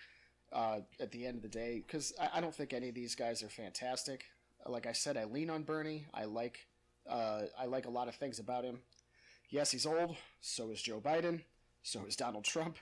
uh, 0.52 0.80
at 1.00 1.10
the 1.10 1.26
end 1.26 1.36
of 1.36 1.42
the 1.42 1.48
day 1.48 1.82
because 1.86 2.12
I, 2.20 2.30
I 2.34 2.40
don't 2.40 2.54
think 2.54 2.72
any 2.72 2.88
of 2.88 2.94
these 2.94 3.14
guys 3.14 3.42
are 3.42 3.48
fantastic. 3.48 4.24
Like 4.66 4.86
I 4.86 4.92
said, 4.92 5.16
I 5.16 5.24
lean 5.24 5.50
on 5.50 5.64
Bernie. 5.64 6.06
I 6.14 6.24
like 6.24 6.66
uh, 7.08 7.42
I 7.58 7.66
like 7.66 7.86
a 7.86 7.90
lot 7.90 8.06
of 8.08 8.14
things 8.14 8.38
about 8.38 8.64
him. 8.64 8.78
Yes, 9.50 9.70
he's 9.72 9.86
old. 9.86 10.16
So 10.40 10.70
is 10.70 10.80
Joe 10.80 11.00
Biden. 11.00 11.40
So 11.82 12.04
is 12.06 12.14
Donald 12.16 12.44
Trump. 12.44 12.76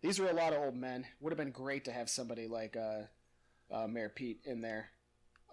These 0.00 0.20
are 0.20 0.28
a 0.28 0.32
lot 0.32 0.52
of 0.52 0.62
old 0.62 0.76
men. 0.76 1.06
Would 1.20 1.32
have 1.32 1.38
been 1.38 1.50
great 1.50 1.84
to 1.86 1.92
have 1.92 2.08
somebody 2.08 2.46
like 2.46 2.76
uh, 2.76 3.02
uh, 3.74 3.86
Mayor 3.88 4.10
Pete 4.10 4.40
in 4.44 4.60
there. 4.60 4.90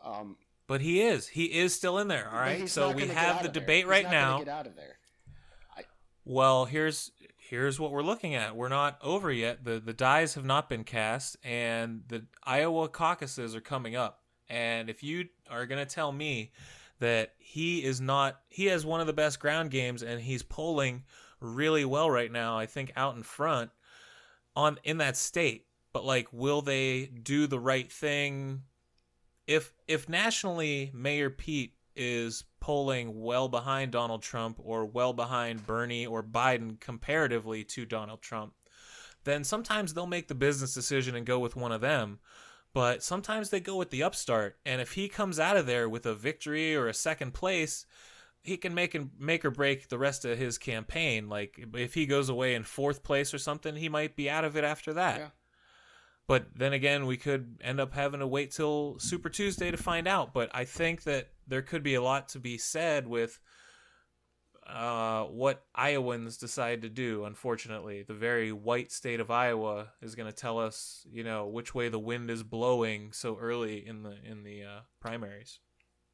Um, 0.04 0.38
But 0.68 0.82
he 0.82 1.02
is. 1.02 1.28
He 1.30 1.46
is 1.46 1.74
still 1.74 1.98
in 1.98 2.08
there. 2.08 2.30
All 2.30 2.40
right. 2.40 2.70
So 2.70 2.92
we 2.92 3.08
have 3.08 3.42
the 3.42 3.50
debate 3.50 3.88
right 3.88 4.10
now. 4.10 4.38
Get 4.40 4.48
out 4.50 4.68
of 4.68 4.76
there. 4.76 4.98
Well, 6.24 6.66
here's 6.66 7.12
here's 7.52 7.82
what 7.82 7.92
we're 7.92 8.02
looking 8.02 8.34
at. 8.34 8.56
We're 8.56 8.70
not 8.70 8.98
over 9.04 9.30
yet. 9.30 9.66
The 9.66 9.80
the 9.80 9.94
dies 9.94 10.36
have 10.36 10.46
not 10.46 10.70
been 10.70 10.86
cast 10.86 11.36
and 11.44 12.02
the 12.08 12.26
Iowa 12.44 12.88
caucuses 12.88 13.56
are 13.56 13.62
coming 13.62 13.96
up. 13.96 14.22
And 14.50 14.90
if 14.90 15.04
you 15.04 15.28
are 15.50 15.66
going 15.66 15.86
to 15.86 15.94
tell 15.94 16.14
me 16.14 16.54
that 17.00 17.34
he 17.38 17.84
is 17.84 18.00
not 18.00 18.40
he 18.48 18.68
has 18.68 18.86
one 18.86 19.02
of 19.02 19.08
the 19.08 19.14
best 19.14 19.40
ground 19.40 19.70
games 19.70 20.02
and 20.02 20.22
he's 20.22 20.42
polling 20.42 21.04
really 21.42 21.84
well 21.84 22.10
right 22.10 22.32
now, 22.32 22.58
I 22.58 22.66
think 22.68 22.94
out 22.96 23.16
in 23.18 23.24
front 23.24 23.70
on 24.56 24.80
in 24.86 24.98
that 25.00 25.18
state. 25.18 25.66
But 25.92 26.06
like 26.06 26.30
will 26.32 26.62
they 26.62 27.08
do 27.08 27.48
the 27.48 27.60
right 27.60 27.92
thing 27.92 28.62
if 29.46 29.74
if 29.90 30.08
nationally 30.08 30.90
Mayor 30.94 31.30
Pete 31.30 31.74
is 31.96 32.44
polling 32.60 33.22
well 33.22 33.48
behind 33.48 33.92
Donald 33.92 34.22
Trump 34.22 34.60
or 34.64 34.86
well 34.86 35.14
behind 35.14 35.66
Bernie 35.66 36.06
or 36.06 36.24
Biden 36.24 36.80
comparatively 36.80 37.64
to 37.66 37.86
Donald 37.86 38.22
Trump, 38.22 38.54
then 39.24 39.44
sometimes 39.44 39.94
they'll 39.94 40.08
make 40.08 40.28
the 40.28 40.36
business 40.36 40.74
decision 40.74 41.16
and 41.16 41.26
go 41.26 41.40
with 41.40 41.56
one 41.56 41.72
of 41.72 41.82
them. 41.82 42.20
But 42.74 43.04
sometimes 43.04 43.50
they 43.50 43.60
go 43.60 43.76
with 43.76 43.90
the 43.90 44.04
upstart, 44.04 44.58
and 44.66 44.80
if 44.80 44.94
he 44.94 45.10
comes 45.10 45.40
out 45.40 45.58
of 45.58 45.66
there 45.66 45.90
with 45.90 46.06
a 46.06 46.16
victory 46.16 46.74
or 46.74 46.88
a 46.88 46.94
second 46.94 47.34
place, 47.34 47.86
he 48.44 48.58
can 48.58 48.74
make 48.74 48.96
and 48.96 49.12
make 49.20 49.44
or 49.44 49.52
break 49.52 49.90
the 49.90 49.98
rest 49.98 50.26
of 50.26 50.38
his 50.38 50.58
campaign. 50.58 51.28
Like 51.30 51.60
if 51.74 51.94
he 51.94 52.06
goes 52.06 52.30
away 52.30 52.56
in 52.56 52.64
fourth 52.64 53.04
place 53.04 53.34
or 53.34 53.38
something, 53.38 53.76
he 53.76 53.90
might 53.90 54.16
be 54.16 54.30
out 54.30 54.46
of 54.46 54.56
it 54.56 54.64
after 54.64 54.94
that. 54.94 55.20
Yeah. 55.20 55.28
But 56.32 56.46
then 56.56 56.72
again, 56.72 57.08
we 57.08 57.18
could 57.18 57.58
end 57.62 57.82
up 57.82 57.94
having 57.94 58.22
to 58.22 58.26
wait 58.26 58.52
till 58.52 58.98
Super 59.00 59.28
Tuesday 59.28 59.70
to 59.70 59.76
find 59.76 60.08
out. 60.08 60.34
But 60.34 60.50
I 60.54 60.64
think 60.64 61.04
that 61.04 61.28
there 61.46 61.62
could 61.62 61.84
be 61.84 61.96
a 61.96 62.02
lot 62.02 62.30
to 62.30 62.40
be 62.40 62.58
said 62.58 63.06
with 63.06 63.38
uh, 64.66 65.26
what 65.26 65.66
Iowans 65.76 66.38
decide 66.38 66.84
to 66.84 66.90
do. 66.90 67.26
Unfortunately, 67.26 68.04
the 68.04 68.14
very 68.14 68.54
white 68.54 68.94
state 68.94 69.20
of 69.20 69.30
Iowa 69.30 69.90
is 70.02 70.16
going 70.16 70.32
to 70.32 70.34
tell 70.34 70.58
us, 70.58 71.06
you 71.12 71.26
know, 71.26 71.48
which 71.48 71.76
way 71.76 71.90
the 71.90 72.00
wind 72.00 72.32
is 72.32 72.44
blowing 72.44 73.12
so 73.12 73.38
early 73.38 73.86
in 73.86 74.04
the 74.04 74.16
in 74.24 74.46
the 74.46 74.64
uh, 74.64 74.80
primaries. 75.02 75.60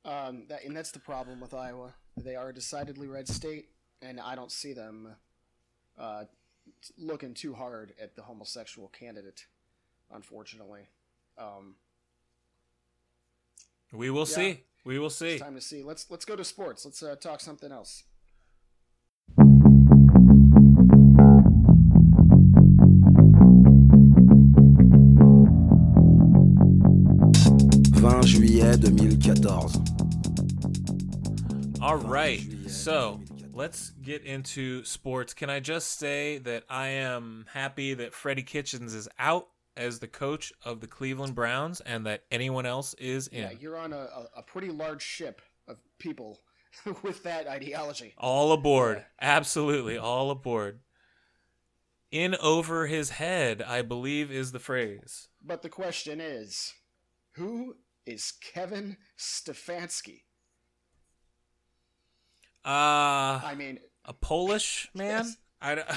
Um, 0.04 0.46
that, 0.50 0.64
and 0.66 0.76
that's 0.76 0.90
the 0.90 1.00
problem 1.00 1.40
with 1.40 1.54
Iowa. 1.54 1.94
They 2.16 2.36
are 2.36 2.50
a 2.50 2.54
decidedly 2.56 3.08
red 3.08 3.28
state, 3.28 3.70
and 4.02 4.20
I 4.20 4.34
don't 4.34 4.52
see 4.52 4.74
them 4.74 5.10
uh, 5.96 6.24
looking 6.98 7.36
too 7.36 7.54
hard 7.54 7.94
at 8.02 8.16
the 8.16 8.24
homosexual 8.24 8.88
candidate. 8.88 9.46
Unfortunately, 10.12 10.88
um, 11.38 11.76
We 13.94 14.10
will 14.10 14.28
Yeah. 14.28 14.36
see. 14.36 14.64
We 14.86 15.00
will 15.00 15.10
see. 15.10 15.34
it's 15.36 15.44
time 15.44 15.56
to 15.56 15.62
see. 15.62 15.84
Let's 15.84 16.10
let's 16.10 16.26
go 16.26 16.36
to 16.36 16.44
sports. 16.44 16.86
Let's 16.86 17.02
uh, 17.04 17.16
talk 17.16 17.40
something 17.42 17.72
else. 17.72 18.04
20 27.38 28.26
juillet 28.26 28.82
2014. 28.82 31.82
All 31.82 31.98
right. 31.98 32.42
So 32.68 33.20
let's 33.54 33.92
get 34.02 34.24
into 34.24 34.84
sports. 34.84 35.34
Can 35.34 35.50
I 35.50 35.60
just 35.60 36.00
say 36.00 36.38
that 36.40 36.64
I 36.70 36.88
am 36.88 37.46
happy 37.54 37.94
that 37.96 38.14
Freddie 38.14 38.44
Kitchens 38.44 38.94
is 38.94 39.08
out 39.20 39.48
as 39.78 40.00
the 40.00 40.08
coach 40.08 40.52
of 40.66 40.82
the 40.82 40.88
Cleveland 40.88 41.36
Browns 41.36 41.82
and 41.82 42.06
that 42.06 42.24
anyone 42.32 42.66
else 42.66 42.94
is 42.96 43.28
in? 43.28 43.44
Yeah, 43.44 43.52
you're 43.60 43.78
on 43.78 43.94
a, 43.94 44.08
a, 44.36 44.42
pretty 44.42 44.70
large 44.70 45.02
ship 45.02 45.42
of 45.68 45.78
people 46.00 46.42
with 47.04 47.24
that 47.24 47.48
ideology. 47.48 48.14
All 48.18 48.52
aboard. 48.52 48.98
Yeah. 48.98 49.38
Absolutely. 49.38 49.98
All 49.98 50.32
aboard. 50.32 50.80
In 52.12 52.36
over 52.42 52.88
his 52.88 53.12
head, 53.12 53.62
I 53.62 53.82
believe 53.82 54.32
is 54.32 54.52
the 54.52 54.60
phrase. 54.60 55.28
But 55.44 55.62
the 55.62 55.70
question 55.70 56.22
is, 56.22 56.74
who 57.34 57.76
is 58.06 58.32
Kevin 58.32 58.98
Stefanski? 59.18 60.22
Uh, 62.66 63.40
I 63.44 63.56
mean, 63.58 63.80
a 64.06 64.14
Polish 64.14 64.90
man? 64.96 65.26
Yes. 65.26 65.38
I 65.62 65.76
don't, 65.76 65.88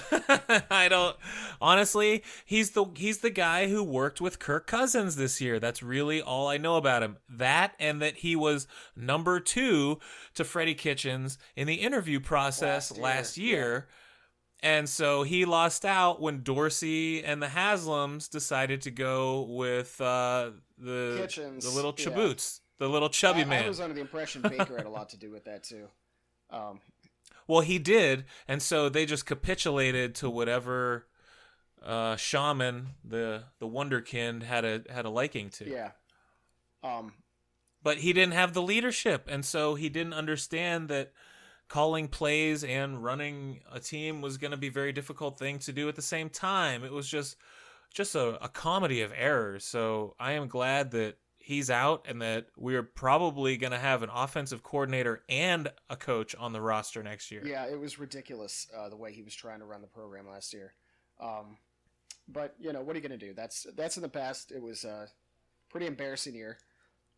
I 0.71 0.89
don't 0.89 1.17
honestly 1.61 2.23
he's 2.45 2.71
the 2.71 2.87
he's 2.97 3.19
the 3.19 3.31
guy 3.31 3.69
who 3.69 3.83
worked 3.83 4.21
with 4.21 4.39
Kirk 4.39 4.67
Cousins 4.67 5.17
this 5.17 5.41
year. 5.41 5.61
That's 5.61 5.83
really 5.83 6.23
all 6.23 6.49
I 6.49 6.57
know 6.57 6.77
about 6.77 7.03
him. 7.03 7.19
That 7.29 7.75
and 7.79 8.01
that 8.01 8.17
he 8.19 8.37
was 8.37 8.67
number 8.97 9.39
2 9.39 9.99
to 10.35 10.45
Freddie 10.45 10.75
Kitchens 10.75 11.39
in 11.57 11.67
the 11.67 11.75
interview 11.75 12.21
process 12.21 12.91
Last 12.91 13.01
last 13.01 13.37
year, 13.37 13.59
year, 13.59 13.89
and 14.63 14.89
so 14.89 15.23
he 15.23 15.45
lost 15.45 15.85
out 15.85 16.21
when 16.21 16.43
Dorsey 16.43 17.23
and 17.23 17.43
the 17.43 17.49
Haslams 17.49 18.31
decided 18.31 18.83
to 18.83 18.91
go 18.91 19.43
with 19.43 20.01
uh, 20.01 20.51
the 20.79 21.17
Kitchens, 21.19 21.65
the 21.65 21.71
little 21.71 21.95
yeah. 21.99 22.07
chaboots 22.07 22.61
the 22.81 22.89
little 22.89 23.11
chubby 23.11 23.43
I, 23.43 23.45
man. 23.45 23.65
I 23.65 23.69
was 23.69 23.79
under 23.79 23.95
the 23.95 24.01
impression 24.01 24.43
Baker 24.43 24.77
had 24.77 24.87
a 24.87 24.91
lot 24.91 25.11
to 25.11 25.17
do 25.17 25.31
with 25.31 25.45
that 25.45 25.63
too. 25.63 25.87
Um, 26.53 26.81
Well, 27.51 27.63
he 27.63 27.81
did, 27.81 28.27
and 28.47 28.63
so 28.63 28.89
they 28.89 29.05
just 29.07 29.27
capitulated 29.27 30.15
to 30.17 30.31
whatever 30.31 31.09
uh, 31.85 32.15
shaman 32.15 32.91
the 33.05 33.43
the 33.59 33.67
wonderkind 33.67 34.45
had 34.45 34.65
a 34.65 34.85
had 34.89 35.05
a 35.05 35.11
liking 35.11 35.51
to. 35.51 35.69
yeah. 35.69 35.91
Um, 36.85 37.13
But 37.83 37.99
he 37.99 38.13
didn't 38.13 38.35
have 38.35 38.53
the 38.53 38.63
leadership, 38.63 39.27
and 39.29 39.45
so 39.45 39.75
he 39.75 39.89
didn't 39.89 40.15
understand 40.15 40.89
that 40.91 41.13
calling 41.67 42.07
plays 42.07 42.63
and 42.63 43.03
running 43.03 43.63
a 43.73 43.81
team 43.81 44.21
was 44.21 44.39
going 44.39 44.53
to 44.53 44.57
be 44.57 44.69
a 44.69 44.73
very 44.73 44.93
difficult 44.93 45.37
thing 45.37 45.59
to 45.59 45.73
do 45.73 45.89
at 45.89 45.97
the 45.97 46.03
same 46.03 46.31
time. 46.31 46.85
It 46.85 46.93
was 46.93 47.09
just 47.09 47.37
just 47.93 48.15
a, 48.15 48.45
a 48.45 48.49
comedy 48.49 49.03
of 49.03 49.13
errors. 49.17 49.65
So 49.65 50.15
I 50.21 50.33
am 50.33 50.47
glad 50.47 50.93
that 50.93 51.17
he's 51.41 51.71
out 51.71 52.07
and 52.09 52.23
that 52.23 52.47
we're 52.57 52.83
probably 52.83 53.57
going 53.57 53.73
to 53.73 53.79
have 53.79 54.03
an 54.03 54.11
offensive 54.13 54.63
coordinator 54.63 55.23
and 55.29 55.69
a 55.89 55.97
coach 55.97 56.35
on 56.37 56.53
the 56.53 56.61
roster 56.61 57.03
next 57.03 57.31
year. 57.31 57.43
yeah, 57.45 57.67
it 57.67 57.81
was 57.81 57.99
ridiculous 57.99 58.69
uh, 58.77 58.89
the 58.89 58.97
way 58.97 59.13
he 59.13 59.23
was 59.23 59.35
trying 59.35 59.59
to 59.59 59.65
run 59.65 59.81
the 59.81 59.89
program 59.89 60.29
last 60.29 60.53
year. 60.53 60.75
Um, 61.19 61.57
but 62.29 62.55
you 62.61 62.73
know, 62.73 62.83
what 62.83 62.95
are 62.95 62.99
you 62.99 63.09
going 63.09 63.19
to 63.19 63.27
do? 63.27 63.35
That's 63.35 63.67
that's 63.75 63.97
in 63.97 64.03
the 64.03 64.09
past. 64.09 64.53
It 64.53 64.63
was 64.63 64.85
a 64.85 65.09
pretty 65.71 65.87
embarrassing 65.87 66.35
year 66.35 66.59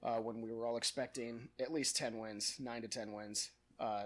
uh, 0.02 0.16
when 0.16 0.40
we 0.40 0.52
were 0.52 0.66
all 0.66 0.76
expecting 0.76 1.48
at 1.60 1.72
least 1.72 1.96
ten 1.96 2.18
wins, 2.18 2.56
nine 2.58 2.82
to 2.82 2.88
ten 2.88 3.12
wins. 3.12 3.50
Uh, 3.78 4.04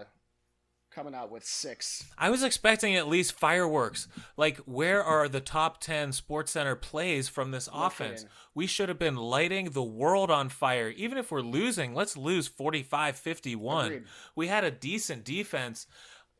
coming 0.89 1.13
out 1.13 1.31
with 1.31 1.45
six. 1.45 2.05
I 2.17 2.29
was 2.29 2.43
expecting 2.43 2.95
at 2.95 3.07
least 3.07 3.33
fireworks. 3.33 4.07
Like, 4.35 4.57
where 4.59 5.03
are 5.03 5.27
the 5.27 5.39
top 5.39 5.79
10 5.79 6.11
Sports 6.11 6.51
Center 6.51 6.75
plays 6.75 7.29
from 7.29 7.51
this 7.51 7.69
No 7.71 7.85
offense? 7.85 8.25
We 8.55 8.67
should 8.67 8.89
have 8.89 8.99
been 8.99 9.15
lighting 9.15 9.71
the 9.71 9.83
world 9.83 10.31
on 10.31 10.49
fire. 10.49 10.89
Even 10.89 11.17
if 11.17 11.31
we're 11.31 11.41
losing, 11.41 11.93
let's 11.93 12.17
lose 12.17 12.47
45 12.47 13.15
51. 13.17 14.05
We 14.35 14.47
had 14.47 14.63
a 14.63 14.71
decent 14.71 15.23
defense. 15.23 15.87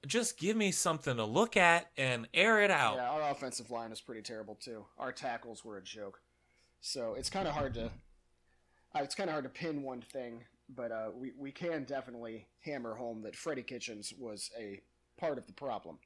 Just 0.06 0.38
give 0.38 0.56
me 0.56 0.72
something 0.72 1.18
to 1.18 1.26
look 1.26 1.58
at 1.58 1.92
and 1.98 2.28
air 2.34 2.62
it 2.62 2.72
out. 2.72 2.96
Yeah, 2.96 3.10
our 3.10 3.32
offensive 3.32 3.72
line 3.72 3.92
is 3.92 4.00
pretty 4.02 4.22
terrible 4.22 4.56
too. 4.56 4.86
Our 4.98 5.12
tackles 5.12 5.66
were 5.66 5.78
a 5.78 5.82
joke. 5.82 6.22
So 6.82 7.16
it's 7.16 7.30
kind 7.30 7.48
of 7.48 7.54
hard 7.54 7.74
to 7.74 7.86
uh, 8.96 9.02
it's 9.04 9.16
kind 9.16 9.30
of 9.30 9.34
hard 9.34 9.44
to 9.44 9.50
pin 9.50 9.84
one 9.84 10.02
thing, 10.02 10.44
but 10.70 10.92
uh, 10.92 11.10
we 11.16 11.32
we 11.38 11.52
can 11.52 11.84
definitely 11.84 12.48
hammer 12.64 12.96
home 12.96 13.22
that 13.24 13.36
Freddie 13.36 13.64
Kitchens 13.64 14.14
was 14.18 14.52
a 14.60 14.82
part 15.18 15.38
of 15.38 15.48
the 15.48 15.54
problem. 15.54 15.98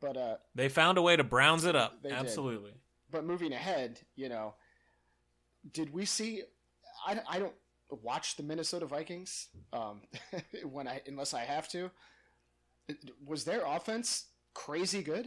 But 0.00 0.16
uh, 0.16 0.36
They 0.54 0.68
found 0.68 0.98
a 0.98 1.02
way 1.02 1.16
to 1.16 1.24
Browns 1.24 1.64
it 1.64 1.74
up. 1.76 2.02
They 2.02 2.10
did. 2.10 2.18
Absolutely. 2.18 2.72
but 3.10 3.24
moving 3.24 3.52
ahead, 3.52 4.00
you 4.14 4.28
know, 4.28 4.54
did 5.72 5.92
we 5.92 6.04
see? 6.04 6.42
I, 7.06 7.20
I 7.28 7.38
don't 7.38 7.54
watch 8.02 8.36
the 8.36 8.42
Minnesota 8.42 8.86
Vikings 8.86 9.48
um, 9.72 10.02
when 10.64 10.86
I 10.88 11.00
unless 11.06 11.34
I 11.34 11.40
have 11.44 11.68
to. 11.70 11.90
Was 13.24 13.44
their 13.44 13.64
offense 13.64 14.26
crazy 14.54 15.02
good. 15.02 15.26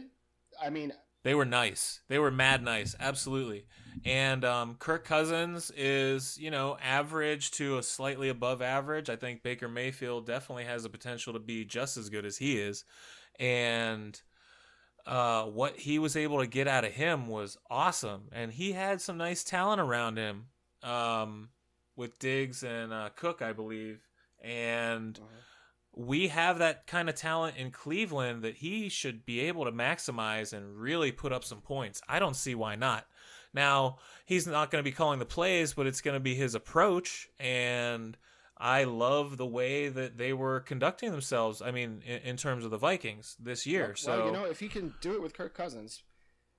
I 0.62 0.70
mean, 0.70 0.92
They 1.22 1.34
were 1.34 1.44
nice. 1.44 2.00
They 2.08 2.18
were 2.18 2.30
mad 2.30 2.62
nice, 2.62 2.94
absolutely. 2.98 3.66
And 4.04 4.44
um, 4.44 4.76
Kirk 4.78 5.04
Cousins 5.04 5.70
is, 5.76 6.38
you 6.38 6.50
know, 6.50 6.78
average 6.82 7.50
to 7.52 7.78
a 7.78 7.82
slightly 7.82 8.30
above 8.30 8.62
average. 8.62 9.10
I 9.10 9.16
think 9.16 9.42
Baker 9.42 9.68
Mayfield 9.68 10.26
definitely 10.26 10.64
has 10.64 10.84
the 10.84 10.88
potential 10.88 11.34
to 11.34 11.38
be 11.38 11.64
just 11.64 11.96
as 11.98 12.08
good 12.08 12.24
as 12.24 12.38
he 12.38 12.58
is. 12.58 12.84
And 13.38 14.20
uh, 15.06 15.44
what 15.44 15.76
he 15.76 15.98
was 15.98 16.16
able 16.16 16.38
to 16.38 16.46
get 16.46 16.68
out 16.68 16.84
of 16.84 16.92
him 16.92 17.26
was 17.26 17.58
awesome. 17.68 18.28
And 18.32 18.52
he 18.52 18.72
had 18.72 19.00
some 19.00 19.18
nice 19.18 19.44
talent 19.44 19.80
around 19.80 20.16
him 20.16 20.46
um, 20.82 21.50
with 21.96 22.18
Diggs 22.18 22.62
and 22.62 22.92
uh, 22.92 23.10
Cook, 23.14 23.42
I 23.42 23.52
believe. 23.52 24.00
And 24.42 25.18
we 26.06 26.28
have 26.28 26.58
that 26.58 26.86
kind 26.86 27.10
of 27.10 27.14
talent 27.14 27.56
in 27.58 27.70
Cleveland 27.70 28.42
that 28.42 28.56
he 28.56 28.88
should 28.88 29.26
be 29.26 29.40
able 29.40 29.66
to 29.66 29.72
maximize 29.72 30.54
and 30.54 30.78
really 30.78 31.12
put 31.12 31.30
up 31.30 31.44
some 31.44 31.60
points. 31.60 32.00
I 32.08 32.18
don't 32.18 32.36
see 32.36 32.54
why 32.54 32.74
not. 32.74 33.06
Now, 33.52 33.98
he's 34.24 34.46
not 34.46 34.70
going 34.70 34.82
to 34.82 34.88
be 34.88 34.94
calling 34.94 35.18
the 35.18 35.26
plays, 35.26 35.74
but 35.74 35.86
it's 35.86 36.00
going 36.00 36.14
to 36.14 36.20
be 36.20 36.34
his 36.34 36.54
approach. 36.54 37.28
And 37.38 38.16
I 38.56 38.84
love 38.84 39.36
the 39.36 39.46
way 39.46 39.88
that 39.88 40.16
they 40.16 40.32
were 40.32 40.60
conducting 40.60 41.10
themselves. 41.10 41.60
I 41.60 41.70
mean, 41.70 42.02
in, 42.06 42.20
in 42.20 42.36
terms 42.36 42.64
of 42.64 42.70
the 42.70 42.78
Vikings 42.78 43.36
this 43.38 43.66
year. 43.66 43.88
well, 43.88 43.96
so, 43.96 44.26
you 44.26 44.32
know, 44.32 44.44
if 44.44 44.60
he 44.60 44.68
can 44.68 44.94
do 45.02 45.12
it 45.12 45.22
with 45.22 45.34
Kirk 45.34 45.54
Cousins, 45.54 46.02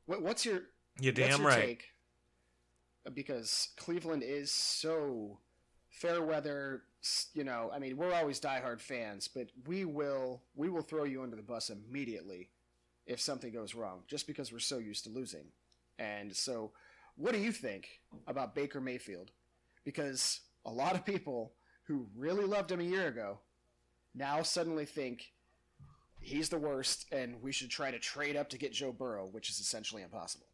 what, 0.05 0.21
what's 0.21 0.45
your 0.45 0.61
you're 0.99 1.13
damn 1.13 1.39
your 1.39 1.47
right. 1.47 1.61
take? 1.61 1.85
Because 3.11 3.69
Cleveland 3.77 4.21
is 4.23 4.51
so 4.51 5.39
fair 5.89 6.21
weather. 6.21 6.83
You 7.33 7.43
know, 7.43 7.71
I 7.73 7.79
mean, 7.79 7.97
we're 7.97 8.13
always 8.13 8.39
diehard 8.39 8.79
fans, 8.79 9.27
but 9.27 9.47
we 9.65 9.85
will 9.85 10.41
we 10.55 10.69
will 10.69 10.81
throw 10.81 11.03
you 11.03 11.23
under 11.23 11.35
the 11.35 11.41
bus 11.41 11.69
immediately 11.69 12.49
if 13.07 13.19
something 13.19 13.51
goes 13.51 13.73
wrong, 13.73 14.01
just 14.07 14.27
because 14.27 14.51
we're 14.51 14.59
so 14.59 14.77
used 14.77 15.03
to 15.05 15.09
losing. 15.09 15.45
And 15.97 16.35
so, 16.35 16.71
what 17.15 17.33
do 17.33 17.39
you 17.39 17.51
think 17.51 17.87
about 18.27 18.55
Baker 18.55 18.79
Mayfield? 18.79 19.31
Because 19.83 20.41
a 20.65 20.71
lot 20.71 20.93
of 20.95 21.05
people 21.05 21.53
who 21.83 22.07
really 22.15 22.45
loved 22.45 22.71
him 22.71 22.79
a 22.79 22.83
year 22.83 23.07
ago 23.07 23.39
now 24.13 24.41
suddenly 24.43 24.85
think 24.85 25.31
he's 26.19 26.49
the 26.49 26.57
worst 26.57 27.07
and 27.11 27.41
we 27.41 27.51
should 27.51 27.69
try 27.69 27.89
to 27.91 27.99
trade 27.99 28.35
up 28.35 28.49
to 28.49 28.57
get 28.57 28.71
Joe 28.71 28.91
Burrow, 28.91 29.27
which 29.31 29.49
is 29.49 29.59
essentially 29.59 30.03
impossible. 30.03 30.45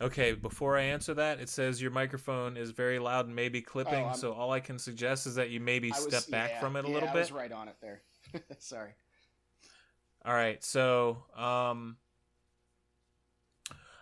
Okay, 0.00 0.34
before 0.34 0.76
I 0.76 0.82
answer 0.82 1.14
that, 1.14 1.40
it 1.40 1.48
says 1.48 1.80
your 1.80 1.90
microphone 1.90 2.56
is 2.58 2.70
very 2.70 2.98
loud 2.98 3.26
and 3.26 3.34
maybe 3.34 3.62
clipping. 3.62 4.06
Oh, 4.10 4.14
so 4.14 4.32
all 4.32 4.52
I 4.52 4.60
can 4.60 4.78
suggest 4.78 5.26
is 5.26 5.36
that 5.36 5.48
you 5.50 5.58
maybe 5.58 5.88
was- 5.88 6.02
step 6.02 6.28
back 6.30 6.50
yeah, 6.50 6.60
from 6.60 6.76
it 6.76 6.84
a 6.84 6.88
yeah, 6.88 6.94
little 6.94 7.08
I 7.08 7.12
bit. 7.12 7.18
was 7.20 7.32
right 7.32 7.52
on 7.52 7.68
it 7.68 7.76
there. 7.80 8.02
Sorry. 8.58 8.90
All 10.24 10.34
right, 10.34 10.62
so 10.62 11.18
um, 11.36 11.96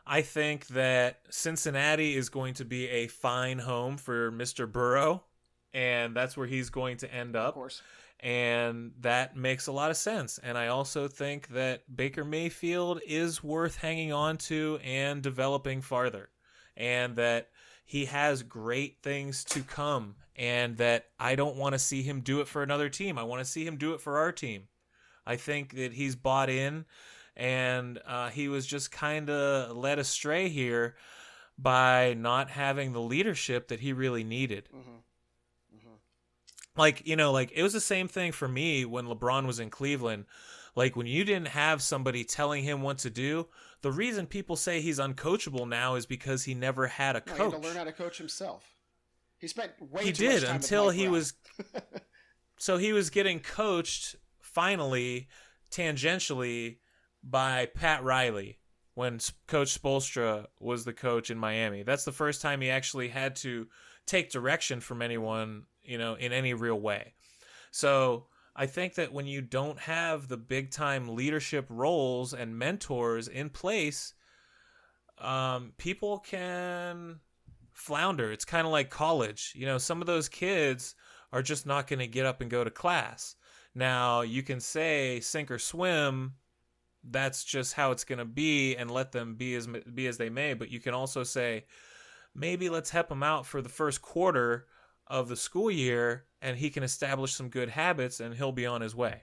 I 0.07 0.23
think 0.23 0.67
that 0.69 1.21
Cincinnati 1.31 2.17
is 2.17 2.29
going 2.31 2.55
to 2.55 2.65
be 2.65 2.89
a 2.89 3.07
fine 3.09 3.59
home 3.59 3.97
for 3.99 4.33
Mr. 4.33 4.71
Burrow, 4.71 5.23
and 5.75 6.17
that's 6.17 6.37
where 6.37 6.47
he's 6.47 6.71
going 6.71 6.97
to 6.99 7.15
end 7.15 7.37
up. 7.37 7.49
Of 7.49 7.55
course. 7.55 7.83
And 8.25 8.93
that 9.01 9.37
makes 9.37 9.67
a 9.67 9.73
lot 9.73 9.91
of 9.91 9.99
sense. 9.99 10.39
And 10.43 10.57
I 10.57 10.69
also 10.69 11.09
think 11.09 11.49
that 11.49 11.83
Baker 11.95 12.25
Mayfield 12.25 13.03
is 13.07 13.45
worth 13.45 13.77
hanging 13.77 14.15
on 14.15 14.39
to 14.39 14.79
and 14.83 15.23
developing 15.23 15.83
farther, 15.83 16.31
and 16.75 17.17
that 17.17 17.51
he 17.85 18.07
has 18.07 18.43
great 18.43 19.03
things 19.03 19.45
to 19.45 19.61
come, 19.61 20.15
and 20.37 20.79
that 20.79 21.05
I 21.21 21.35
don't 21.35 21.57
want 21.57 21.75
to 21.75 21.79
see 21.79 22.01
him 22.01 22.23
do 22.23 22.41
it 22.41 22.49
for 22.49 22.63
another 22.63 22.89
team. 22.89 23.19
I 23.19 23.25
want 23.25 23.45
to 23.45 23.51
see 23.51 23.67
him 23.67 23.77
do 23.77 23.93
it 23.93 24.01
for 24.01 24.17
our 24.17 24.33
team. 24.33 24.69
I 25.27 25.37
think 25.37 25.75
that 25.77 25.93
he's 25.93 26.17
bought 26.17 26.49
in, 26.49 26.87
and 27.37 28.01
uh, 28.07 28.31
he 28.31 28.49
was 28.49 28.67
just 28.67 28.91
kind 28.91 29.29
of 29.29 29.77
led 29.77 29.99
astray 29.99 30.49
here 30.49 30.95
by 31.59 32.15
not 32.15 32.49
having 32.49 32.95
the 32.95 33.03
leadership 33.03 33.69
that 33.69 33.81
he 33.81 33.93
really 33.93 34.25
needed. 34.25 34.71
hmm 34.73 35.04
Like, 36.77 37.07
you 37.07 37.17
know, 37.17 37.31
like 37.33 37.53
it 37.55 37.63
was 37.63 37.73
the 37.73 37.81
same 37.81 38.09
thing 38.09 38.33
for 38.33 38.49
me 38.49 38.85
when 38.85 39.07
LeBron 39.07 39.47
was 39.47 39.61
in 39.61 39.71
Cleveland. 39.71 40.25
Like 40.77 40.97
when 40.97 41.07
you 41.07 41.25
didn't 41.25 41.49
have 41.49 41.81
somebody 41.83 42.25
telling 42.25 42.65
him 42.65 42.83
what 42.83 42.99
to 42.99 43.11
do, 43.11 43.47
the 43.83 43.93
reason 43.93 44.27
people 44.27 44.57
say 44.57 44.81
he's 44.81 44.99
uncoachable 44.99 45.69
now 45.69 45.95
is 45.95 46.05
because 46.05 46.43
he 46.45 46.55
never 46.55 46.89
had 46.89 47.15
a 47.17 47.23
No, 47.27 47.33
he 47.33 47.39
coach. 47.39 47.53
had 47.53 47.63
to 47.63 47.69
learn 47.69 47.77
how 47.77 47.85
to 47.85 47.93
coach 47.93 48.19
himself. 48.19 48.75
He 49.39 49.47
spent 49.47 49.73
way 49.81 50.07
he 50.07 50.13
too 50.13 50.25
much 50.27 50.41
did 50.41 50.45
until 50.51 50.91
he 50.91 51.03
Brown. 51.03 51.13
was 51.13 51.35
so 52.59 52.77
he 52.77 52.93
was 52.93 53.11
getting 53.11 53.39
coached 53.41 54.17
finally 54.41 55.29
tangentially 55.71 56.79
by 57.23 57.67
Pat 57.67 58.03
Riley 58.03 58.59
when 58.95 59.19
coach 59.47 59.81
Spoelstra 59.81 60.47
was 60.61 60.85
the 60.85 60.93
coach 60.93 61.31
in 61.31 61.39
Miami. 61.39 61.83
That's 61.83 62.05
the 62.05 62.13
first 62.13 62.41
time 62.43 62.61
he 62.61 62.71
actually 62.71 63.09
had 63.09 63.37
to 63.37 63.67
take 64.07 64.31
direction 64.31 64.81
from 64.81 65.03
anyone, 65.03 65.65
you 65.85 65.99
know, 65.99 66.15
in 66.15 66.33
any 66.33 66.55
real 66.55 66.81
way. 66.81 67.15
So, 67.71 68.27
I 68.57 68.67
think 68.67 68.95
that 68.95 69.13
when 69.13 69.27
you 69.27 69.41
don't 69.41 69.79
have 69.81 70.29
the 70.29 70.37
big 70.37 70.71
time 70.71 71.09
leadership 71.17 71.67
roles 71.69 72.33
and 72.33 72.57
mentors 72.57 73.27
in 73.27 73.51
place, 73.51 74.15
um, 75.19 75.73
people 75.77 76.19
can 76.21 77.19
flounder. 77.73 78.31
It's 78.31 78.45
kind 78.45 78.67
of 78.67 78.73
like 78.73 78.91
college. 78.91 79.53
You 79.57 79.67
know, 79.67 79.79
some 79.79 80.01
of 80.01 80.07
those 80.07 80.29
kids 80.29 80.95
are 81.33 81.43
just 81.43 81.67
not 81.67 81.89
going 81.89 81.99
to 81.99 82.07
get 82.07 82.27
up 82.27 82.41
and 82.41 82.51
go 82.51 82.63
to 82.63 82.71
class. 82.71 83.35
Now, 83.75 84.21
you 84.21 84.43
can 84.43 84.61
say 84.61 85.19
sink 85.19 85.51
or 85.51 85.59
swim. 85.59 86.35
That's 87.03 87.45
just 87.45 87.75
how 87.75 87.91
it's 87.91 88.05
going 88.05 88.21
to 88.21 88.25
be, 88.25 88.77
and 88.77 88.91
let 88.91 89.13
them 89.13 89.35
be 89.35 89.55
as 89.57 89.67
be 89.67 90.07
as 90.07 90.17
they 90.17 90.31
may. 90.31 90.55
But 90.55 90.71
you 90.71 90.81
can 90.81 90.95
also 90.95 91.23
say, 91.25 91.65
maybe 92.35 92.71
let's 92.71 92.91
help 92.91 93.09
them 93.09 93.23
out 93.23 93.47
for 93.47 93.61
the 93.61 93.69
first 93.69 94.01
quarter 94.01 94.67
of 95.07 95.29
the 95.29 95.37
school 95.37 95.71
year, 95.71 96.25
and 96.41 96.57
he 96.57 96.71
can 96.71 96.83
establish 96.83 97.35
some 97.35 97.49
good 97.49 97.71
habits, 97.71 98.21
and 98.21 98.35
he'll 98.35 98.53
be 98.53 98.67
on 98.67 98.81
his 98.81 98.95
way. 98.95 99.23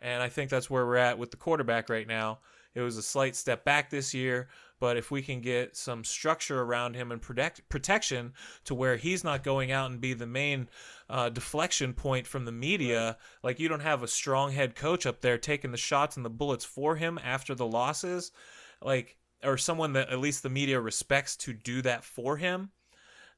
And 0.00 0.22
I 0.22 0.28
think 0.28 0.50
that's 0.50 0.68
where 0.68 0.86
we're 0.86 0.96
at 0.96 1.18
with 1.18 1.30
the 1.30 1.36
quarterback 1.36 1.88
right 1.88 2.06
now. 2.06 2.40
It 2.74 2.80
was 2.80 2.96
a 2.96 3.02
slight 3.02 3.36
step 3.36 3.64
back 3.64 3.88
this 3.88 4.12
year, 4.12 4.48
but 4.80 4.96
if 4.96 5.10
we 5.10 5.22
can 5.22 5.40
get 5.40 5.76
some 5.76 6.02
structure 6.02 6.60
around 6.60 6.94
him 6.94 7.12
and 7.12 7.22
protect, 7.22 7.66
protection 7.68 8.32
to 8.64 8.74
where 8.74 8.96
he's 8.96 9.22
not 9.22 9.44
going 9.44 9.70
out 9.70 9.90
and 9.90 10.00
be 10.00 10.12
the 10.12 10.26
main 10.26 10.68
uh, 11.08 11.28
deflection 11.28 11.94
point 11.94 12.26
from 12.26 12.44
the 12.44 12.52
media, 12.52 13.16
like 13.42 13.60
you 13.60 13.68
don't 13.68 13.80
have 13.80 14.02
a 14.02 14.08
strong 14.08 14.52
head 14.52 14.74
coach 14.74 15.06
up 15.06 15.20
there 15.20 15.38
taking 15.38 15.70
the 15.70 15.76
shots 15.76 16.16
and 16.16 16.24
the 16.24 16.30
bullets 16.30 16.64
for 16.64 16.96
him 16.96 17.18
after 17.22 17.54
the 17.54 17.66
losses, 17.66 18.32
like 18.82 19.16
or 19.44 19.56
someone 19.56 19.92
that 19.92 20.10
at 20.10 20.18
least 20.18 20.42
the 20.42 20.50
media 20.50 20.80
respects 20.80 21.36
to 21.36 21.52
do 21.52 21.80
that 21.82 22.02
for 22.02 22.36
him, 22.36 22.70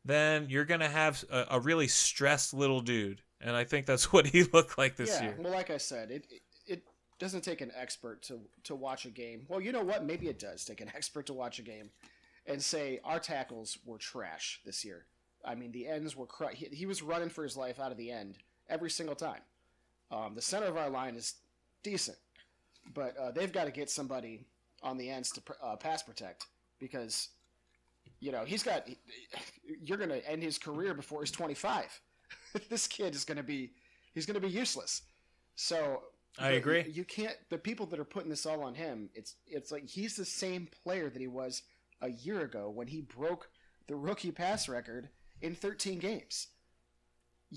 then 0.07 0.46
you're 0.48 0.64
gonna 0.64 0.88
have 0.88 1.24
a, 1.30 1.46
a 1.52 1.61
really 1.61 1.88
stressed 1.88 2.54
little 2.54 2.80
dude, 2.80 3.22
and 3.40 3.57
I 3.57 3.64
think 3.64 3.86
that's 3.86 4.12
what 4.12 4.26
he 4.26 4.44
looked 4.44 4.78
like 4.78 4.96
this 4.96 5.11
yeah, 5.11 5.22
year. 5.22 5.34
well, 5.38 5.52
like 5.52 5.70
I 5.70 5.78
said, 5.78 6.11
it, 6.11 6.26
it 6.30 6.42
it 6.66 6.82
doesn't 7.18 7.42
take 7.42 7.61
an 7.61 7.72
expert 7.76 8.22
to 8.24 8.40
to 8.64 8.74
watch 8.74 9.04
a 9.07 9.11
game. 9.11 9.46
Well, 9.48 9.61
you 9.61 9.72
know 9.72 9.82
what? 9.84 10.04
Maybe 10.04 10.28
it 10.28 10.38
does 10.38 10.64
take 10.64 10.80
an 10.80 10.90
expert 10.96 11.26
to 11.26 11.32
watch 11.32 11.59
a 11.59 11.62
game 11.62 11.90
and 12.46 12.62
say 12.62 13.00
our 13.04 13.18
tackles 13.18 13.78
were 13.84 13.98
trash 13.98 14.61
this 14.64 14.84
year. 14.84 15.07
I 15.44 15.54
mean, 15.54 15.72
the 15.72 15.86
ends 15.86 16.16
were 16.16 16.26
cr- 16.26 16.54
he, 16.54 16.66
he 16.66 16.86
was 16.86 17.02
running 17.02 17.28
for 17.28 17.42
his 17.42 17.57
life 17.57 17.78
out 17.80 17.92
of 17.92 17.98
the 17.98 18.11
end 18.11 18.38
every 18.68 18.90
single 18.90 19.14
time. 19.14 19.40
Um, 20.11 20.34
the 20.34 20.42
center 20.42 20.66
of 20.66 20.76
our 20.76 20.90
line 20.90 21.16
is 21.16 21.34
decent, 21.82 22.18
but 22.94 23.16
uh, 23.16 23.30
they've 23.32 23.52
got 23.52 23.64
to 23.64 23.70
get 23.72 23.90
somebody 23.90 24.44
on 24.82 24.96
the 24.96 25.11
ends 25.11 25.30
to 25.32 25.40
pr- 25.40 25.52
uh, 25.62 25.76
pass 25.76 26.02
protect 26.02 26.46
because 26.78 27.28
you 28.21 28.33
know 28.33 28.45
he's 28.45 28.62
got. 28.62 28.89
You're 29.83 29.99
going 29.99 30.11
to 30.11 30.29
end 30.29 30.43
his 30.43 30.59
career 30.59 30.95
before 30.95 31.21
he's 31.21 31.31
25. 31.31 32.01
this 32.71 32.87
kid 32.87 33.14
is 33.14 33.25
going 33.25 33.37
to 33.37 33.43
be 33.43 33.73
he's 34.14 34.27
going 34.27 34.41
to 34.41 34.47
be 34.47 34.53
useless. 34.53 35.03
So 35.55 36.03
I 36.39 36.51
agree. 36.51 36.85
You, 36.87 36.93
you 36.93 37.05
can't. 37.05 37.37
The 37.51 37.59
people 37.59 37.87
that 37.87 37.99
are 37.99 38.05
putting 38.05 38.31
this 38.31 38.47
all 38.47 38.62
on 38.62 38.75
him, 38.75 39.11
it's 39.14 39.37
it's 39.47 39.73
like 39.73 39.89
he's 39.89 40.17
the 40.17 40.25
same 40.25 40.69
player 40.83 41.09
that 41.11 41.21
he 41.21 41.29
was 41.29 41.62
a 42.03 42.11
year 42.11 42.43
ago 42.43 42.71
when 42.71 42.89
he 42.89 43.01
broke 43.01 43.49
the 43.87 43.97
rookie 43.97 44.31
pass 44.31 44.69
record 44.69 45.09
in 45.41 45.55
13 45.55 45.99
games. 45.99 46.49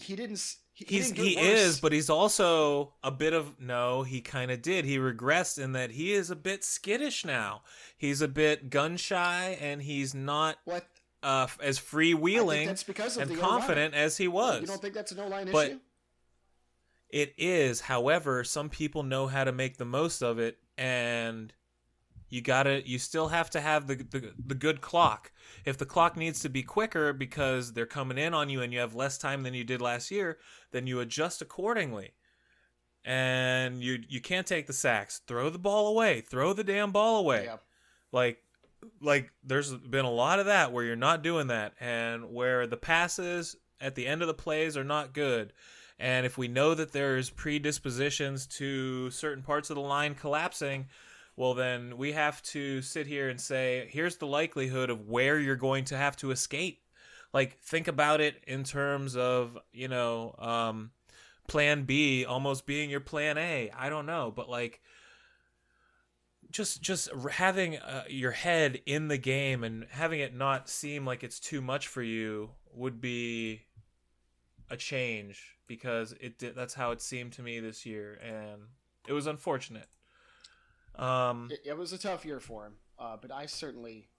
He 0.01 0.15
didn't. 0.15 0.55
He, 0.73 0.85
he 0.87 0.95
He's 0.95 1.11
didn't 1.11 1.25
he 1.25 1.37
is, 1.37 1.79
but 1.81 1.91
he's 1.91 2.09
also 2.09 2.93
a 3.03 3.11
bit 3.11 3.33
of 3.33 3.59
no. 3.59 4.03
He 4.03 4.21
kind 4.21 4.49
of 4.49 4.61
did. 4.61 4.85
He 4.85 4.97
regressed 4.97 5.61
in 5.61 5.73
that 5.73 5.91
he 5.91 6.13
is 6.13 6.29
a 6.29 6.35
bit 6.35 6.63
skittish 6.63 7.25
now. 7.25 7.63
He's 7.97 8.21
a 8.21 8.27
bit 8.27 8.69
gun 8.69 8.95
shy, 8.97 9.57
and 9.59 9.81
he's 9.81 10.15
not 10.15 10.57
what? 10.65 10.85
uh, 11.21 11.47
as 11.61 11.79
freewheeling 11.79 12.65
that's 12.67 12.83
because 12.83 13.17
of 13.17 13.29
and 13.29 13.39
confident 13.39 13.93
as 13.93 14.15
he 14.17 14.27
was. 14.29 14.61
You 14.61 14.67
don't 14.67 14.81
think 14.81 14.93
that's 14.93 15.11
an 15.11 15.19
O 15.19 15.27
line 15.27 15.49
But- 15.51 15.67
issue? 15.69 15.79
It 17.09 17.33
is. 17.39 17.81
However, 17.81 18.43
some 18.43 18.69
people 18.69 19.01
know 19.01 19.25
how 19.25 19.43
to 19.43 19.51
make 19.51 19.77
the 19.77 19.85
most 19.85 20.21
of 20.21 20.37
it, 20.37 20.59
and 20.77 21.51
you 22.29 22.41
gotta. 22.41 22.87
You 22.87 22.99
still 22.99 23.27
have 23.29 23.49
to 23.51 23.61
have 23.61 23.87
the, 23.87 23.95
the 23.95 24.33
the 24.45 24.55
good 24.55 24.81
clock. 24.81 25.31
If 25.65 25.77
the 25.77 25.85
clock 25.85 26.15
needs 26.17 26.39
to 26.41 26.49
be 26.49 26.63
quicker 26.63 27.13
because 27.13 27.73
they're 27.73 27.85
coming 27.85 28.17
in 28.17 28.33
on 28.33 28.49
you 28.49 28.61
and 28.61 28.71
you 28.73 28.79
have 28.79 28.95
less 28.95 29.17
time 29.17 29.43
than 29.43 29.53
you 29.53 29.63
did 29.63 29.81
last 29.81 30.11
year, 30.11 30.37
then 30.71 30.87
you 30.87 30.99
adjust 30.99 31.41
accordingly. 31.41 32.11
and 33.05 33.81
you 33.83 33.99
you 34.07 34.21
can't 34.21 34.47
take 34.47 34.67
the 34.67 34.73
sacks. 34.73 35.21
Throw 35.27 35.49
the 35.49 35.59
ball 35.59 35.87
away. 35.87 36.21
Throw 36.21 36.53
the 36.53 36.63
damn 36.63 36.91
ball 36.91 37.17
away. 37.19 37.45
Yeah. 37.45 37.57
Like 38.11 38.39
like 39.01 39.31
there's 39.43 39.73
been 39.73 40.05
a 40.05 40.11
lot 40.11 40.39
of 40.39 40.45
that 40.45 40.71
where 40.71 40.83
you're 40.85 40.95
not 40.95 41.23
doing 41.23 41.47
that 41.47 41.73
and 41.79 42.31
where 42.33 42.65
the 42.67 42.77
passes 42.77 43.55
at 43.81 43.95
the 43.95 44.07
end 44.07 44.21
of 44.21 44.27
the 44.27 44.33
plays 44.33 44.77
are 44.77 44.83
not 44.83 45.13
good. 45.13 45.53
And 45.97 46.25
if 46.25 46.37
we 46.37 46.47
know 46.47 46.73
that 46.75 46.93
there's 46.93 47.29
predispositions 47.29 48.47
to 48.57 49.11
certain 49.11 49.43
parts 49.43 49.69
of 49.69 49.75
the 49.75 49.81
line 49.81 50.15
collapsing, 50.15 50.87
well 51.39 51.53
then 51.53 51.97
we 51.97 52.11
have 52.11 52.43
to 52.43 52.81
sit 52.81 53.07
here 53.07 53.29
and 53.29 53.39
say 53.39 53.87
here's 53.91 54.17
the 54.17 54.27
likelihood 54.27 54.89
of 54.89 55.07
where 55.07 55.39
you're 55.39 55.55
going 55.55 55.85
to 55.85 55.95
have 55.95 56.17
to 56.17 56.31
escape. 56.31 56.83
Like 57.33 57.57
think 57.59 57.87
about 57.87 58.19
it 58.19 58.43
in 58.45 58.65
terms 58.65 59.15
of, 59.15 59.57
you 59.71 59.87
know, 59.87 60.35
um 60.37 60.91
plan 61.47 61.83
B 61.83 62.25
almost 62.25 62.65
being 62.65 62.89
your 62.89 62.99
plan 62.99 63.37
A. 63.37 63.71
I 63.71 63.87
don't 63.87 64.05
know, 64.05 64.33
but 64.35 64.49
like 64.49 64.81
just 66.51 66.81
just 66.81 67.09
having 67.31 67.77
uh, 67.77 68.03
your 68.09 68.31
head 68.31 68.81
in 68.85 69.07
the 69.07 69.17
game 69.17 69.63
and 69.63 69.87
having 69.91 70.19
it 70.19 70.35
not 70.35 70.67
seem 70.67 71.05
like 71.05 71.23
it's 71.23 71.39
too 71.39 71.61
much 71.61 71.87
for 71.87 72.03
you 72.03 72.49
would 72.73 72.99
be 72.99 73.61
a 74.69 74.75
change 74.75 75.55
because 75.67 76.13
it 76.19 76.37
did, 76.37 76.53
that's 76.53 76.73
how 76.73 76.91
it 76.91 77.01
seemed 77.01 77.31
to 77.31 77.41
me 77.41 77.61
this 77.61 77.85
year 77.85 78.19
and 78.21 78.63
it 79.07 79.13
was 79.13 79.25
unfortunate. 79.25 79.87
Um 80.95 81.49
It, 81.51 81.61
it 81.65 81.77
was 81.77 81.93
a 81.93 81.97
tough 81.97 82.25
year 82.25 82.39
for 82.39 82.65
him, 82.65 82.73
uh, 82.97 83.17
but 83.21 83.31
I 83.31 83.45
certainly, 83.45 84.09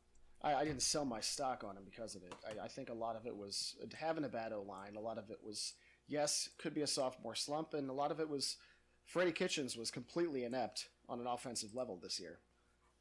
I, 0.43 0.55
I 0.55 0.65
didn't 0.65 0.83
sell 0.83 1.05
my 1.05 1.21
stock 1.21 1.65
on 1.65 1.77
him 1.77 1.85
because 1.85 2.15
of 2.15 2.23
it. 2.23 2.35
I, 2.47 2.65
I 2.65 2.69
think 2.69 2.89
a 2.91 2.95
lot 2.95 3.17
of 3.17 3.27
it 3.27 3.37
was 3.37 3.77
having 3.95 4.25
a 4.25 4.29
bad 4.29 4.53
O 4.53 4.63
line. 4.63 4.97
A 4.97 5.01
lot 5.01 5.19
of 5.19 5.31
it 5.31 5.39
was, 5.45 5.75
yes, 6.09 6.49
could 6.59 6.75
be 6.75 6.83
a 6.83 6.87
sophomore 6.87 7.35
slump, 7.35 7.75
and 7.75 7.91
a 7.91 7.93
lot 7.93 8.11
of 8.11 8.21
it 8.21 8.29
was 8.29 8.57
Freddie 9.05 9.33
Kitchens 9.33 9.77
was 9.77 9.91
completely 9.91 10.45
inept 10.45 10.89
on 11.09 11.21
an 11.21 11.27
offensive 11.27 11.75
level 11.75 11.99
this 12.01 12.21
year. 12.21 12.39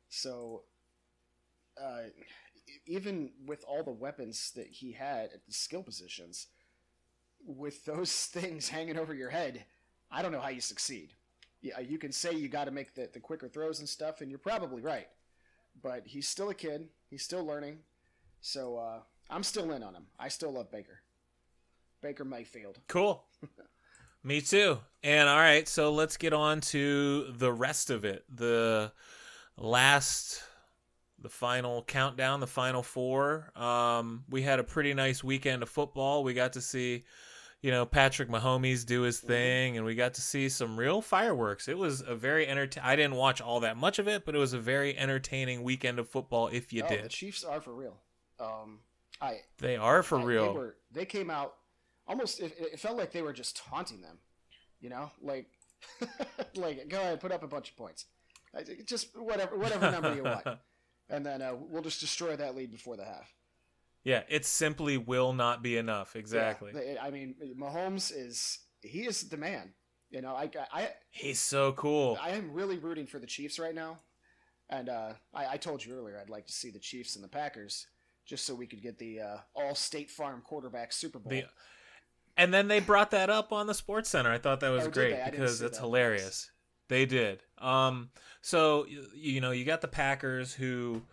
So, 0.10 0.64
uh, 1.82 2.10
even 2.86 3.32
with 3.46 3.64
all 3.68 3.84
the 3.84 3.92
weapons 3.92 4.52
that 4.56 4.68
he 4.68 4.92
had 4.92 5.26
at 5.34 5.46
the 5.46 5.54
skill 5.54 5.84
positions, 5.84 6.48
with 7.46 7.86
those 7.86 8.26
things 8.26 8.70
hanging 8.70 8.98
over 8.98 9.14
your 9.14 9.30
head, 9.30 9.66
I 10.12 10.22
don't 10.22 10.32
know 10.32 10.42
how 10.42 10.50
you 10.50 10.62
succeed 10.62 11.14
yeah, 11.62 11.80
you 11.80 11.98
can 11.98 12.12
say 12.12 12.34
you 12.34 12.48
got 12.48 12.66
to 12.66 12.72
make 12.72 12.96
the, 12.96 13.10
the 13.12 13.20
quicker 13.20 13.48
throws 13.48 13.80
and 13.80 13.90
stuff, 13.90 14.22
and 14.22 14.30
you're 14.30 14.40
probably 14.40 14.82
right. 14.82 15.08
But 15.82 16.04
he's 16.06 16.28
still 16.28 16.50
a 16.50 16.54
kid. 16.54 16.88
He's 17.10 17.24
still 17.24 17.46
learning. 17.46 17.80
So 18.42 18.78
uh, 18.78 19.00
I'm 19.30 19.44
still 19.44 19.72
in 19.72 19.84
on 19.84 19.96
him. 19.96 20.06
I 20.20 20.30
still 20.30 20.52
love 20.52 20.72
Baker. 20.72 21.02
Baker 22.02 22.26
Mayfield. 22.26 22.80
Cool. 22.88 23.24
Me 24.24 24.42
too. 24.42 24.80
And 25.04 25.30
all 25.30 25.38
right, 25.38 25.68
so 25.68 25.94
let's 25.94 26.18
get 26.18 26.34
on 26.34 26.60
to 26.62 27.32
the 27.38 27.52
rest 27.52 27.90
of 27.90 28.04
it. 28.04 28.26
The 28.34 28.92
last 29.58 30.44
the 31.22 31.30
final 31.30 31.84
countdown, 31.84 32.40
the 32.40 32.48
final 32.48 32.84
four. 32.84 33.52
Um, 33.56 34.24
we 34.30 34.42
had 34.42 34.60
a 34.60 34.64
pretty 34.64 34.94
nice 34.94 35.24
weekend 35.24 35.64
of 35.64 35.70
football. 35.70 36.24
We 36.24 36.34
got 36.34 36.54
to 36.54 36.62
see, 36.62 37.04
you 37.62 37.72
know, 37.72 37.86
Patrick 37.86 38.30
Mahomes 38.30 38.86
do 38.86 39.02
his 39.02 39.20
thing, 39.20 39.76
and 39.76 39.86
we 39.86 39.94
got 39.96 40.14
to 40.14 40.22
see 40.22 40.48
some 40.48 40.80
real 40.80 41.02
fireworks. 41.02 41.68
It 41.68 41.78
was 41.78 42.02
a 42.02 42.16
very 42.16 42.48
entertaining. 42.48 42.90
I 42.90 42.96
didn't 42.96 43.16
watch 43.16 43.42
all 43.42 43.60
that 43.62 43.76
much 43.76 44.00
of 44.00 44.08
it, 44.08 44.26
but 44.26 44.34
it 44.34 44.38
was 44.38 44.54
a 44.54 44.60
very 44.60 44.98
entertaining 44.98 45.64
weekend 45.64 46.00
of 46.00 46.08
football. 46.08 46.48
If 46.48 46.72
you 46.72 46.84
oh, 46.86 46.90
did, 46.90 47.06
the 47.06 47.10
Chiefs 47.10 47.44
are 47.44 47.60
for 47.60 47.74
real. 47.74 47.98
Um, 48.40 48.80
I 49.22 49.40
they 49.58 49.76
are 49.76 50.04
for 50.04 50.20
I- 50.20 50.24
real. 50.24 50.54
They, 50.54 50.60
were, 50.60 50.76
they 50.92 51.06
came 51.06 51.30
out 51.30 51.56
almost. 52.08 52.40
It, 52.40 52.56
it 52.60 52.80
felt 52.80 52.98
like 52.98 53.12
they 53.12 53.22
were 53.22 53.34
just 53.34 53.58
taunting 53.58 54.02
them. 54.02 54.20
You 54.80 54.90
know, 54.90 55.12
like, 55.22 55.48
like 56.56 56.88
go 56.88 56.98
ahead, 56.98 57.20
put 57.20 57.34
up 57.34 57.44
a 57.44 57.48
bunch 57.48 57.72
of 57.72 57.78
points. 57.78 58.06
Just 58.86 59.10
whatever, 59.18 59.58
whatever 59.58 59.92
number 59.92 60.16
you 60.16 60.24
want, 60.24 60.48
and 61.10 61.26
then 61.26 61.42
uh, 61.42 61.56
we'll 61.60 61.84
just 61.84 62.00
destroy 62.00 62.38
that 62.38 62.56
lead 62.56 62.72
before 62.72 62.96
the 62.96 63.04
half. 63.04 63.34
Yeah, 64.04 64.24
it 64.30 64.46
simply 64.46 64.98
will 64.98 65.34
not 65.34 65.62
be 65.62 65.78
enough. 65.78 66.16
Exactly. 66.16 66.72
Yeah, 66.76 67.02
I 67.02 67.10
mean, 67.12 67.36
Mahomes 67.60 68.12
is 68.16 68.60
he 68.82 69.06
is 69.06 69.30
the 69.30 69.38
man. 69.38 69.74
You 70.10 70.22
know, 70.22 70.36
I 70.36 70.50
I 70.72 70.90
He's 71.12 71.40
so 71.40 71.72
cool. 71.74 72.18
I 72.22 72.30
am 72.32 72.52
really 72.54 72.78
rooting 72.78 73.06
for 73.08 73.20
the 73.20 73.28
Chiefs 73.28 73.60
right 73.60 73.76
now, 73.76 73.98
and 74.70 74.90
uh, 74.90 75.14
I, 75.34 75.48
I 75.54 75.58
told 75.58 75.86
you 75.86 75.94
earlier 75.96 76.20
I'd 76.20 76.30
like 76.30 76.48
to 76.48 76.54
see 76.54 76.72
the 76.72 76.80
Chiefs 76.80 77.16
and 77.16 77.24
the 77.24 77.28
Packers 77.30 77.86
just 78.26 78.46
so 78.46 78.54
we 78.56 78.68
could 78.68 78.82
get 78.82 78.98
the 79.00 79.20
uh, 79.22 79.38
all 79.56 79.76
State 79.76 80.10
Farm 80.10 80.42
quarterback 80.46 80.92
Super 80.94 81.20
Bowl. 81.20 81.32
The- 81.32 81.46
And 82.38 82.54
then 82.54 82.68
they 82.68 82.80
brought 82.80 83.12
that 83.12 83.30
up 83.30 83.52
on 83.52 83.68
the 83.68 83.74
Sports 83.74 84.10
Center. 84.10 84.32
I 84.32 84.38
thought 84.38 84.60
that 84.62 84.70
was 84.70 84.86
Oh, 84.88 84.90
great 84.92 85.12
they? 85.16 85.22
I 85.22 85.26
didn't 85.26 85.40
because 85.42 85.62
it's 85.62 85.78
that. 85.78 85.84
hilarious. 85.84 86.50
They 86.88 87.06
did. 87.06 87.44
Um, 87.60 88.10
so 88.42 88.86
y- 88.90 88.98
you 89.14 89.42
know, 89.42 89.52
you 89.52 89.66
got 89.66 89.82
the 89.82 89.88
Packers 89.88 90.54
who 90.54 91.04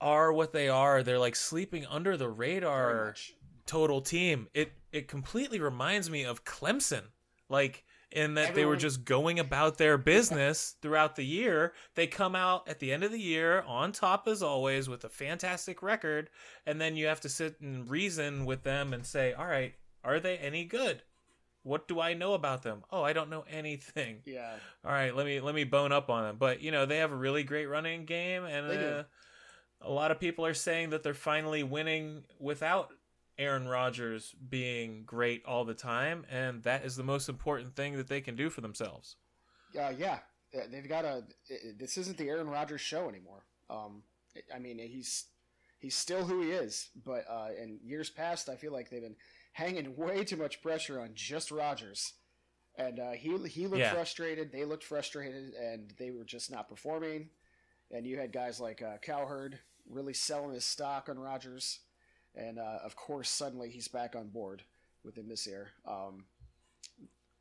are 0.00 0.32
what 0.32 0.52
they 0.52 0.68
are. 0.68 1.02
They're 1.02 1.18
like 1.18 1.36
sleeping 1.36 1.86
under 1.86 2.16
the 2.16 2.28
radar 2.28 3.14
total 3.66 4.00
team. 4.00 4.48
It 4.54 4.72
it 4.92 5.08
completely 5.08 5.60
reminds 5.60 6.10
me 6.10 6.24
of 6.24 6.44
Clemson. 6.44 7.02
Like 7.48 7.84
in 8.12 8.34
that 8.34 8.54
they 8.54 8.64
were 8.64 8.76
just 8.76 9.04
going 9.04 9.38
about 9.38 9.78
their 9.78 9.98
business 9.98 10.76
throughout 10.80 11.16
the 11.16 11.24
year. 11.24 11.74
They 11.94 12.06
come 12.06 12.34
out 12.34 12.68
at 12.68 12.78
the 12.78 12.92
end 12.92 13.02
of 13.02 13.12
the 13.12 13.20
year 13.20 13.62
on 13.62 13.92
top 13.92 14.26
as 14.28 14.42
always 14.42 14.88
with 14.88 15.04
a 15.04 15.08
fantastic 15.08 15.82
record, 15.82 16.30
and 16.64 16.80
then 16.80 16.96
you 16.96 17.06
have 17.06 17.20
to 17.22 17.28
sit 17.28 17.60
and 17.60 17.88
reason 17.90 18.44
with 18.46 18.62
them 18.62 18.92
and 18.92 19.04
say, 19.04 19.32
"All 19.32 19.46
right, 19.46 19.74
are 20.04 20.20
they 20.20 20.38
any 20.38 20.64
good? 20.64 21.02
What 21.62 21.88
do 21.88 22.00
I 22.00 22.14
know 22.14 22.34
about 22.34 22.62
them? 22.62 22.84
Oh, 22.92 23.02
I 23.02 23.12
don't 23.12 23.28
know 23.28 23.44
anything. 23.50 24.22
Yeah, 24.24 24.54
All 24.84 24.92
right, 24.92 25.14
let 25.14 25.26
me 25.26 25.40
let 25.40 25.54
me 25.54 25.64
bone 25.64 25.90
up 25.90 26.08
on 26.08 26.22
them. 26.22 26.36
But 26.38 26.60
you 26.62 26.70
know, 26.70 26.86
they 26.86 26.98
have 26.98 27.10
a 27.10 27.16
really 27.16 27.42
great 27.42 27.66
running 27.66 28.04
game, 28.04 28.44
and 28.44 28.70
uh, 28.70 29.02
a 29.80 29.90
lot 29.90 30.10
of 30.10 30.18
people 30.20 30.44
are 30.46 30.54
saying 30.54 30.90
that 30.90 31.02
they're 31.02 31.14
finally 31.14 31.62
winning 31.62 32.24
without 32.38 32.90
Aaron 33.38 33.68
Rodgers 33.68 34.34
being 34.48 35.02
great 35.04 35.44
all 35.44 35.64
the 35.64 35.74
time, 35.74 36.24
and 36.30 36.62
that 36.62 36.84
is 36.84 36.96
the 36.96 37.02
most 37.04 37.28
important 37.28 37.76
thing 37.76 37.96
that 37.96 38.08
they 38.08 38.20
can 38.20 38.34
do 38.36 38.48
for 38.50 38.60
themselves. 38.62 39.16
uh, 39.78 39.92
yeah. 39.96 40.18
Uh, 40.56 40.60
They've 40.70 40.88
got 40.88 41.04
a. 41.04 41.24
This 41.78 41.98
isn't 41.98 42.16
the 42.16 42.28
Aaron 42.28 42.48
Rodgers 42.48 42.80
show 42.80 43.08
anymore. 43.08 43.44
Um, 43.68 44.02
I 44.54 44.58
mean, 44.58 44.78
he's 44.78 45.26
he's 45.78 45.94
still 45.96 46.24
who 46.24 46.40
he 46.42 46.50
is, 46.52 46.88
but 47.04 47.24
uh, 47.28 47.48
in 47.60 47.78
years 47.84 48.08
past, 48.08 48.48
I 48.48 48.56
feel 48.56 48.72
like 48.72 48.88
they've 48.88 49.02
been 49.02 49.16
hanging 49.52 49.96
way 49.98 50.24
too 50.24 50.36
much 50.36 50.62
pressure 50.62 51.00
on 51.00 51.10
just 51.14 51.50
Rodgers, 51.50 52.14
and 52.78 52.98
uh, 53.00 53.10
he 53.12 53.36
he 53.48 53.66
looked 53.66 53.80
Yeah. 53.80 53.92
frustrated. 53.92 54.50
They 54.52 54.64
looked 54.64 54.84
frustrated, 54.84 55.52
and 55.54 55.92
they 55.98 56.10
were 56.10 56.24
just 56.24 56.50
not 56.50 56.68
performing. 56.68 57.28
And 57.90 58.06
you 58.06 58.18
had 58.18 58.32
guys 58.32 58.60
like 58.60 58.82
uh, 58.82 58.96
Cowherd 59.02 59.58
really 59.88 60.12
selling 60.14 60.52
his 60.54 60.64
stock 60.64 61.08
on 61.08 61.18
Rodgers, 61.18 61.80
and 62.34 62.58
uh, 62.58 62.78
of 62.84 62.96
course, 62.96 63.28
suddenly 63.30 63.70
he's 63.70 63.88
back 63.88 64.16
on 64.16 64.28
board 64.28 64.62
with 65.04 65.16
him 65.16 65.28
this 65.28 65.46
year. 65.46 65.68
Um, 65.86 66.24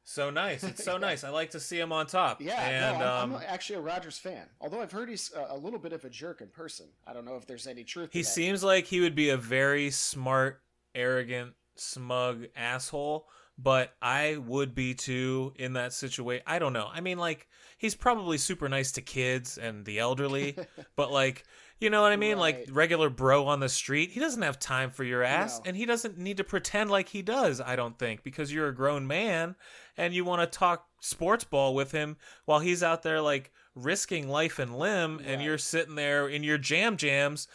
So 0.03 0.29
nice. 0.29 0.63
It's 0.63 0.83
so 0.83 0.93
Yeah. 0.93 0.97
nice. 0.99 1.23
I 1.23 1.29
like 1.29 1.49
to 1.51 1.59
see 1.59 1.79
him 1.79 1.91
on 1.91 2.05
top. 2.05 2.39
Yeah, 2.41 2.61
and 2.63 2.99
no, 2.99 3.05
I'm, 3.05 3.31
um, 3.31 3.35
I'm 3.37 3.43
actually 3.47 3.77
a 3.77 3.81
Rodgers 3.81 4.19
fan. 4.19 4.45
Although 4.61 4.81
I've 4.81 4.91
heard 4.91 5.09
he's 5.09 5.31
a, 5.35 5.55
a 5.55 5.57
little 5.57 5.79
bit 5.79 5.93
of 5.93 6.05
a 6.05 6.09
jerk 6.11 6.41
in 6.41 6.47
person. 6.49 6.85
I 7.07 7.13
don't 7.13 7.25
know 7.25 7.35
if 7.37 7.47
there's 7.47 7.65
any 7.65 7.83
truth. 7.83 8.09
He 8.13 8.21
to 8.21 8.25
that. 8.27 8.31
seems 8.31 8.63
like 8.63 8.85
he 8.85 8.99
would 9.01 9.15
be 9.15 9.29
a 9.31 9.37
very 9.37 9.89
smart, 9.89 10.61
arrogant, 10.93 11.53
smug 11.75 12.45
asshole, 12.55 13.27
but 13.57 13.93
I 14.01 14.37
would 14.37 14.75
be 14.75 14.93
too 14.93 15.53
in 15.57 15.73
that 15.73 15.93
situation. 15.93 16.43
I 16.45 16.59
don't 16.59 16.73
know. 16.73 16.89
I 16.91 17.01
mean, 17.01 17.17
like, 17.17 17.47
he's 17.77 17.95
probably 17.95 18.37
super 18.37 18.67
nice 18.69 18.91
to 18.93 19.01
kids 19.01 19.57
and 19.57 19.85
the 19.85 19.99
elderly, 19.99 20.57
but 20.95 21.11
like, 21.11 21.43
you 21.79 21.89
know 21.89 22.01
what 22.01 22.11
I 22.11 22.15
mean? 22.15 22.37
Like 22.37 22.69
regular 22.71 23.09
bro 23.09 23.47
on 23.47 23.59
the 23.59 23.69
street, 23.69 24.11
he 24.11 24.19
doesn't 24.19 24.41
have 24.41 24.59
time 24.59 24.91
for 24.91 25.03
your 25.03 25.23
ass, 25.23 25.59
No. 25.59 25.63
and 25.67 25.77
he 25.77 25.85
doesn't 25.85 26.17
need 26.17 26.37
to 26.37 26.43
pretend 26.43 26.89
like 26.89 27.09
he 27.09 27.21
does. 27.21 27.59
I 27.59 27.75
don't 27.75 27.97
think 27.99 28.23
because 28.23 28.51
you're 28.51 28.69
a 28.69 28.75
grown 28.75 29.07
man 29.07 29.55
and 29.97 30.13
you 30.13 30.23
want 30.23 30.41
to 30.41 30.57
talk 30.57 30.87
sports 31.01 31.43
ball 31.43 31.75
with 31.75 31.91
him 31.91 32.15
while 32.45 32.59
he's 32.59 32.81
out 32.81 33.03
there 33.03 33.21
like 33.21 33.51
risking 33.75 34.29
life 34.29 34.57
and 34.59 34.77
limb, 34.77 35.19
and 35.25 35.41
you're 35.41 35.57
sitting 35.57 35.95
there 35.95 36.27
in 36.29 36.43
your 36.43 36.57
jam 36.57 36.95
jams 36.97 37.47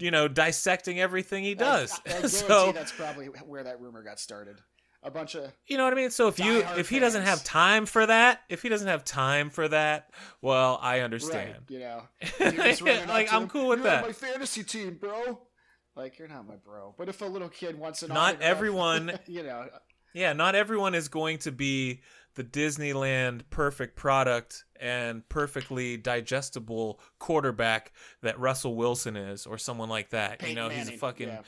you 0.00 0.10
know, 0.10 0.26
dissecting 0.26 0.98
everything 1.00 1.44
he 1.44 1.54
does. 1.54 1.92
I, 1.92 1.94
I 1.96 2.08
guarantee 2.08 2.28
so 2.48 2.72
that's 2.72 2.90
probably 2.90 3.26
where 3.26 3.62
that 3.62 3.80
rumor 3.80 4.02
got 4.02 4.18
started. 4.18 4.58
A 5.02 5.10
bunch 5.12 5.36
of 5.36 5.52
you 5.66 5.76
know 5.78 5.84
what 5.84 5.92
I 5.92 5.96
mean. 5.96 6.10
So 6.10 6.26
if 6.28 6.38
you 6.40 6.64
if 6.76 6.88
he 6.88 6.98
doesn't 6.98 7.22
have 7.22 7.44
time 7.44 7.86
for 7.86 8.04
that, 8.04 8.40
if 8.48 8.62
he 8.62 8.68
doesn't 8.68 8.88
have 8.88 9.04
time 9.04 9.48
for 9.48 9.68
that, 9.68 10.10
well, 10.42 10.78
I 10.82 10.96
right, 10.96 11.04
understand. 11.04 11.54
you 11.68 11.78
know, 11.78 12.02
He 12.38 12.44
was 12.58 12.82
running 12.82 13.02
up 13.02 13.08
like 13.08 13.32
I'm 13.32 13.48
cool 13.48 13.68
with 13.68 13.78
"You're 13.78 13.88
that. 13.88 14.04
My 14.04 14.12
fantasy 14.12 14.64
team, 14.64 14.98
bro. 15.00 15.40
Like 15.94 16.18
you're 16.18 16.28
not 16.28 16.46
my 16.48 16.56
bro. 16.56 16.94
But 16.98 17.08
if 17.08 17.20
a 17.22 17.26
little 17.26 17.48
kid 17.48 17.78
wants 17.78 18.02
an 18.02 18.08
Not 18.12 18.40
everyone- 18.42 19.18
you 19.26 19.42
know, 19.44 19.68
Yeah, 20.14 20.32
not 20.32 20.54
everyone 20.54 20.94
is 20.94 21.08
going 21.08 21.38
to 21.38 21.52
be 21.52 22.02
the 22.34 22.44
Disneyland 22.44 23.42
perfect 23.50 23.96
product 23.96 24.64
and 24.80 25.28
perfectly 25.28 25.96
digestible 25.96 27.00
quarterback 27.18 27.92
that 28.22 28.38
Russell 28.38 28.76
Wilson 28.76 29.16
is 29.16 29.44
or 29.46 29.58
someone 29.58 29.88
like 29.88 30.10
that. 30.10 30.40
you 30.42 30.48
Peyton 30.48 30.54
know, 30.54 30.68
he's 30.68 30.88
a 30.88 30.92
fucking 30.92 31.28
yeah. 31.28 31.40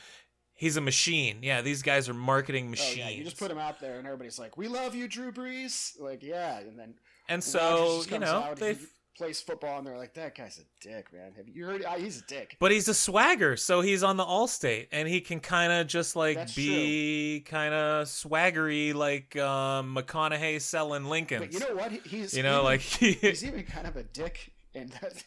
He's 0.61 0.77
a 0.77 0.81
machine. 0.81 1.39
Yeah, 1.41 1.61
these 1.63 1.81
guys 1.81 2.07
are 2.07 2.13
marketing 2.13 2.67
Oh 2.67 2.69
machines. 2.69 2.97
yeah, 2.97 3.09
you 3.09 3.23
just 3.23 3.39
put 3.39 3.49
him 3.49 3.57
out 3.57 3.79
there, 3.79 3.97
and 3.97 4.05
everybody's 4.05 4.37
like, 4.37 4.57
"We 4.57 4.67
love 4.67 4.93
you, 4.93 5.07
Drew 5.07 5.31
Brees." 5.31 5.99
Like, 5.99 6.21
yeah, 6.21 6.59
and 6.59 6.77
then 6.77 6.93
and 7.27 7.43
so 7.43 8.03
you 8.07 8.19
know 8.19 8.53
they. 8.55 8.75
he 8.75 8.85
plays 9.17 9.41
football, 9.41 9.79
and 9.79 9.87
they're 9.87 9.97
like, 9.97 10.13
"That 10.13 10.35
guy's 10.35 10.59
a 10.59 10.87
dick, 10.87 11.11
man." 11.11 11.31
Have 11.35 11.47
you 11.49 11.65
heard? 11.65 11.83
Uh, 11.83 11.95
he's 11.95 12.19
a 12.19 12.25
dick. 12.27 12.57
But 12.59 12.71
he's 12.71 12.87
a 12.87 12.93
swagger, 12.93 13.57
so 13.57 13.81
he's 13.81 14.03
on 14.03 14.17
the 14.17 14.23
All-State, 14.23 14.89
and 14.91 15.07
he 15.07 15.19
can 15.19 15.39
kind 15.39 15.73
of 15.73 15.87
just 15.87 16.15
like 16.15 16.37
That's 16.37 16.53
be 16.55 17.43
kind 17.47 17.73
of 17.73 18.05
swaggery, 18.05 18.93
like 18.93 19.35
um, 19.37 19.95
McConaughey 19.95 20.61
selling 20.61 21.05
Lincolns. 21.05 21.45
But 21.45 21.53
you 21.53 21.59
know 21.59 21.75
what? 21.75 21.91
He's 21.91 22.37
You 22.37 22.43
know, 22.43 22.53
even- 22.59 22.65
like 22.65 22.81
he's 22.81 23.43
even 23.43 23.63
kind 23.63 23.87
of 23.87 23.95
a 23.95 24.03
dick, 24.03 24.51
and 24.73 24.89
that, 24.91 25.23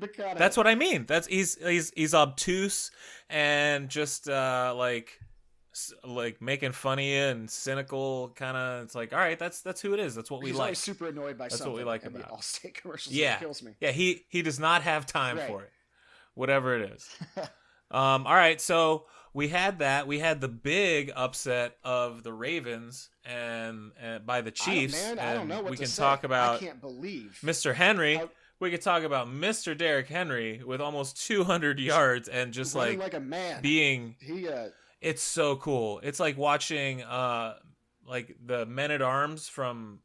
McConaughey- 0.00 0.38
That's 0.38 0.56
what 0.56 0.66
I 0.66 0.74
mean. 0.74 1.06
That's 1.06 1.26
he's 1.26 1.56
he's 1.56 1.92
he's 1.96 2.14
obtuse 2.14 2.90
and 3.30 3.88
just 3.88 4.28
uh 4.28 4.74
like 4.76 5.18
like 6.04 6.42
making 6.42 6.72
fun 6.72 6.98
of 6.98 7.04
you 7.04 7.16
and 7.18 7.50
cynical 7.50 8.28
kind 8.36 8.56
of 8.58 8.82
it's 8.84 8.94
like 8.94 9.12
all 9.14 9.18
right 9.18 9.38
that's 9.38 9.62
that's 9.62 9.80
who 9.80 9.94
it 9.94 10.00
is 10.00 10.14
that's 10.14 10.30
what 10.30 10.42
we 10.42 10.50
he's 10.50 10.58
like 10.58 10.76
super 10.76 11.06
annoyed 11.06 11.38
by 11.38 11.48
That's 11.48 11.62
what 11.64 11.74
we 11.74 11.82
like 11.82 12.04
about 12.04 12.22
him. 12.22 12.28
Allstate 12.30 12.74
commercials. 12.82 13.14
yeah 13.14 13.38
kills 13.38 13.62
me. 13.62 13.72
yeah 13.80 13.90
he 13.90 14.22
he 14.28 14.42
does 14.42 14.60
not 14.60 14.82
have 14.82 15.06
time 15.06 15.38
Right. 15.38 15.46
for 15.48 15.62
it 15.62 15.70
whatever 16.34 16.76
it 16.76 16.92
is 16.92 17.08
um 17.90 18.26
all 18.26 18.34
right 18.34 18.60
so 18.60 19.06
we 19.32 19.48
had 19.48 19.78
that 19.78 20.06
we 20.06 20.18
had 20.18 20.42
the 20.42 20.48
big 20.48 21.10
upset 21.16 21.78
of 21.82 22.22
the 22.22 22.34
ravens 22.34 23.08
and, 23.24 23.92
and 23.98 24.26
by 24.26 24.42
the 24.42 24.50
I 24.50 24.52
chiefs 24.52 24.92
man, 25.02 25.12
and 25.12 25.20
I 25.20 25.32
don't 25.32 25.48
know 25.48 25.62
what 25.62 25.70
we 25.70 25.78
can 25.78 25.86
say. 25.86 26.02
talk 26.02 26.22
I 26.30 26.58
can't 26.58 26.82
believe. 26.82 27.38
mr 27.42 27.74
henry 27.74 28.18
I- 28.18 28.28
we 28.62 28.70
could 28.70 28.80
talk 28.82 29.02
about 29.02 29.28
mr 29.28 29.76
Derrick 29.76 30.08
henry 30.08 30.62
with 30.64 30.80
almost 30.80 31.26
200 31.26 31.78
yards 31.78 32.28
and 32.28 32.52
just 32.52 32.74
like 32.74 32.98
like 32.98 33.14
a 33.14 33.20
man. 33.20 33.60
being 33.60 34.16
he 34.20 34.48
uh, 34.48 34.68
it's 35.02 35.22
so 35.22 35.56
cool. 35.56 36.00
It's 36.02 36.20
like 36.20 36.38
watching 36.38 37.02
uh 37.02 37.56
like 38.06 38.36
the 38.44 38.64
Men 38.64 38.90
at 38.92 39.02
Arms 39.02 39.48
from 39.48 39.98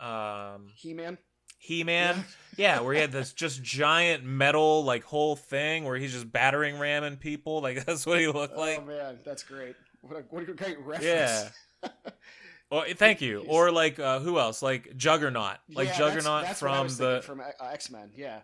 um 0.00 0.70
He 0.76 0.94
Man. 0.94 1.18
He 1.58 1.84
Man. 1.84 2.24
Yeah. 2.56 2.80
where 2.80 2.94
he 2.94 3.00
had 3.00 3.12
this 3.12 3.32
just 3.32 3.62
giant 3.62 4.24
metal 4.24 4.84
like 4.84 5.04
whole 5.04 5.36
thing 5.36 5.84
where 5.84 5.96
he's 5.96 6.12
just 6.12 6.32
battering 6.32 6.78
ramming 6.78 7.16
people. 7.16 7.60
Like 7.60 7.84
that's 7.84 8.06
what 8.06 8.20
he 8.20 8.28
looked 8.28 8.56
like. 8.56 8.80
oh 8.80 8.84
man, 8.86 9.18
that's 9.24 9.42
great. 9.42 9.76
What 10.00 10.16
a, 10.20 10.24
what 10.30 10.48
a 10.48 10.52
great 10.54 10.78
reference. 10.78 11.04
Yeah. 11.04 11.48
Oh, 12.70 12.84
thank 12.96 13.20
you. 13.20 13.44
Or 13.48 13.70
like 13.70 13.98
uh 13.98 14.20
who 14.20 14.38
else? 14.38 14.62
Like 14.62 14.96
Juggernaut. 14.96 15.56
Like 15.72 15.88
Yeah, 15.88 15.98
Juggernaut 15.98 16.44
that's 16.44 16.62
what 16.62 16.70
I 16.70 16.86
from 16.86 16.96
the 16.96 17.22
from 17.24 17.40
uh, 17.40 17.64
X 17.72 17.90
Men. 17.90 18.10
Yeah. 18.14 18.40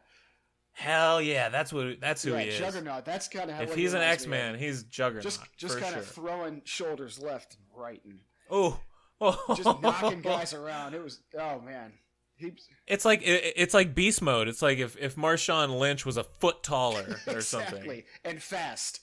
Hell 0.72 1.22
yeah, 1.22 1.50
that's 1.50 1.72
what 1.72 2.00
that's 2.00 2.22
who 2.22 2.32
yeah, 2.32 2.40
he 2.40 2.48
is. 2.48 2.58
Juggernaut. 2.58 3.04
That's 3.04 3.28
kind 3.28 3.50
of 3.50 3.60
If 3.60 3.74
he's 3.74 3.92
an 3.92 4.02
X 4.02 4.26
Man, 4.26 4.58
he's 4.58 4.82
Juggernaut. 4.84 5.22
just 5.22 5.40
just 5.56 5.78
kind 5.78 5.92
sure. 5.92 6.02
of 6.02 6.06
throwing 6.06 6.62
shoulders 6.64 7.20
left 7.20 7.56
and 7.56 7.64
right 7.80 8.00
and 8.04 8.18
oh. 8.50 8.80
Oh. 9.20 9.40
just 9.56 9.82
knocking 9.82 10.20
guys 10.20 10.52
around. 10.52 10.94
It 10.94 11.02
was 11.02 11.20
oh 11.38 11.60
man. 11.60 11.92
He 12.36 12.52
It's 12.86 13.04
like 13.04 13.22
it, 13.22 13.52
it's 13.56 13.74
like 13.74 13.94
beast 13.94 14.20
mode. 14.20 14.48
It's 14.48 14.62
like 14.62 14.78
if 14.78 14.96
if 14.98 15.16
Marshawn 15.16 15.78
Lynch 15.78 16.04
was 16.04 16.16
a 16.16 16.24
foot 16.24 16.62
taller 16.62 17.18
or 17.28 17.40
something. 17.40 18.02
and 18.24 18.42
fast. 18.42 19.00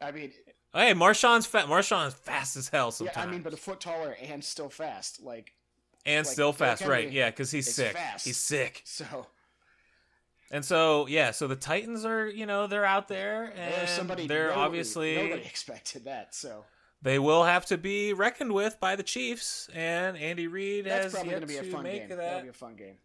I 0.00 0.10
mean, 0.10 0.32
Hey, 0.74 0.92
Marshawn's 0.92 1.46
fat. 1.46 1.66
Marshawn's 1.66 2.14
fast 2.14 2.56
as 2.56 2.68
hell 2.68 2.86
yeah, 2.86 2.90
sometimes. 2.90 3.28
I 3.28 3.30
mean, 3.30 3.42
but 3.42 3.52
a 3.52 3.56
foot 3.56 3.80
taller 3.80 4.16
and 4.20 4.44
still 4.44 4.68
fast. 4.68 5.22
Like 5.22 5.54
and 6.04 6.26
like, 6.26 6.32
still 6.32 6.52
fast, 6.52 6.84
right? 6.84 7.10
Yeah, 7.10 7.30
because 7.30 7.50
he's 7.50 7.74
sick. 7.74 7.94
fast. 7.94 8.24
He's 8.24 8.36
sick. 8.36 8.82
so, 8.84 9.26
And 10.50 10.64
so 10.64 11.06
yeah, 11.06 11.30
so 11.32 11.46
the 11.48 11.56
Titans 11.56 12.04
are 12.04 12.28
you 12.28 12.46
know 12.46 12.66
they're 12.66 12.84
out 12.84 13.08
there 13.08 13.52
and 13.56 13.88
somebody 13.88 14.26
they're 14.26 14.48
nobody, 14.48 14.60
obviously 14.60 15.16
nobody 15.16 15.42
expected 15.46 16.04
that. 16.04 16.34
So 16.34 16.64
they 17.02 17.18
will 17.18 17.44
have 17.44 17.66
to 17.66 17.78
be 17.78 18.12
reckoned 18.12 18.52
with 18.52 18.78
by 18.80 18.96
the 18.96 19.02
Chiefs 19.02 19.68
and 19.74 20.16
Andy 20.16 20.46
Reid 20.46 20.86
that's 20.86 21.04
has 21.04 21.12
probably 21.12 21.30
yet 21.30 21.38
going 21.40 21.48
to 21.48 21.54
be 21.54 21.58
a 21.58 21.62
to 21.62 21.70
fun 21.70 21.82
make 21.82 22.00
game. 22.00 22.08
that. 22.10 22.16
That'll 22.18 22.42
be 22.42 22.48
a 22.48 22.52
fun 22.52 22.76
game. 22.76 22.96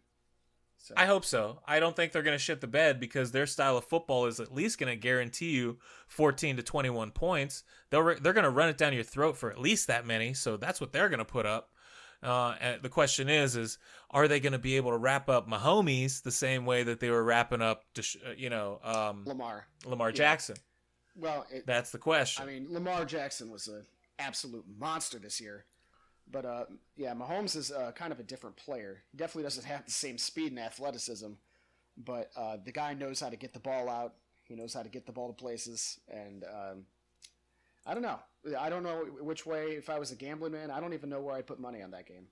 So 0.82 0.94
I 0.96 1.06
hope 1.06 1.24
so. 1.24 1.60
I 1.64 1.78
don't 1.78 1.94
think 1.94 2.10
they're 2.10 2.24
going 2.24 2.36
to 2.36 2.42
shit 2.42 2.60
the 2.60 2.66
bed 2.66 2.98
because 2.98 3.30
their 3.30 3.46
style 3.46 3.76
of 3.76 3.84
football 3.84 4.26
is 4.26 4.40
at 4.40 4.52
least 4.52 4.80
going 4.80 4.90
to 4.90 4.96
guarantee 4.96 5.50
you 5.50 5.78
14 6.08 6.56
to 6.56 6.62
21 6.64 7.12
points. 7.12 7.62
They'll 7.90 8.02
re- 8.02 8.18
they're 8.20 8.32
going 8.32 8.42
to 8.42 8.50
run 8.50 8.68
it 8.68 8.78
down 8.78 8.92
your 8.92 9.04
throat 9.04 9.36
for 9.36 9.48
at 9.48 9.60
least 9.60 9.86
that 9.86 10.04
many, 10.04 10.34
so 10.34 10.56
that's 10.56 10.80
what 10.80 10.92
they're 10.92 11.08
going 11.08 11.20
to 11.20 11.24
put 11.24 11.46
up. 11.46 11.70
Uh, 12.20 12.54
the 12.82 12.88
question 12.88 13.28
is, 13.28 13.54
is 13.54 13.78
are 14.10 14.26
they 14.26 14.40
going 14.40 14.54
to 14.54 14.58
be 14.58 14.76
able 14.76 14.90
to 14.90 14.96
wrap 14.96 15.28
up 15.28 15.48
Mahomes 15.48 16.20
the 16.22 16.32
same 16.32 16.66
way 16.66 16.82
that 16.82 16.98
they 16.98 17.10
were 17.10 17.22
wrapping 17.22 17.62
up, 17.62 17.84
uh, 17.96 18.30
you 18.36 18.50
know, 18.50 18.80
um, 18.82 19.22
Lamar. 19.24 19.68
Lamar 19.86 20.08
yeah. 20.08 20.14
Jackson? 20.14 20.56
Well, 21.16 21.46
it, 21.52 21.64
That's 21.64 21.92
the 21.92 21.98
question. 21.98 22.42
I 22.42 22.46
mean, 22.46 22.66
Lamar 22.70 23.04
Jackson 23.04 23.50
was 23.50 23.68
an 23.68 23.84
absolute 24.18 24.64
monster 24.78 25.20
this 25.20 25.40
year. 25.40 25.64
But 26.32 26.46
uh, 26.46 26.64
yeah, 26.96 27.14
Mahomes 27.14 27.54
is 27.56 27.70
uh, 27.70 27.92
kind 27.92 28.12
of 28.12 28.18
a 28.18 28.22
different 28.22 28.56
player. 28.56 29.02
He 29.10 29.18
definitely 29.18 29.42
doesn't 29.44 29.64
have 29.64 29.84
the 29.84 29.92
same 29.92 30.16
speed 30.16 30.50
and 30.50 30.58
athleticism, 30.58 31.32
but 31.96 32.30
uh, 32.34 32.56
the 32.64 32.72
guy 32.72 32.94
knows 32.94 33.20
how 33.20 33.28
to 33.28 33.36
get 33.36 33.52
the 33.52 33.60
ball 33.60 33.88
out. 33.88 34.14
He 34.44 34.54
knows 34.54 34.74
how 34.74 34.82
to 34.82 34.88
get 34.88 35.06
the 35.06 35.12
ball 35.12 35.28
to 35.28 35.34
places, 35.34 36.00
and 36.08 36.44
um, 36.44 36.86
I 37.86 37.94
don't 37.94 38.02
know. 38.02 38.18
I 38.58 38.70
don't 38.70 38.82
know 38.82 39.04
which 39.20 39.46
way. 39.46 39.72
If 39.72 39.90
I 39.90 39.98
was 39.98 40.10
a 40.10 40.16
gambling 40.16 40.52
man, 40.52 40.70
I 40.70 40.80
don't 40.80 40.94
even 40.94 41.10
know 41.10 41.20
where 41.20 41.36
I'd 41.36 41.46
put 41.46 41.60
money 41.60 41.82
on 41.82 41.90
that 41.92 42.06
game. 42.06 42.26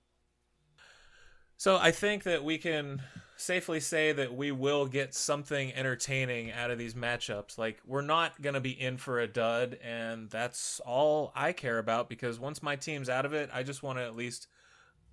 So 1.61 1.77
I 1.77 1.91
think 1.91 2.23
that 2.23 2.43
we 2.43 2.57
can 2.57 3.03
safely 3.35 3.79
say 3.79 4.13
that 4.13 4.33
we 4.33 4.51
will 4.51 4.87
get 4.87 5.13
something 5.13 5.71
entertaining 5.75 6.51
out 6.51 6.71
of 6.71 6.79
these 6.79 6.95
matchups. 6.95 7.59
Like 7.59 7.79
we're 7.85 8.01
not 8.01 8.41
going 8.41 8.55
to 8.55 8.59
be 8.59 8.71
in 8.71 8.97
for 8.97 9.19
a 9.19 9.27
dud 9.27 9.77
and 9.83 10.27
that's 10.31 10.79
all 10.87 11.31
I 11.35 11.51
care 11.53 11.77
about 11.77 12.09
because 12.09 12.39
once 12.39 12.63
my 12.63 12.77
team's 12.77 13.09
out 13.09 13.27
of 13.27 13.33
it, 13.33 13.51
I 13.53 13.61
just 13.61 13.83
want 13.83 13.99
to 13.99 14.03
at 14.03 14.15
least 14.15 14.47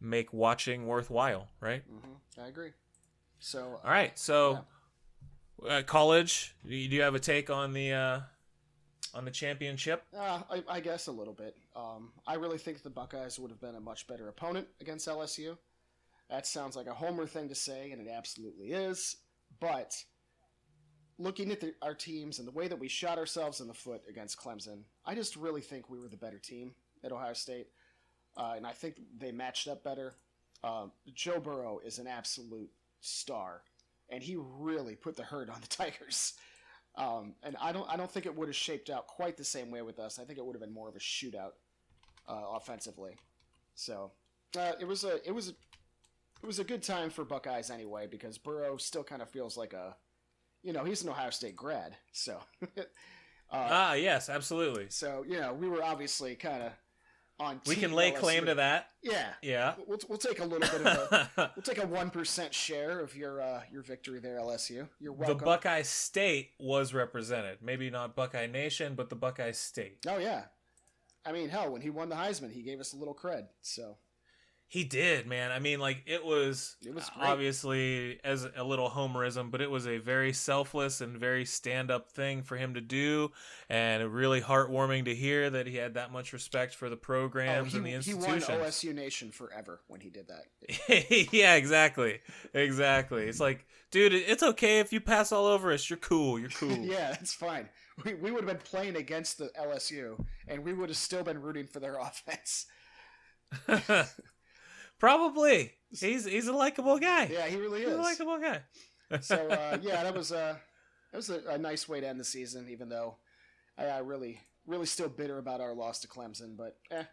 make 0.01 0.33
watching 0.33 0.87
worthwhile, 0.87 1.49
right? 1.61 1.83
hmm 1.83 2.15
I 2.43 2.49
agree. 2.49 2.71
So 3.41 3.79
All 3.85 3.91
right. 3.91 4.19
So 4.19 4.65
uh, 5.69 5.83
college, 5.85 6.57
do 6.67 6.75
you 6.75 6.89
do 6.89 6.97
you 6.97 7.03
have 7.03 7.15
a 7.15 7.21
take 7.21 7.51
on 7.51 7.75
the 7.75 7.93
uh 7.93 8.21
on 9.13 9.27
the 9.27 9.31
championship? 9.31 10.03
Uh, 10.17 10.41
I, 10.51 10.65
I 10.67 10.81
guess 10.81 11.09
a 11.09 11.13
little 11.13 11.35
bit. 11.35 11.59
Um, 11.77 12.13
I 12.27 12.37
really 12.37 12.57
think 12.57 12.83
the 12.83 12.89
Buckeyes 12.89 13.39
would 13.39 13.51
have 13.51 13.61
been 13.61 13.75
a 13.75 13.81
much 13.81 14.07
better 14.07 14.29
opponent 14.31 14.67
against 14.81 15.07
LSU. 15.07 15.59
That 16.31 16.47
sounds 16.47 16.77
like 16.77 16.87
a 16.87 16.95
homer 16.95 17.27
thing 17.27 17.49
to 17.49 17.55
say, 17.55 17.91
and 17.91 18.07
it 18.07 18.11
absolutely 18.11 18.73
is. 18.73 19.17
But 19.61 19.95
looking 21.19 21.51
at 21.51 21.61
the, 21.61 21.75
our 21.83 21.95
teams 21.95 22.39
and 22.39 22.47
the 22.47 22.53
way 22.53 22.69
that 22.69 22.79
we 22.79 22.89
shot 22.89 23.19
ourselves 23.19 23.61
in 23.61 23.67
the 23.67 23.75
foot 23.75 24.03
against 24.09 24.39
Clemson, 24.39 24.83
I 25.05 25.15
just 25.15 25.37
really 25.37 25.61
think 25.61 25.89
we 25.89 25.99
were 25.99 26.09
the 26.09 26.17
better 26.17 26.39
team 26.39 26.75
at 27.05 27.13
Ohio 27.13 27.33
State, 27.33 27.69
uh, 28.37 28.55
and 28.57 28.67
I 28.67 28.73
think 28.73 28.97
they 29.17 29.33
matched 29.33 29.69
up 29.69 29.83
better. 29.83 30.15
Um, 30.63 30.93
Joe 31.15 31.41
Burrow 31.41 31.81
is 31.85 31.99
an 31.99 32.07
absolute 32.07 32.71
star, 33.01 33.63
and 34.11 34.23
he 34.23 34.37
really 34.39 34.97
put 34.97 35.17
the 35.17 35.23
hurt 35.23 35.49
on 35.49 35.61
the 35.61 35.67
Tigers. 35.69 36.35
Um, 36.97 37.35
and 37.45 37.57
I 37.61 37.73
don't, 37.73 37.89
I 37.89 37.97
don't 37.97 38.11
think 38.11 38.27
it 38.27 38.35
would 38.35 38.49
have 38.49 38.57
shaped 38.57 38.91
out 38.91 39.07
quite 39.07 39.37
the 39.37 39.45
same 39.45 39.71
way 39.71 39.83
with 39.83 39.99
us. 40.01 40.19
I 40.19 40.25
think 40.25 40.39
it 40.39 40.45
would 40.45 40.57
have 40.57 40.61
been 40.61 40.73
more 40.73 40.89
of 40.89 40.97
a 40.97 40.99
shootout 40.99 41.53
uh, 42.29 42.43
offensively. 42.55 43.17
So 43.75 44.11
uh, 44.59 44.73
it 44.81 44.85
was 44.85 45.05
a, 45.05 45.27
it 45.27 45.33
was, 45.33 45.51
a, 45.51 45.53
it 46.43 46.47
was 46.47 46.59
a 46.59 46.65
good 46.65 46.83
time 46.83 47.11
for 47.11 47.25
Buckeyes 47.25 47.71
anyway 47.71 48.07
because 48.07 48.39
Burrow 48.39 48.77
still 48.77 49.05
kind 49.05 49.23
of 49.23 49.29
feels 49.31 49.57
like 49.57 49.73
a, 49.73 49.97
you 50.63 50.73
know, 50.73 50.85
he's 50.85 51.03
an 51.03 51.09
Ohio 51.09 51.31
State 51.31 51.57
grad, 51.57 51.97
so. 52.13 52.41
uh, 52.77 52.83
Ah, 53.51 53.95
yes, 53.95 54.29
absolutely. 54.29 54.87
so 54.91 55.25
you 55.29 55.39
know, 55.41 55.53
we 55.55 55.69
were 55.69 55.83
obviously 55.83 56.35
kind 56.37 56.63
of 56.65 56.73
on. 57.41 57.61
We 57.67 57.77
can 57.77 57.93
lay 57.93 58.11
LSU. 58.13 58.17
claim 58.17 58.47
to 58.47 58.55
that. 58.57 58.89
Yeah, 59.03 59.29
Yeah. 59.43 59.75
we'll, 59.87 59.99
we'll 60.09 60.19
take 60.19 60.41
a 60.41 60.45
little 60.45 60.59
bit 60.79 60.87
of 60.87 60.87
a, 61.13 61.31
we'll 61.57 61.63
take 61.63 61.83
a 61.83 61.87
one 61.87 62.11
percent 62.11 62.53
share 62.53 62.99
of 63.01 63.15
your 63.17 63.41
uh, 63.41 63.63
your 63.73 63.83
victory 63.83 64.19
there, 64.21 64.39
LSU. 64.39 64.89
You're 65.01 65.13
welcome. 65.13 65.39
the. 65.39 65.45
Buckeye 65.45 65.83
State 65.83 66.51
was 66.59 66.93
represented. 66.93 67.59
Maybe 67.63 67.91
not 67.91 68.17
Buckeye 68.17 68.47
Nation, 68.49 68.95
but 68.97 69.09
the 69.09 69.17
Buckeye 69.17 69.53
State. 69.53 69.99
Oh 70.09 70.19
yeah, 70.19 70.45
I 71.25 71.31
mean, 71.33 71.49
hell, 71.49 71.71
when 71.73 71.81
he 71.81 71.91
won 71.91 72.09
the 72.09 72.17
Heisman, 72.17 72.53
he 72.53 72.63
gave 72.63 72.81
us 72.81 72.93
a 72.93 72.97
little 72.97 73.15
cred. 73.15 73.47
So 73.63 73.97
He 74.71 74.85
did, 74.85 75.27
man. 75.27 75.51
I 75.51 75.61
mean, 75.61 75.81
like 75.81 76.03
it 76.05 76.23
was, 76.23 76.77
It 76.85 76.95
was 76.95 77.09
great. 77.09 77.27
obviously 77.27 78.21
as 78.23 78.47
a 78.55 78.63
little 78.63 78.91
homerism, 78.91 79.51
but 79.51 79.63
it 79.63 79.71
was 79.71 79.87
a 79.87 79.97
very 79.97 80.35
selfless 80.35 81.01
and 81.01 81.17
very 81.17 81.47
stand-up 81.47 82.11
thing 82.11 82.43
for 82.43 82.59
him 82.59 82.75
to 82.75 82.83
do, 82.83 83.31
and 83.71 84.13
really 84.13 84.43
heartwarming 84.43 85.07
to 85.07 85.15
hear 85.15 85.49
that 85.49 85.67
he 85.67 85.77
had 85.77 85.95
that 85.95 86.13
much 86.13 86.35
respect 86.35 86.75
for 86.75 86.91
the 86.91 86.97
oh, 86.97 86.99
programs 86.99 87.73
he, 87.73 87.79
and 87.79 87.87
the 87.87 87.91
he 87.99 88.13
won 88.13 88.35
institutions. 88.35 88.75
OSU 88.77 88.95
Nation 88.95 89.31
forever 89.31 89.81
when 89.89 90.01
he 90.01 90.11
did 90.11 90.27
that. 90.29 91.29
yeah, 91.33 91.55
exactly, 91.55 92.21
exactly. 92.53 93.23
It's 93.27 93.41
like, 93.41 93.65
dude, 93.91 94.13
it's 94.13 94.43
okay 94.43 94.81
if 94.81 94.93
you 94.93 95.01
pass 95.01 95.33
all 95.33 95.47
over 95.47 95.73
us. 95.73 95.89
You're 95.89 95.97
cool. 95.97 96.39
You're 96.39 96.51
cool. 96.55 96.77
yeah, 96.77 97.09
that's 97.13 97.33
fine. 97.33 97.71
We, 98.05 98.13
we 98.15 98.31
would 98.31 98.45
have 98.45 98.53
been 98.59 98.65
playing 98.65 98.97
against 98.97 99.39
the 99.39 99.51
LSU, 99.59 100.23
and 100.47 100.63
we 100.63 100.75
would 100.75 100.91
have 100.91 100.99
still 100.99 101.23
been 101.23 101.41
rooting 101.41 101.67
for 101.67 101.81
their 101.81 101.97
offense. 102.01 102.67
Probably. 104.99 105.73
He's 105.91 106.25
he's 106.27 106.49
a 106.49 106.53
likable 106.53 106.99
guy. 106.99 107.29
Yeah, 107.33 107.47
he 107.47 107.57
really 107.57 107.83
is. 107.83 107.95
A 107.95 107.97
likable 107.97 108.39
guy. 108.39 108.61
so 109.21 109.37
uh, 109.49 109.79
yeah, 109.83 110.03
that 110.03 110.15
was 110.15 110.33
uh, 110.33 110.57
that 111.13 111.17
was 111.17 111.31
a, 111.31 111.41
a 111.51 111.59
nice 111.59 111.89
way 111.89 112.01
to 112.01 112.07
end 112.07 112.21
the 112.21 112.25
season. 112.25 112.69
Even 112.71 112.89
though 112.89 113.17
I, 113.79 113.87
I 113.87 113.99
really 113.99 114.41
really 114.67 114.87
still 114.87 115.09
bitter 115.09 115.39
about 115.39 115.61
our 115.61 115.75
loss 115.75 116.01
to 116.01 116.09
Clemson, 116.09 116.57
but 116.57 116.77
eh. 116.91 117.05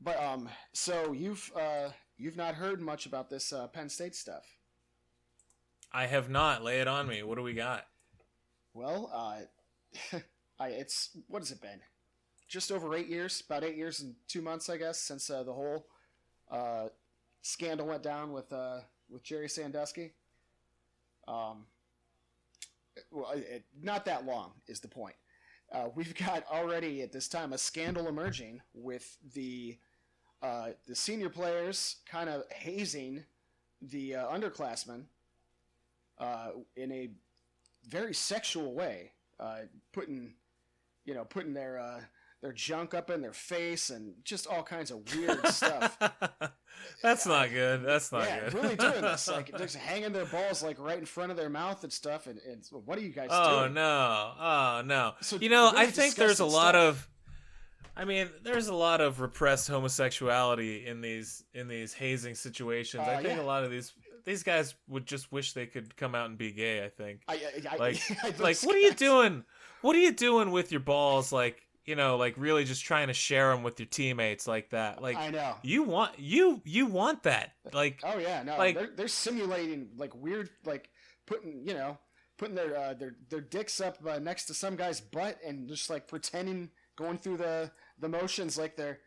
But 0.00 0.22
um, 0.22 0.48
so 0.72 1.12
you've 1.12 1.50
uh, 1.56 1.90
you've 2.16 2.36
not 2.36 2.54
heard 2.54 2.80
much 2.80 3.06
about 3.06 3.30
this 3.30 3.52
uh, 3.52 3.68
Penn 3.68 3.88
State 3.88 4.14
stuff. 4.14 4.44
I 5.92 6.06
have 6.06 6.28
not. 6.28 6.64
Lay 6.64 6.80
it 6.80 6.88
on 6.88 7.06
me. 7.06 7.22
What 7.22 7.36
do 7.36 7.42
we 7.42 7.54
got? 7.54 7.86
Well, 8.72 9.10
uh, 9.14 10.18
I, 10.58 10.68
it's 10.68 11.16
what 11.28 11.40
has 11.40 11.52
it 11.52 11.60
been? 11.60 11.80
Just 12.48 12.72
over 12.72 12.94
eight 12.94 13.08
years, 13.08 13.42
about 13.46 13.64
eight 13.64 13.76
years 13.76 14.00
and 14.00 14.14
two 14.28 14.42
months, 14.42 14.68
I 14.68 14.76
guess, 14.76 15.00
since 15.00 15.30
uh, 15.30 15.42
the 15.42 15.52
whole 15.52 15.86
uh, 16.54 16.88
scandal 17.42 17.86
went 17.86 18.02
down 18.02 18.32
with 18.32 18.52
uh, 18.52 18.80
with 19.10 19.22
Jerry 19.22 19.48
Sandusky. 19.48 20.12
Um, 21.26 21.66
well, 23.10 23.32
it, 23.34 23.64
not 23.82 24.04
that 24.04 24.24
long 24.24 24.52
is 24.68 24.80
the 24.80 24.88
point. 24.88 25.16
Uh, 25.72 25.88
we've 25.94 26.14
got 26.14 26.44
already 26.50 27.02
at 27.02 27.12
this 27.12 27.28
time 27.28 27.52
a 27.52 27.58
scandal 27.58 28.08
emerging 28.08 28.60
with 28.72 29.16
the 29.34 29.78
uh, 30.42 30.68
the 30.86 30.94
senior 30.94 31.30
players 31.30 31.96
kind 32.06 32.28
of 32.28 32.44
hazing 32.52 33.24
the 33.80 34.14
uh, 34.14 34.28
underclassmen 34.28 35.04
uh, 36.18 36.50
in 36.76 36.92
a 36.92 37.10
very 37.88 38.14
sexual 38.14 38.74
way, 38.74 39.10
uh, 39.40 39.60
putting 39.92 40.34
you 41.04 41.14
know 41.14 41.24
putting 41.24 41.54
their 41.54 41.78
uh, 41.78 42.00
their 42.44 42.52
junk 42.52 42.92
up 42.92 43.08
in 43.08 43.22
their 43.22 43.32
face 43.32 43.88
and 43.88 44.12
just 44.22 44.46
all 44.46 44.62
kinds 44.62 44.90
of 44.90 45.00
weird 45.16 45.46
stuff. 45.48 45.96
That's 47.02 47.24
not 47.24 47.50
good. 47.50 47.82
That's 47.82 48.12
not 48.12 48.24
yeah, 48.24 48.40
good. 48.50 48.54
really 48.54 48.76
doing 48.90 49.00
this, 49.00 49.28
like 49.28 49.56
just 49.56 49.76
hanging 49.76 50.12
their 50.12 50.26
balls 50.26 50.62
like 50.62 50.78
right 50.78 50.98
in 50.98 51.06
front 51.06 51.30
of 51.30 51.38
their 51.38 51.48
mouth 51.48 51.82
and 51.84 51.92
stuff. 51.92 52.26
And, 52.26 52.38
and 52.46 52.62
what 52.84 52.98
are 52.98 53.00
you 53.00 53.08
guys 53.08 53.30
doing? 53.30 53.40
oh 53.42 53.60
doing? 53.62 53.74
no. 53.74 54.32
Oh 54.38 54.82
no. 54.84 55.14
So 55.22 55.36
you 55.36 55.48
know, 55.48 55.72
really 55.72 55.86
I 55.86 55.90
think 55.90 56.16
there's 56.16 56.40
a 56.40 56.44
lot 56.44 56.74
stuff. 56.74 56.96
of 56.96 57.08
I 57.96 58.04
mean, 58.04 58.28
there's 58.42 58.66
a 58.68 58.74
lot 58.74 59.00
of 59.00 59.20
repressed 59.20 59.68
homosexuality 59.68 60.86
in 60.86 61.00
these 61.00 61.44
in 61.54 61.66
these 61.66 61.94
hazing 61.94 62.34
situations. 62.34 63.04
I 63.08 63.14
Uh, 63.14 63.16
think 63.22 63.38
yeah. 63.38 63.42
a 63.42 63.44
lot 63.46 63.64
of 63.64 63.70
these 63.70 63.94
these 64.26 64.42
guys 64.42 64.74
would 64.88 65.06
just 65.06 65.32
wish 65.32 65.54
they 65.54 65.64
could 65.66 65.96
come 65.96 66.14
out 66.14 66.28
and 66.28 66.36
be 66.36 66.50
gay, 66.52 66.84
I 66.84 66.88
think. 66.90 67.20
I, 67.28 67.34
I, 67.34 67.40
I, 67.72 67.76
Like 67.76 68.00
I- 68.22 68.34
like 68.38 68.58
what 68.62 68.74
are 68.74 68.80
you 68.80 68.92
doing? 68.92 69.44
What 69.80 69.96
are 69.96 70.00
you 70.00 70.12
doing 70.12 70.50
with 70.50 70.70
your 70.72 70.80
balls 70.80 71.30
like, 71.32 71.62
you 71.84 71.96
know, 71.96 72.16
like 72.16 72.34
really 72.36 72.64
just 72.64 72.84
trying 72.84 73.08
to 73.08 73.14
share 73.14 73.50
them 73.50 73.62
with 73.62 73.78
your 73.78 73.86
teammates 73.86 74.46
like 74.46 74.70
that? 74.70 75.02
Like 75.02 75.16
I 75.16 75.30
know. 75.30 75.54
you 75.62 75.82
want 75.82 76.18
you 76.18 76.60
you 76.64 76.86
want 76.86 77.24
that. 77.24 77.52
Like 77.72 78.00
Oh 78.04 78.18
yeah, 78.18 78.42
no, 78.42 78.56
Like- 78.56 78.74
they're 78.76 78.90
they're 78.96 79.08
simulating 79.08 79.88
like 79.96 80.14
weird, 80.14 80.50
like 80.64 80.88
putting 81.26 81.66
you 81.66 81.74
know 81.74 81.98
putting 82.38 82.54
their 82.54 82.76
uh, 82.76 82.94
their 82.94 83.14
their 83.30 83.40
dicks 83.40 83.80
up 83.80 83.98
uh, 84.06 84.18
next 84.18 84.46
to 84.46 84.54
some 84.54 84.76
guy's 84.76 85.00
butt 85.00 85.38
and 85.46 85.68
just 85.68 85.88
like 85.90 86.08
pretending 86.08 86.70
going 86.96 87.18
through 87.18 87.36
the 87.38 87.70
the 87.98 88.08
motions 88.08 88.56
like 88.58 88.76
they're 88.76 88.98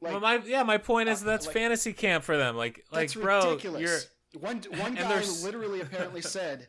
like 0.00 0.12
well, 0.12 0.20
my 0.20 0.36
yeah, 0.44 0.62
my 0.62 0.78
point 0.78 1.08
is 1.08 1.22
uh, 1.22 1.26
that's 1.26 1.46
like- 1.46 1.54
fantasy 1.54 1.92
camp 1.92 2.22
for 2.24 2.36
them. 2.36 2.56
Like 2.56 2.84
like 2.92 3.12
bro, 3.14 3.50
ridiculous. 3.50 3.80
you're 4.32 4.40
one 4.42 4.62
one 4.78 4.94
guy 4.94 5.22
literally 5.42 5.80
apparently 5.80 6.20
said, 6.36 6.68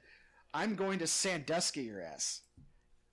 "I'm 0.54 0.76
going 0.76 1.00
to 1.00 1.08
Sandusky 1.08 1.84
your 1.84 2.02
ass." 2.02 2.42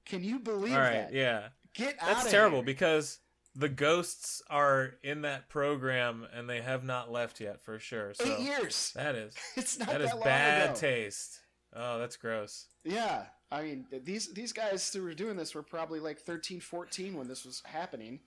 Can 0.07 0.23
you 0.23 0.39
believe 0.39 0.75
all 0.75 0.79
right, 0.81 0.93
that? 1.11 1.13
yeah. 1.15 1.49
Get 1.75 1.97
out. 2.01 2.09
That's 2.09 2.31
terrible 2.31 2.63
because 2.63 3.19
the 3.55 3.69
ghosts 3.69 4.43
are 4.51 4.95
in 5.03 5.23
that 5.23 5.49
program 5.49 6.27
and 6.35 6.49
they 6.49 6.61
have 6.61 6.85
not 6.85 7.11
left 7.13 7.41
yet 7.41 7.63
for 7.63 7.79
sure. 7.79 8.15
So 8.15 8.25
eight 8.25 8.41
years. 8.41 8.93
that 8.97 9.15
is 9.15 9.35
It's 9.57 9.79
not 9.79 9.89
that 9.89 10.01
that, 10.01 10.15
is 10.17 10.23
bad 10.23 10.71
ago. 10.71 10.81
taste. 10.81 11.41
Oh, 11.75 11.99
that's 11.99 12.17
gross. 12.17 12.67
Yeah, 12.85 13.25
I 13.51 13.63
mean 13.63 13.87
these 14.05 14.33
these 14.33 14.53
guys 14.53 14.93
who 14.93 15.03
were 15.03 15.15
doing 15.15 15.37
this 15.37 15.55
were 15.55 15.63
probably 15.63 16.01
like 16.01 16.21
13, 16.21 16.61
14 16.61 17.17
when 17.17 17.29
this 17.29 17.45
was 17.45 17.63
happening. 17.65 18.21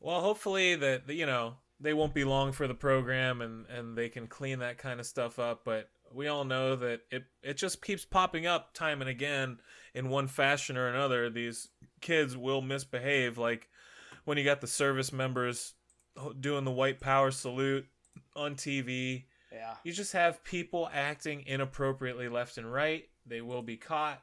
Well, 0.00 0.20
hopefully 0.20 0.74
that 0.76 1.08
you 1.08 1.26
know 1.26 1.54
they 1.80 1.94
won't 1.94 2.14
be 2.14 2.24
long 2.24 2.52
for 2.52 2.66
the 2.66 2.74
program 2.74 3.40
and 3.40 3.66
and 3.66 3.96
they 3.96 4.08
can 4.08 4.26
clean 4.26 4.58
that 4.60 4.78
kind 4.78 5.00
of 5.00 5.06
stuff 5.06 5.38
up. 5.38 5.62
But 5.64 5.88
we 6.12 6.26
all 6.26 6.44
know 6.44 6.76
that 6.76 7.00
it 7.10 7.24
it 7.42 7.56
just 7.56 7.82
keeps 7.82 8.04
popping 8.04 8.46
up 8.46 8.72
time 8.74 9.00
and 9.00 9.10
again 9.10 9.58
in 9.94 10.08
one 10.08 10.26
fashion 10.26 10.76
or 10.76 10.88
another. 10.88 11.30
These 11.30 11.68
kids 12.00 12.36
will 12.36 12.60
misbehave, 12.60 13.38
like 13.38 13.68
when 14.24 14.38
you 14.38 14.44
got 14.44 14.60
the 14.60 14.66
service 14.66 15.12
members 15.12 15.74
doing 16.40 16.64
the 16.64 16.70
white 16.70 17.00
power 17.00 17.30
salute 17.30 17.86
on 18.34 18.54
TV. 18.54 19.24
Yeah. 19.52 19.74
You 19.84 19.92
just 19.92 20.12
have 20.12 20.44
people 20.44 20.88
acting 20.92 21.44
inappropriately 21.46 22.28
left 22.28 22.58
and 22.58 22.70
right. 22.70 23.08
They 23.26 23.40
will 23.40 23.62
be 23.62 23.76
caught. 23.76 24.22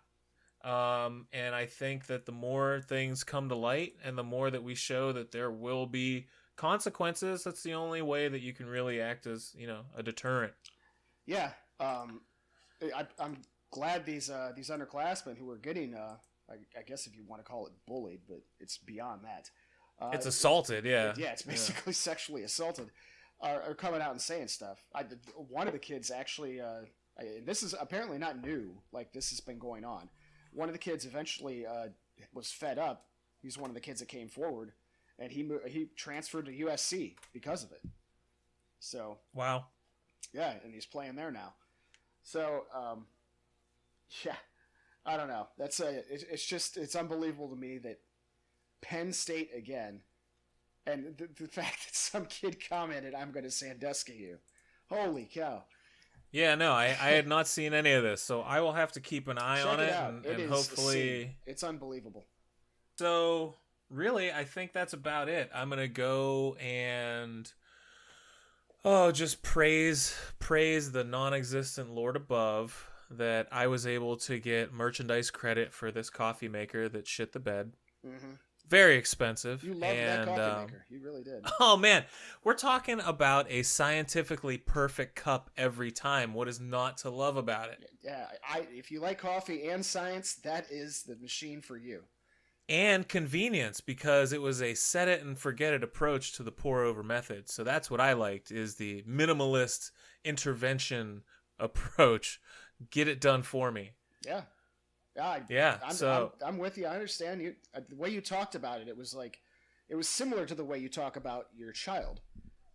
Um, 0.63 1.27
and 1.31 1.53
I 1.53 1.67
think 1.67 2.07
that 2.07 2.25
the 2.25 2.31
more 2.31 2.81
things 2.87 3.23
come 3.23 3.49
to 3.49 3.55
light 3.55 3.95
and 4.03 4.17
the 4.17 4.23
more 4.23 4.49
that 4.49 4.63
we 4.63 4.73
show 4.75 5.11
that 5.13 5.31
there 5.31 5.51
will 5.51 5.85
be 5.85 6.25
consequences, 6.55 7.43
that's 7.43 7.61
the 7.61 7.73
only 7.73 8.01
way 8.01 8.27
that 8.27 8.41
you 8.41 8.53
can 8.53 8.65
really 8.65 8.99
act 8.99 9.27
as, 9.27 9.53
you 9.55 9.67
know, 9.67 9.81
a 9.95 10.01
deterrent. 10.01 10.53
Yeah. 11.27 11.51
Um, 11.79 12.21
I, 12.95 13.05
I'm 13.19 13.37
glad 13.71 14.05
these 14.05 14.29
uh, 14.29 14.53
these 14.55 14.69
underclassmen 14.69 15.37
who 15.37 15.51
are 15.51 15.57
getting, 15.57 15.93
uh, 15.93 16.15
I, 16.49 16.55
I 16.79 16.83
guess 16.83 17.07
if 17.07 17.15
you 17.15 17.23
want 17.25 17.43
to 17.43 17.49
call 17.49 17.67
it 17.67 17.73
bullied, 17.87 18.21
but 18.27 18.41
it's 18.59 18.77
beyond 18.77 19.21
that. 19.23 19.49
Uh, 19.99 20.11
It's 20.13 20.25
assaulted, 20.25 20.85
yeah. 20.85 21.13
yeah, 21.17 21.31
it's 21.31 21.41
basically 21.41 21.93
sexually 22.09 22.43
assaulted. 22.43 22.89
Are, 23.41 23.61
are 23.63 23.73
coming 23.73 24.01
out 24.01 24.11
and 24.11 24.21
saying 24.21 24.47
stuff. 24.47 24.85
I, 24.93 25.03
one 25.35 25.67
of 25.67 25.73
the 25.73 25.79
kids 25.79 26.09
actually, 26.09 26.61
uh, 26.61 26.81
I, 27.19 27.41
this 27.45 27.63
is 27.63 27.75
apparently 27.79 28.17
not 28.17 28.41
new. 28.41 28.75
Like 28.91 29.11
this 29.11 29.29
has 29.29 29.39
been 29.41 29.59
going 29.59 29.83
on. 29.83 30.09
One 30.53 30.69
of 30.69 30.73
the 30.73 30.79
kids 30.79 31.05
eventually 31.05 31.65
uh, 31.65 31.87
was 32.33 32.51
fed 32.51 32.79
up. 32.79 33.07
He's 33.41 33.57
one 33.57 33.69
of 33.69 33.73
the 33.73 33.81
kids 33.81 33.99
that 33.99 34.07
came 34.07 34.29
forward, 34.29 34.71
and 35.19 35.31
he 35.31 35.49
he 35.67 35.87
transferred 35.97 36.45
to 36.45 36.51
USC 36.53 37.15
because 37.33 37.63
of 37.63 37.71
it. 37.73 37.81
So 38.79 39.17
Wow. 39.33 39.65
yeah, 40.33 40.53
and 40.63 40.73
he's 40.73 40.85
playing 40.85 41.15
there 41.15 41.31
now. 41.31 41.53
So, 42.23 42.63
um, 42.73 43.05
yeah, 44.25 44.35
I 45.05 45.17
don't 45.17 45.27
know. 45.27 45.47
That's 45.57 45.79
a. 45.79 46.03
It's, 46.09 46.23
it's 46.23 46.45
just 46.45 46.77
it's 46.77 46.95
unbelievable 46.95 47.49
to 47.49 47.55
me 47.55 47.77
that 47.79 47.99
Penn 48.81 49.13
State 49.13 49.51
again, 49.55 50.01
and 50.87 51.15
the, 51.17 51.29
the 51.43 51.47
fact 51.51 51.85
that 51.85 51.95
some 51.95 52.25
kid 52.25 52.57
commented, 52.67 53.13
"I'm 53.13 53.31
going 53.31 53.43
to 53.43 53.51
Sandusky 53.51 54.13
you." 54.13 54.37
Holy 54.89 55.29
cow! 55.31 55.63
Yeah, 56.31 56.55
no, 56.55 56.73
I, 56.73 56.85
I 56.87 57.09
had 57.11 57.27
not 57.27 57.47
seen 57.47 57.73
any 57.73 57.91
of 57.91 58.03
this, 58.03 58.21
so 58.21 58.41
I 58.41 58.59
will 58.59 58.73
have 58.73 58.91
to 58.93 58.99
keep 58.99 59.27
an 59.27 59.37
eye 59.37 59.59
Check 59.61 59.67
on 59.67 59.79
it 59.79 59.83
it, 59.83 59.93
and, 59.93 60.25
It 60.25 60.39
and 60.41 60.49
hopefully 60.49 61.37
it's 61.45 61.63
unbelievable. 61.63 62.25
So 62.97 63.55
really, 63.89 64.31
I 64.31 64.43
think 64.43 64.73
that's 64.73 64.93
about 64.93 65.29
it. 65.29 65.49
I'm 65.53 65.69
gonna 65.69 65.87
go 65.87 66.55
and 66.55 67.51
oh, 68.83 69.11
just 69.11 69.43
praise 69.43 70.15
praise 70.39 70.91
the 70.91 71.03
non-existent 71.03 71.91
Lord 71.91 72.15
above 72.15 72.89
that 73.09 73.47
I 73.51 73.67
was 73.67 73.85
able 73.87 74.17
to 74.17 74.39
get 74.39 74.73
merchandise 74.73 75.31
credit 75.31 75.73
for 75.73 75.91
this 75.91 76.09
coffee 76.09 76.47
maker 76.49 76.89
that 76.89 77.07
shit 77.07 77.31
the 77.33 77.39
bed. 77.39 77.73
hmm 78.03 78.33
Very 78.67 78.95
expensive. 78.97 79.63
You 79.63 79.73
loved 79.75 79.99
and, 79.99 80.07
that 80.07 80.25
coffee 80.25 80.41
um, 80.41 80.61
maker. 80.61 80.85
You 80.89 81.01
really 81.03 81.23
did. 81.23 81.45
Oh 81.59 81.77
man, 81.77 82.05
we're 82.43 82.55
talking 82.55 82.99
about 82.99 83.45
a 83.49 83.61
scientifically 83.63 84.57
perfect 84.57 85.15
cup 85.15 85.49
every 85.57 85.91
time. 85.91 86.33
What 86.33 86.47
is 86.47 86.59
not 86.59 86.97
to 86.99 87.09
love 87.09 87.37
about 87.37 87.69
it? 87.69 87.79
Yeah, 88.03 88.25
I. 88.47 88.67
If 88.71 88.89
you 88.91 88.99
like 89.01 89.19
coffee 89.19 89.67
and 89.69 89.85
science, 89.85 90.35
that 90.43 90.65
is 90.71 91.03
the 91.03 91.15
machine 91.17 91.61
for 91.61 91.77
you. 91.77 92.03
and 92.67 93.07
convenience 93.07 93.79
because 93.81 94.33
it 94.33 94.41
was 94.41 94.61
a 94.61 94.73
set 94.73 95.07
it 95.07 95.21
and 95.23 95.37
forget 95.37 95.73
it 95.73 95.83
approach 95.83 96.33
to 96.33 96.43
the 96.43 96.51
pour 96.51 96.83
over 96.83 97.03
method. 97.03 97.47
So 97.49 97.63
that's 97.63 97.91
what 97.91 98.01
I 98.01 98.13
liked 98.13 98.51
is 98.51 98.75
the 98.75 99.03
minimalist 99.03 99.91
intervention 100.23 101.21
approach. 101.59 102.39
Get 102.91 103.07
it 103.07 103.21
done 103.21 103.43
for 103.43 103.71
me. 103.71 103.91
Yeah. 104.25 104.41
Yeah, 105.15 105.27
I, 105.27 105.41
Yeah. 105.49 105.77
I'm, 105.83 105.93
so 105.93 106.33
I'm, 106.41 106.47
I'm 106.47 106.57
with 106.57 106.77
you. 106.77 106.87
I 106.87 106.93
understand 106.93 107.41
you. 107.41 107.55
Uh, 107.73 107.81
the 107.87 107.95
way 107.95 108.09
you 108.09 108.21
talked 108.21 108.55
about 108.55 108.81
it, 108.81 108.87
it 108.87 108.97
was 108.97 109.13
like, 109.13 109.39
it 109.87 109.95
was 109.95 110.07
similar 110.09 110.45
to 110.45 110.55
the 110.55 110.63
way 110.63 110.77
you 110.77 110.89
talk 110.89 111.15
about 111.15 111.47
your 111.55 111.71
child. 111.71 112.19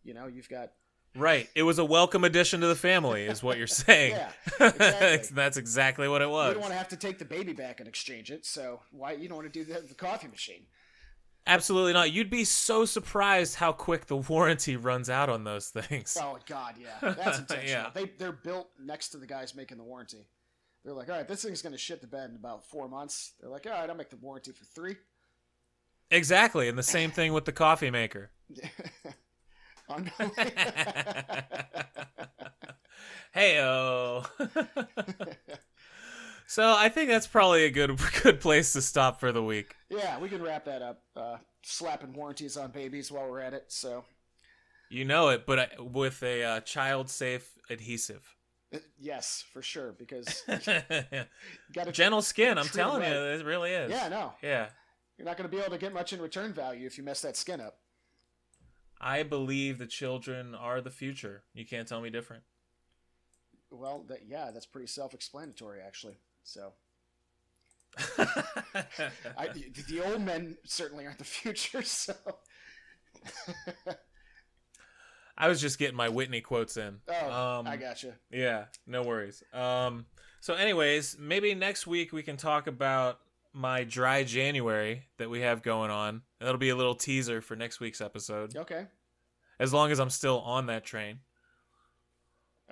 You 0.03 0.14
know, 0.14 0.26
you've 0.26 0.48
got 0.48 0.72
right, 1.14 1.48
it 1.55 1.62
was 1.64 1.78
a 1.78 1.84
welcome 1.84 2.24
addition 2.24 2.61
to 2.62 2.66
the 2.66 2.76
family, 2.76 3.24
is 3.24 3.42
what 3.42 3.59
you're 3.59 3.66
saying. 3.66 4.12
Yeah, 4.12 4.30
exactly. 4.68 5.28
that's 5.34 5.57
exactly 5.57 6.09
what 6.09 6.22
it 6.22 6.30
was. 6.30 6.48
you 6.48 6.55
don't 6.55 6.62
want 6.62 6.72
to 6.72 6.78
have 6.78 6.88
to 6.88 6.96
take 6.96 7.18
the 7.18 7.24
baby 7.24 7.53
back 7.53 7.80
and 7.80 7.88
exchange 7.88 8.30
it. 8.30 8.46
So 8.46 8.80
why 8.92 9.12
you 9.12 9.28
don't 9.28 9.36
want 9.36 9.53
to 9.53 9.59
do 9.59 9.70
that 9.72 9.82
with 9.82 9.88
the 9.90 9.94
coffee 9.94 10.28
machine? 10.28 10.66
Absolutely 11.47 11.93
not. 11.93 12.12
You'd 12.12 12.30
be 12.30 12.45
so 12.45 12.84
surprised 12.84 13.57
how 13.57 13.72
quick 13.72 14.07
the 14.07 14.16
warranty 14.16 14.76
runs 14.76 15.11
out 15.11 15.28
on 15.28 15.45
those 15.45 15.68
things. 15.68 16.16
Oh 16.20 16.38
God, 16.47 16.74
yeah, 16.80 17.14
that's 17.14 17.38
intentional. 17.41 17.66
Yeah. 17.66 17.91
They 17.95 18.11
they're 18.18 18.32
built 18.32 18.68
next 18.78 19.11
to 19.11 19.18
the 19.18 19.26
guys 19.26 19.55
making 19.55 19.78
the 19.78 19.84
warranty. 19.84 20.26
They're 20.84 20.95
like, 20.95 21.09
all 21.09 21.16
right, 21.16 21.26
this 21.26 21.43
thing's 21.43 21.62
gonna 21.62 21.78
shit 21.78 22.01
the 22.01 22.07
bed 22.07 22.30
in 22.30 22.36
about 22.36 22.64
four 22.64 22.88
months. 22.88 23.32
They're 23.41 23.51
like, 23.51 23.66
all 23.66 23.72
right, 23.72 23.88
I'll 23.88 23.97
make 23.97 24.11
the 24.11 24.16
warranty 24.16 24.53
for 24.53 24.64
three. 24.64 24.97
Exactly, 26.11 26.68
and 26.68 26.78
the 26.78 26.82
same 26.82 27.11
thing 27.11 27.32
with 27.32 27.45
the 27.45 27.53
coffee 27.53 27.91
maker. 27.91 28.30
Hey 33.32 33.61
oh. 33.61 34.24
So 36.51 36.74
I 36.76 36.88
think 36.88 37.09
that's 37.09 37.28
probably 37.28 37.64
a 37.64 37.70
good 37.70 37.96
good 38.24 38.40
place 38.40 38.72
to 38.72 38.82
stop 38.82 39.20
for 39.20 39.30
the 39.30 39.42
week. 39.42 39.76
Yeah, 39.88 40.18
we 40.18 40.28
can 40.28 40.42
wrap 40.42 40.64
that 40.64 40.82
up. 40.82 41.03
Uh, 41.14 41.36
slapping 41.62 42.12
warranties 42.12 42.57
on 42.57 42.72
babies 42.72 43.12
while 43.12 43.30
we're 43.30 43.38
at 43.38 43.55
it. 43.55 43.66
So, 43.68 44.05
You 44.88 45.05
know 45.05 45.28
it, 45.28 45.46
but 45.46 45.59
I, 45.61 45.68
with 45.78 46.24
a 46.24 46.42
uh, 46.42 46.61
child-safe 46.62 47.48
adhesive. 47.70 48.34
uh, 48.74 48.78
yes, 48.98 49.44
for 49.53 49.62
sure, 49.62 49.92
because 49.92 50.42
got 50.48 51.84
to 51.84 51.92
Gentle 51.92 52.20
skin, 52.22 52.59
I'm 52.59 52.66
telling 52.66 53.03
you, 53.05 53.16
it 53.16 53.44
really 53.44 53.70
is. 53.70 53.90
Yeah, 53.92 54.09
no, 54.09 54.32
Yeah. 54.42 54.70
you're 55.18 55.26
not 55.26 55.36
going 55.36 55.48
to 55.48 55.57
be 55.57 55.61
able 55.62 55.70
to 55.72 55.78
get 55.78 55.94
much 55.94 56.12
in 56.12 56.20
return 56.20 56.53
value 56.53 56.84
if 56.84 56.98
you 56.98 57.05
mess 57.05 57.20
that 57.20 57.36
skin 57.36 57.61
up. 57.61 57.78
I 59.01 59.22
believe 59.22 59.78
the 59.78 59.86
children 59.86 60.57
are 60.57 60.80
the 60.80 60.90
future. 60.90 61.44
You 61.55 61.64
can't 61.64 61.86
tell 61.86 62.01
me 62.01 62.11
different. 62.11 62.42
Well, 63.70 64.05
that 64.09 64.22
yeah, 64.26 64.51
that's 64.51 64.66
pretty 64.66 64.88
self-explanatory, 64.88 65.78
actually. 65.80 66.16
So, 66.51 66.72
I, 68.18 69.48
the, 69.55 69.70
the 69.88 70.01
old 70.05 70.22
men 70.22 70.57
certainly 70.64 71.07
aren't 71.07 71.18
the 71.18 71.24
future. 71.24 71.82
So, 71.84 72.14
I 75.38 75.48
was 75.48 75.61
just 75.61 75.78
getting 75.78 75.96
my 75.96 76.09
Whitney 76.09 76.40
quotes 76.40 76.76
in. 76.76 76.98
oh, 77.09 77.59
um, 77.61 77.66
I 77.68 77.76
gotcha. 77.76 78.14
Yeah, 78.32 78.64
no 78.86 79.03
worries. 79.03 79.44
Um, 79.53 80.07
so, 80.40 80.55
anyways, 80.55 81.16
maybe 81.20 81.55
next 81.55 81.86
week 81.86 82.12
we 82.12 82.22
can 82.24 82.36
talk 82.36 82.66
about 82.66 83.20
my 83.53 83.84
dry 83.84 84.24
January 84.24 85.05
that 85.18 85.30
we 85.30 85.40
have 85.42 85.62
going 85.62 85.90
on. 85.92 86.22
That'll 86.40 86.59
be 86.59 86.70
a 86.70 86.76
little 86.76 86.94
teaser 86.96 87.40
for 87.40 87.55
next 87.55 87.78
week's 87.78 88.01
episode, 88.01 88.57
Okay, 88.57 88.86
as 89.61 89.72
long 89.72 89.92
as 89.92 90.01
I'm 90.01 90.11
still 90.11 90.40
on 90.40 90.66
that 90.66 90.84
train. 90.84 91.20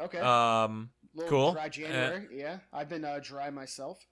okay. 0.00 0.18
Um, 0.18 0.90
Little 1.14 1.30
cool. 1.30 1.52
Dry 1.52 1.68
January. 1.68 2.26
yeah, 2.32 2.59
I've 2.72 2.88
been 2.88 3.04
uh, 3.04 3.18
dry 3.22 3.50
myself. 3.50 4.06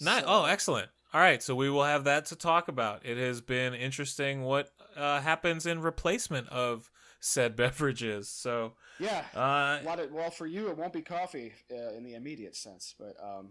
Not, 0.00 0.22
So- 0.22 0.28
oh, 0.28 0.44
excellent. 0.44 0.88
All 1.14 1.20
right, 1.20 1.42
so 1.42 1.54
we 1.54 1.68
will 1.68 1.84
have 1.84 2.04
that 2.04 2.24
to 2.26 2.36
talk 2.36 2.68
about. 2.68 3.04
It 3.04 3.18
has 3.18 3.42
been 3.42 3.74
interesting 3.74 4.44
what 4.44 4.70
uh, 4.96 5.20
happens 5.20 5.66
in 5.66 5.82
replacement 5.82 6.48
of 6.48 6.90
said 7.20 7.54
beverages. 7.56 8.30
So, 8.30 8.72
yeah. 8.98 9.24
uh, 9.36 9.78
A 9.82 9.84
lot 9.84 10.00
of, 10.00 10.10
well, 10.10 10.30
for 10.30 10.46
you, 10.46 10.68
it 10.70 10.76
won't 10.78 10.94
be 10.94 11.02
coffee 11.02 11.52
uh, 11.70 11.92
in 11.94 12.02
the 12.02 12.14
immediate 12.14 12.56
sense, 12.56 12.94
but 12.98 13.14
um, 13.22 13.50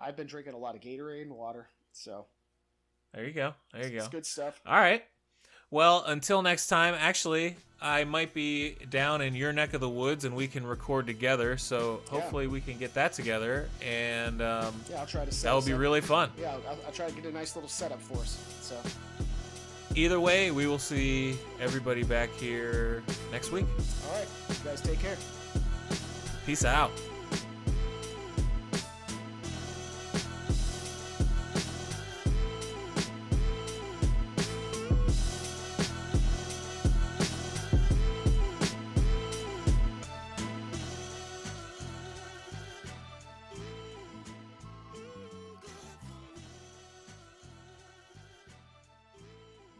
I've 0.00 0.16
been 0.16 0.26
drinking 0.26 0.54
a 0.54 0.58
lot 0.58 0.74
of 0.74 0.80
Gatorade 0.80 1.22
and 1.22 1.34
water, 1.34 1.68
so 1.92 2.26
there 3.14 3.24
you 3.24 3.32
go. 3.32 3.54
There 3.72 3.86
you 3.88 3.96
it's 3.98 4.06
go. 4.06 4.10
good 4.10 4.26
stuff. 4.26 4.60
All 4.66 4.74
right. 4.76 5.04
Well, 5.74 6.04
until 6.06 6.40
next 6.40 6.68
time, 6.68 6.94
actually, 6.96 7.56
I 7.82 8.04
might 8.04 8.32
be 8.32 8.76
down 8.90 9.20
in 9.22 9.34
your 9.34 9.52
neck 9.52 9.74
of 9.74 9.80
the 9.80 9.88
woods 9.88 10.24
and 10.24 10.36
we 10.36 10.46
can 10.46 10.64
record 10.64 11.04
together. 11.04 11.56
So 11.56 12.00
hopefully 12.08 12.46
we 12.46 12.60
can 12.60 12.78
get 12.78 12.94
that 12.94 13.12
together 13.12 13.68
and 13.84 14.40
um, 14.40 14.72
Yeah, 14.88 15.00
I'll 15.00 15.06
try 15.06 15.24
to. 15.24 15.32
Set 15.32 15.48
that 15.48 15.52
will 15.52 15.62
be 15.62 15.72
really 15.72 16.00
fun. 16.00 16.30
Yeah, 16.40 16.52
I'll, 16.68 16.78
I'll 16.86 16.92
try 16.92 17.08
to 17.08 17.12
get 17.12 17.24
a 17.24 17.32
nice 17.32 17.56
little 17.56 17.68
setup 17.68 18.00
for 18.00 18.18
us. 18.18 18.38
So, 18.60 18.76
Either 19.96 20.20
way, 20.20 20.52
we 20.52 20.68
will 20.68 20.78
see 20.78 21.36
everybody 21.60 22.04
back 22.04 22.30
here 22.36 23.02
next 23.32 23.50
week. 23.50 23.66
all 24.06 24.16
right, 24.16 24.28
you 24.50 24.54
guys 24.64 24.80
take 24.80 25.00
care. 25.00 25.16
Peace 26.46 26.64
out. 26.64 26.92